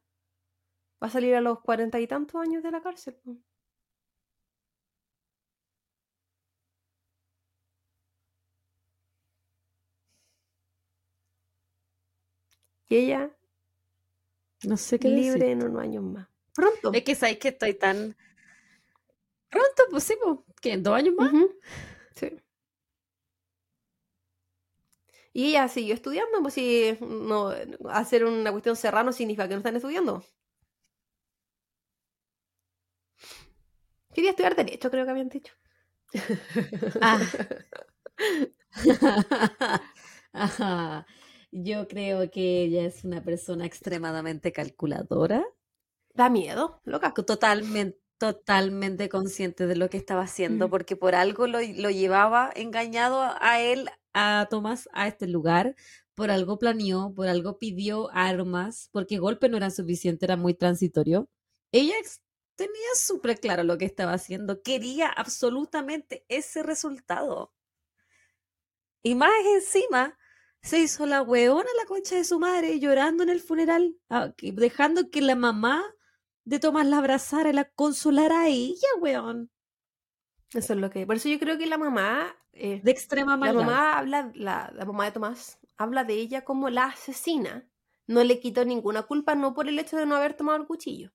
[1.02, 3.16] va a salir a los cuarenta y tantos años de la cárcel.
[3.24, 3.38] po.
[12.90, 13.30] Y ella
[14.64, 15.52] No sé qué libre decir.
[15.52, 16.28] en unos años más.
[16.54, 16.92] Pronto.
[16.94, 18.16] Es que sabéis que estoy tan...
[19.50, 20.38] Pronto, pues sí, pues.
[20.66, 20.74] ¿Qué?
[20.74, 21.32] ¿En dos años más?
[22.16, 22.28] Sí.
[25.34, 27.50] Y ella siguió estudiando, pues si no,
[27.92, 30.24] hacer una cuestión serrano significa que no están estudiando.
[34.14, 35.54] Quería estudiar Derecho, creo que habían dicho.
[37.02, 37.20] Ah.
[40.34, 41.06] Ajá.
[41.52, 45.46] Yo creo que ella es una persona extremadamente calculadora,
[46.16, 47.14] Da miedo, loca.
[47.14, 48.00] totalmente,
[48.34, 50.70] totalmente consciente de lo que estaba haciendo, Mm.
[50.70, 55.76] porque por algo lo, lo llevaba engañado a él, a Tomás, a este lugar,
[56.16, 61.30] por algo planeó, por algo pidió armas, porque golpe no era suficiente, era muy transitorio.
[61.72, 61.96] Ella
[62.56, 67.54] tenía súper claro lo que estaba haciendo, quería absolutamente ese resultado.
[69.04, 70.18] Y más encima,
[70.62, 75.10] se hizo la weona la concha de su madre llorando en el funeral, ah, dejando
[75.12, 75.84] que la mamá
[76.46, 79.52] de Tomás la abrazara y la consolara a ella, weón.
[80.54, 81.06] Eso es lo que.
[81.06, 82.36] Por eso yo creo que la mamá.
[82.54, 83.62] eh, De extrema la maldad.
[83.66, 87.68] mamá habla, la, la mamá de Tomás, habla de ella como la asesina.
[88.08, 91.12] No le quitó ninguna culpa, no por el hecho de no haber tomado el cuchillo.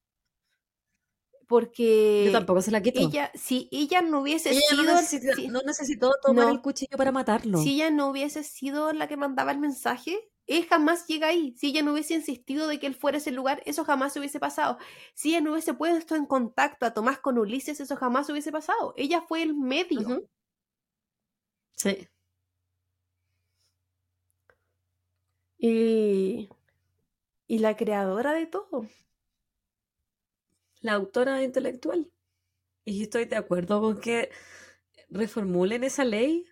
[1.49, 3.01] Porque Yo tampoco se la quito.
[3.01, 4.95] ella, si ella no hubiese Ella no sido.
[4.95, 6.53] necesita- si- no necesitó tomar No.
[6.53, 7.59] el cuchillo para matarlo.
[7.59, 11.55] si ella no hubiese sido la que mandaba el mensaje, él jamás llega ahí.
[11.57, 14.41] Si ella no hubiese insistido de que él fuera a ese lugar, eso jamás hubiese
[14.41, 14.79] pasado.
[15.15, 18.95] Si ella no hubiese puesto en contacto a Tomás con Ulises, eso jamás hubiese pasado.
[18.97, 20.29] Ella fue el medio.
[21.77, 22.09] Sí.
[25.61, 26.49] y,
[27.47, 28.87] y la creadora de todo.
[30.81, 32.11] La autora intelectual.
[32.85, 34.31] Y estoy de acuerdo con que
[35.11, 36.47] reformulen esa ley.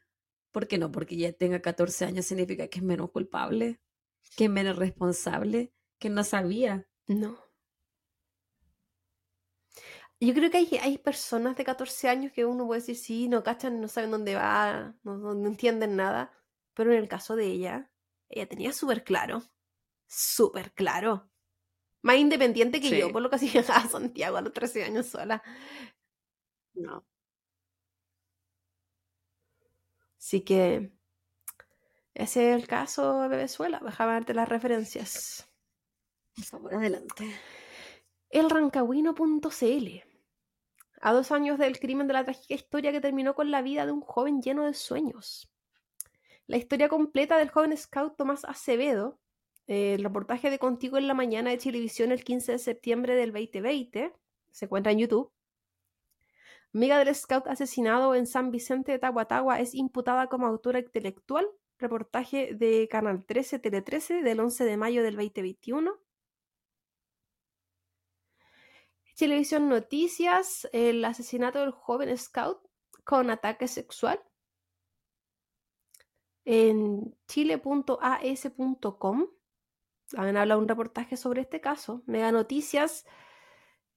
[0.52, 0.92] ¿Por qué no?
[0.92, 3.80] Porque ya tenga 14 años significa que es menos culpable,
[4.36, 6.86] que es menos responsable, que no sabía.
[7.06, 7.38] No.
[10.20, 13.42] Yo creo que hay, hay personas de 14 años que uno puede decir, sí, no
[13.44, 16.32] cachan, no saben dónde va, no, no- entienden nada.
[16.74, 17.90] Pero en el caso de ella,
[18.28, 19.42] ella tenía súper claro,
[20.08, 21.30] súper claro.
[22.02, 25.42] Más independiente que yo, por lo que hacía a Santiago a los 13 años sola.
[26.74, 27.04] No.
[30.18, 30.92] Así que
[32.18, 33.80] ese es el caso de Venezuela.
[33.80, 35.48] Déjame darte las referencias.
[36.34, 37.24] Por favor, adelante.
[38.30, 39.86] elrancagüino.cl.
[41.00, 43.92] A dos años del crimen de la trágica historia que terminó con la vida de
[43.92, 45.48] un joven lleno de sueños.
[46.48, 49.20] La historia completa del joven scout Tomás Acevedo,
[49.68, 53.32] eh, el reportaje de Contigo en la Mañana de Chilevisión el 15 de septiembre del
[53.32, 54.12] 2020,
[54.50, 55.30] se encuentra en YouTube.
[56.74, 61.46] Amiga del scout asesinado en San Vicente de Tahuatahua es imputada como autora intelectual.
[61.78, 65.96] Reportaje de Canal 13, Tele 13 del 11 de mayo del 2021.
[69.16, 72.60] Televisión Noticias, el asesinato del joven scout
[73.04, 74.20] con ataque sexual.
[76.44, 79.26] En chile.as.com
[80.16, 82.02] han hablado un reportaje sobre este caso.
[82.06, 83.04] Mega Noticias,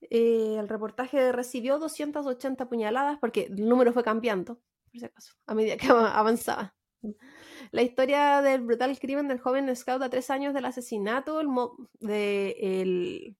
[0.02, 4.56] eh, el reportaje recibió 280 puñaladas porque el número fue cambiando,
[4.90, 6.74] por si acaso, a medida que av- avanzaba.
[7.70, 11.76] La historia del brutal crimen del joven scout a tres años del asesinato el mo-
[12.00, 13.36] de el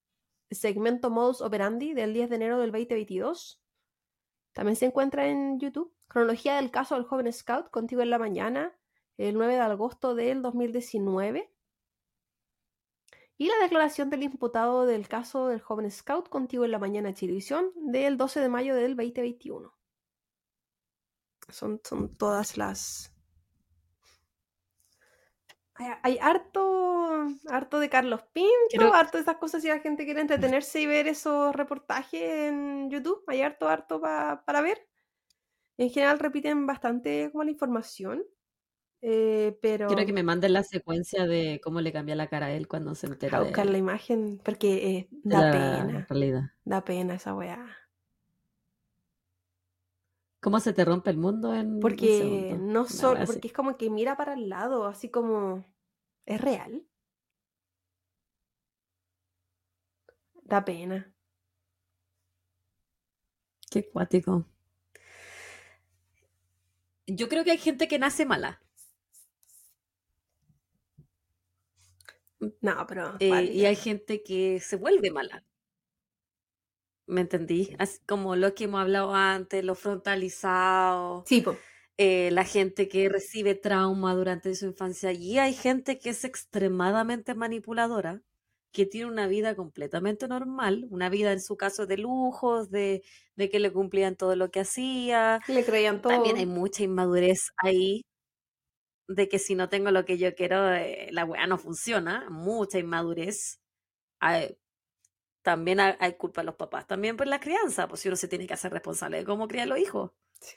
[0.51, 3.63] segmento Modus Operandi del 10 de enero del 2022.
[4.53, 5.95] También se encuentra en YouTube.
[6.09, 8.77] Cronología del caso del joven scout, contigo en la mañana,
[9.17, 11.51] el 9 de agosto del 2019.
[13.39, 17.73] Y la declaración del imputado del caso del joven scout, contigo en la mañana, Chilevisión,
[17.75, 19.75] del 12 de mayo del 2021.
[21.49, 23.12] Son, son todas las...
[25.75, 30.21] Hay, hay harto, harto de Carlos Pinto, harto de esas cosas si la gente quiere
[30.21, 33.23] entretenerse y ver esos reportajes en YouTube.
[33.27, 34.79] Hay harto, harto pa- para ver.
[35.79, 38.23] En general repiten bastante como la información.
[39.01, 42.53] eh, pero Quiero que me manden la secuencia de cómo le cambia la cara a
[42.53, 46.43] él cuando se entera a de, buscar la imagen, porque eh, da la pena, realidad.
[46.65, 47.67] da pena esa weá.
[50.43, 53.91] ¿Cómo se te rompe el mundo en un Porque no solo, porque es como que
[53.91, 55.65] mira para el lado, así como
[56.27, 56.85] es real.
[60.43, 61.15] Da pena.
[63.71, 64.45] Qué cuático.
[67.07, 68.61] Yo creo que hay gente que nace mala.
[72.61, 75.45] No, pero eh, y hay gente que se vuelve mala.
[77.09, 77.75] ¿Me entendí?
[77.79, 81.63] Así como lo que hemos hablado antes, lo frontalizado, Sí, po.
[81.99, 85.13] eh, la gente que recibe trauma durante su infancia.
[85.13, 88.23] Y hay gente que es extremadamente manipuladora,
[88.73, 93.03] que tiene una vida completamente normal, una vida en su caso de lujos, de,
[93.37, 95.41] de que le cumplían todo lo que hacía.
[95.47, 96.13] Le creían todo.
[96.15, 98.03] También hay mucha inmadurez ahí
[99.09, 102.29] de que si no tengo lo que yo quiero, eh, la weá no funciona.
[102.31, 103.61] Mucha inmadurez.
[105.43, 108.47] También hay, culpa de los papás, también por la crianza, pues si uno se tiene
[108.47, 110.13] que hacer responsable de cómo cría a los hijos.
[110.41, 110.57] Sí.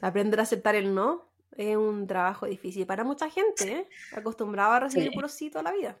[0.00, 3.88] Aprender a aceptar el no es un trabajo difícil para mucha gente, ¿eh?
[4.12, 5.14] Acostumbrado a recibir Sí.
[5.14, 6.00] puros sí toda la vida.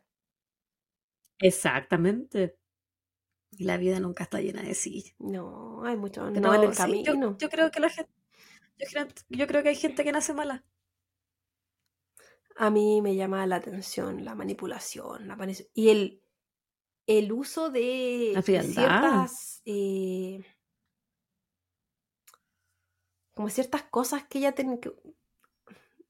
[1.38, 2.56] Exactamente.
[3.50, 5.14] Y la vida nunca está llena de sí.
[5.18, 7.36] No, hay mucho Que no en el sí, yo, camino.
[7.38, 8.10] yo creo que la gente,
[8.78, 10.64] yo creo, yo creo que hay gente que nace mala.
[12.56, 16.21] A mí me llama la atención la manipulación, la mani- y el,
[17.06, 20.44] el uso de ciertas, eh,
[23.34, 24.92] como ciertas cosas que ella tiene que,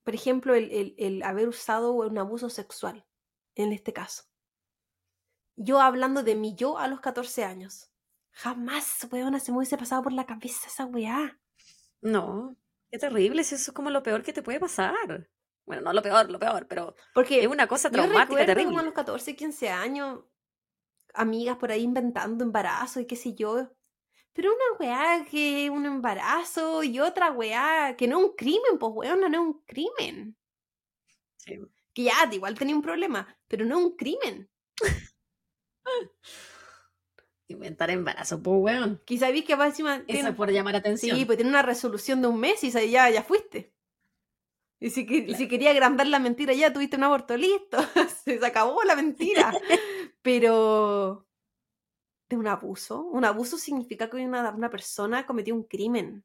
[0.04, 3.06] por ejemplo, el, el- el haber usado un abuso sexual,
[3.54, 4.24] en este caso.
[5.56, 7.90] Yo hablando de mi yo a los 14 años.
[8.32, 11.38] Jamás, weona, se me hubiese pasado por la cabeza esa weá.
[12.00, 12.56] No,
[12.90, 15.28] qué terrible, si eso es como lo peor que te puede pasar.
[15.66, 18.48] Bueno, no lo peor, lo peor, pero es Porque una cosa yo traumática, recuerdo como
[18.48, 18.84] a terrible.
[18.86, 20.24] los 14, 15 años,
[21.14, 23.70] amigas por ahí inventando embarazo y qué sé yo.
[24.32, 28.92] Pero una weá que un embarazo y otra weá que no es un crimen, pues
[28.94, 30.36] weona, no es un crimen.
[31.36, 31.58] Sí.
[31.92, 34.48] Que ya, igual tenía un problema, pero no es un crimen.
[37.48, 39.02] Inventar embarazo, pues weón.
[39.04, 39.96] Que sabéis que va encima.
[39.96, 41.16] Eso tiene- es por llamar atención.
[41.16, 43.74] sí, pues tiene una resolución de un mes y ya, ya fuiste.
[44.82, 47.78] Y si, quería agrandar la mentira, ya tuviste un aborto listo.
[48.24, 49.52] se acabó la mentira.
[50.22, 51.24] Pero.
[52.28, 53.02] De un abuso.
[53.02, 56.24] Un abuso significa que una, una persona cometió un crimen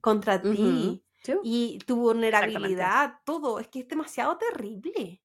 [0.00, 1.04] contra ti.
[1.22, 1.34] Sí.
[1.42, 3.60] Y tu vulnerabilidad, todo.
[3.60, 5.22] Es que es demasiado terrible.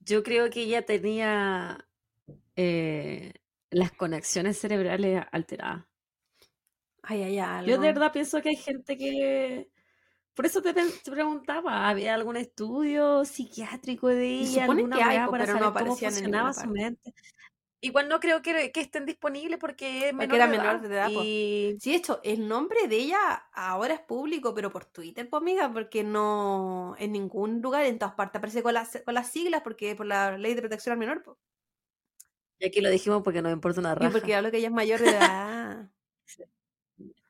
[0.00, 1.88] Yo creo que ella tenía
[2.54, 3.32] eh,
[3.70, 5.86] las conexiones cerebrales alteradas.
[7.02, 7.66] Ay, ay, ay.
[7.66, 9.68] Yo de verdad pienso que hay gente que...
[10.34, 10.72] Por eso te,
[11.04, 15.98] preguntaba, ¿había algún estudio psiquiátrico de ella, alguna que hay, para pero no saber cómo
[16.00, 17.14] en ninguna funcionaba su mente?
[17.84, 20.86] Igual no creo que, que estén disponibles porque es Porque menor era de menor de
[20.88, 21.10] edad.
[21.10, 23.18] Y Sí, de hecho, el nombre de ella
[23.52, 28.14] ahora es público, pero por Twitter, pues amiga, porque no en ningún lugar, en todas
[28.14, 31.22] partes, aparece con las, con las siglas, porque por la ley de protección al menor,
[31.24, 31.36] pues.
[32.60, 34.10] y aquí lo dijimos porque nos importa una Y raja.
[34.10, 35.90] porque hablo que ella es mayor de edad.
[36.24, 36.44] Sí.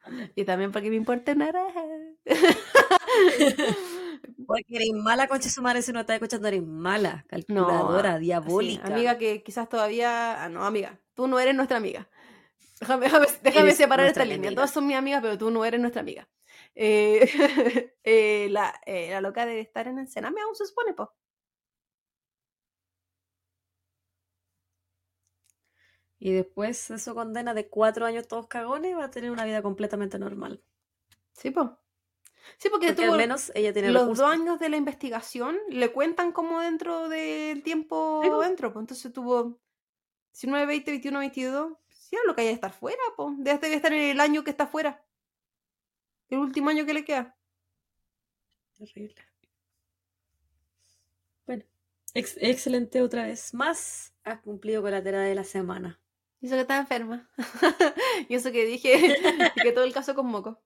[0.37, 1.83] y también porque me importa una raja.
[4.47, 8.25] Porque eres mala, concha su madre, si no estás escuchando, eres mala, No, calculadora, así,
[8.25, 8.87] diabólica.
[8.87, 10.43] amiga que quizás todavía.
[10.45, 12.09] Ah, no, amiga, tú no eres nuestra amiga.
[12.81, 14.51] Déjame, déjame, déjame Eres separar esta línea.
[14.51, 14.55] enemiga.
[14.55, 16.29] Todas son mis amigas, pero tú no eres nuestra amiga.
[16.75, 17.29] Eh,
[18.05, 21.09] eh, la, eh, la loca debe estar en Ensename aún se supone, pues.
[26.25, 29.61] Y después de su condena de cuatro años todos cagones, va a tener una vida
[29.61, 30.63] completamente normal.
[31.33, 31.67] Sí, pues.
[32.59, 35.91] Sí, porque, Porque tuvo al menos ella tiene los dos años de la investigación le
[35.93, 38.41] cuentan como dentro del tiempo Sí, po.
[38.41, 38.73] dentro.
[38.73, 39.61] Pues entonces tuvo
[40.33, 41.73] 19, 20, 21, 22.
[41.89, 43.35] Sí, lo que hay de estar fuera, pues.
[43.39, 45.05] Debe estar en el año que está fuera.
[46.29, 47.37] El último año que le queda.
[48.79, 49.17] Terrible.
[51.47, 51.65] Bueno,
[52.15, 53.55] ex- excelente otra vez.
[53.55, 55.99] Más has cumplido con la tarea de la semana.
[56.43, 57.31] Y eso que está enferma.
[58.29, 58.93] y eso que dije
[59.63, 60.61] que todo el caso con moco.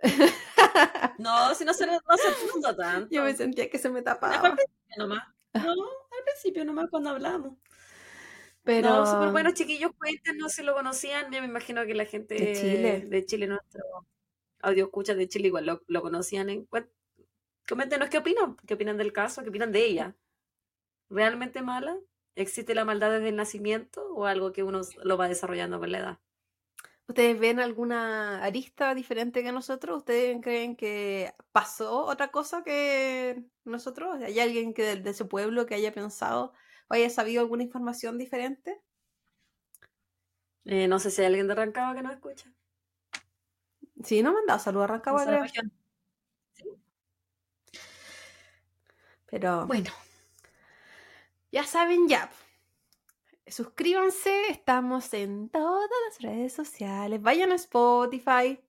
[1.18, 3.08] No, si no se, no se nota tanto.
[3.10, 4.42] Yo me sentía que se me Fue al tapaba.
[4.54, 5.22] principio nomás.
[5.54, 7.54] No, al principio nomás cuando hablamos.
[8.64, 11.32] Pero No, súper bueno, chiquillos, cuéntenos si lo conocían.
[11.32, 13.00] Yo me imagino que la gente De Chile.
[13.08, 13.82] de Chile, nuestro
[14.60, 16.50] audio escucha de Chile, igual lo, lo conocían.
[16.50, 16.68] En,
[17.68, 20.16] coméntenos qué opinan, qué opinan del caso, qué opinan de ella.
[21.08, 21.96] ¿Realmente mala?
[22.36, 25.98] ¿Existe la maldad desde el nacimiento o algo que uno lo va desarrollando con la
[25.98, 26.18] edad?
[27.08, 29.98] ¿Ustedes ven alguna arista diferente que nosotros?
[29.98, 34.16] ¿Ustedes creen que pasó otra cosa que nosotros?
[34.22, 36.52] ¿Hay alguien que de, de ese pueblo que haya pensado
[36.88, 38.82] o haya sabido alguna información diferente?
[40.66, 42.52] Eh, no sé si hay alguien de Rancagua que nos escucha.
[44.04, 45.24] Sí, no me han dado saludos a Rancagua.
[49.26, 49.90] Pero Bueno,
[51.56, 52.30] ya saben ya.
[53.46, 57.22] Suscríbanse, estamos en todas las redes sociales.
[57.22, 58.60] Vayan a Spotify.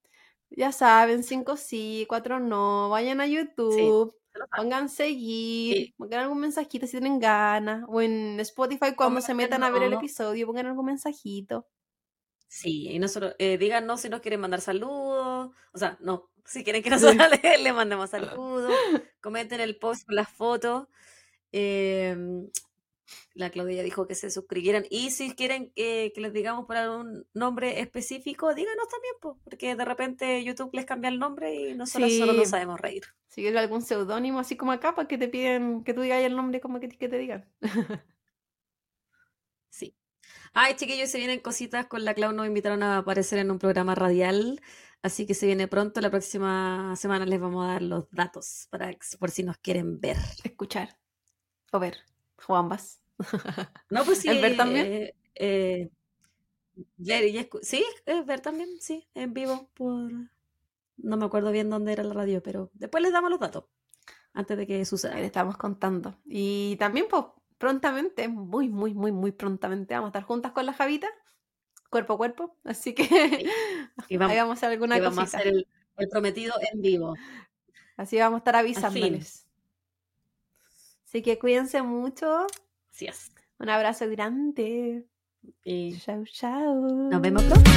[0.51, 2.89] Ya saben, 5 sí, 4 no.
[2.89, 4.13] Vayan a YouTube.
[4.33, 4.47] saben.
[4.55, 5.93] Pongan seguir, Sí.
[5.97, 7.83] pongan algún mensajito si tienen ganas.
[7.87, 11.67] O en Spotify cuando se metan a ver el episodio, pongan algún mensajito.
[12.47, 16.81] Sí, y nosotros, eh, díganos si nos quieren mandar saludos, o sea, no, si quieren
[16.83, 16.89] que
[17.19, 18.73] nosotros le, le mandemos saludos,
[19.21, 20.87] comenten el post con las fotos.
[21.51, 22.49] em,
[23.33, 27.25] la Claudia dijo que se suscribieran y si quieren que, que les digamos por algún
[27.33, 32.13] nombre específico, díganos también, po, porque de repente YouTube les cambia el nombre y nosotros
[32.17, 32.39] solo Sí.
[32.39, 33.03] no sabemos reír.
[33.27, 36.35] Si quieres algún seudónimo, así como acá, para que te piden que tú digas el
[36.35, 37.45] nombre como que, que te digan.
[39.69, 39.95] Sí.
[40.53, 42.31] Ay, chiquillos, se vienen cositas con la Clau.
[42.33, 44.61] Nos invitaron a aparecer en un programa radial.
[45.03, 46.01] Así que se viene pronto.
[46.01, 50.17] La próxima semana les vamos a dar los datos para por si nos quieren ver.
[50.43, 50.97] Escuchar
[51.71, 51.97] o ver,
[52.55, 53.01] ambas.
[53.89, 54.29] No, pues sí.
[54.29, 54.85] ¿Es ver también?
[54.85, 55.89] eh, eh,
[56.97, 60.11] ver y escu- Sí, es ver también, sí, en vivo por...
[60.97, 63.65] No me acuerdo bien dónde era la radio, pero después les damos los datos,
[64.33, 65.19] antes de que Ahí le suceda.
[65.21, 66.19] estamos contando.
[66.25, 67.25] Y también, pues,
[67.57, 71.07] prontamente, muy, muy, muy, muy prontamente, vamos a estar juntas con la Javita,
[71.89, 72.57] cuerpo a cuerpo.
[72.65, 73.05] Así que
[74.07, 75.37] Y ahí vamos, vamos a hacer alguna y vamos a cosita.
[75.39, 77.15] hacer el, el prometido en vivo.
[77.97, 79.46] Así vamos a estar avisándoles.
[81.07, 82.45] Así que cuídense mucho.
[82.91, 83.31] Así es.
[83.59, 85.07] Un abrazo grande.
[85.63, 87.09] Y Chau, chau.
[87.09, 87.71] nos vemos pronto.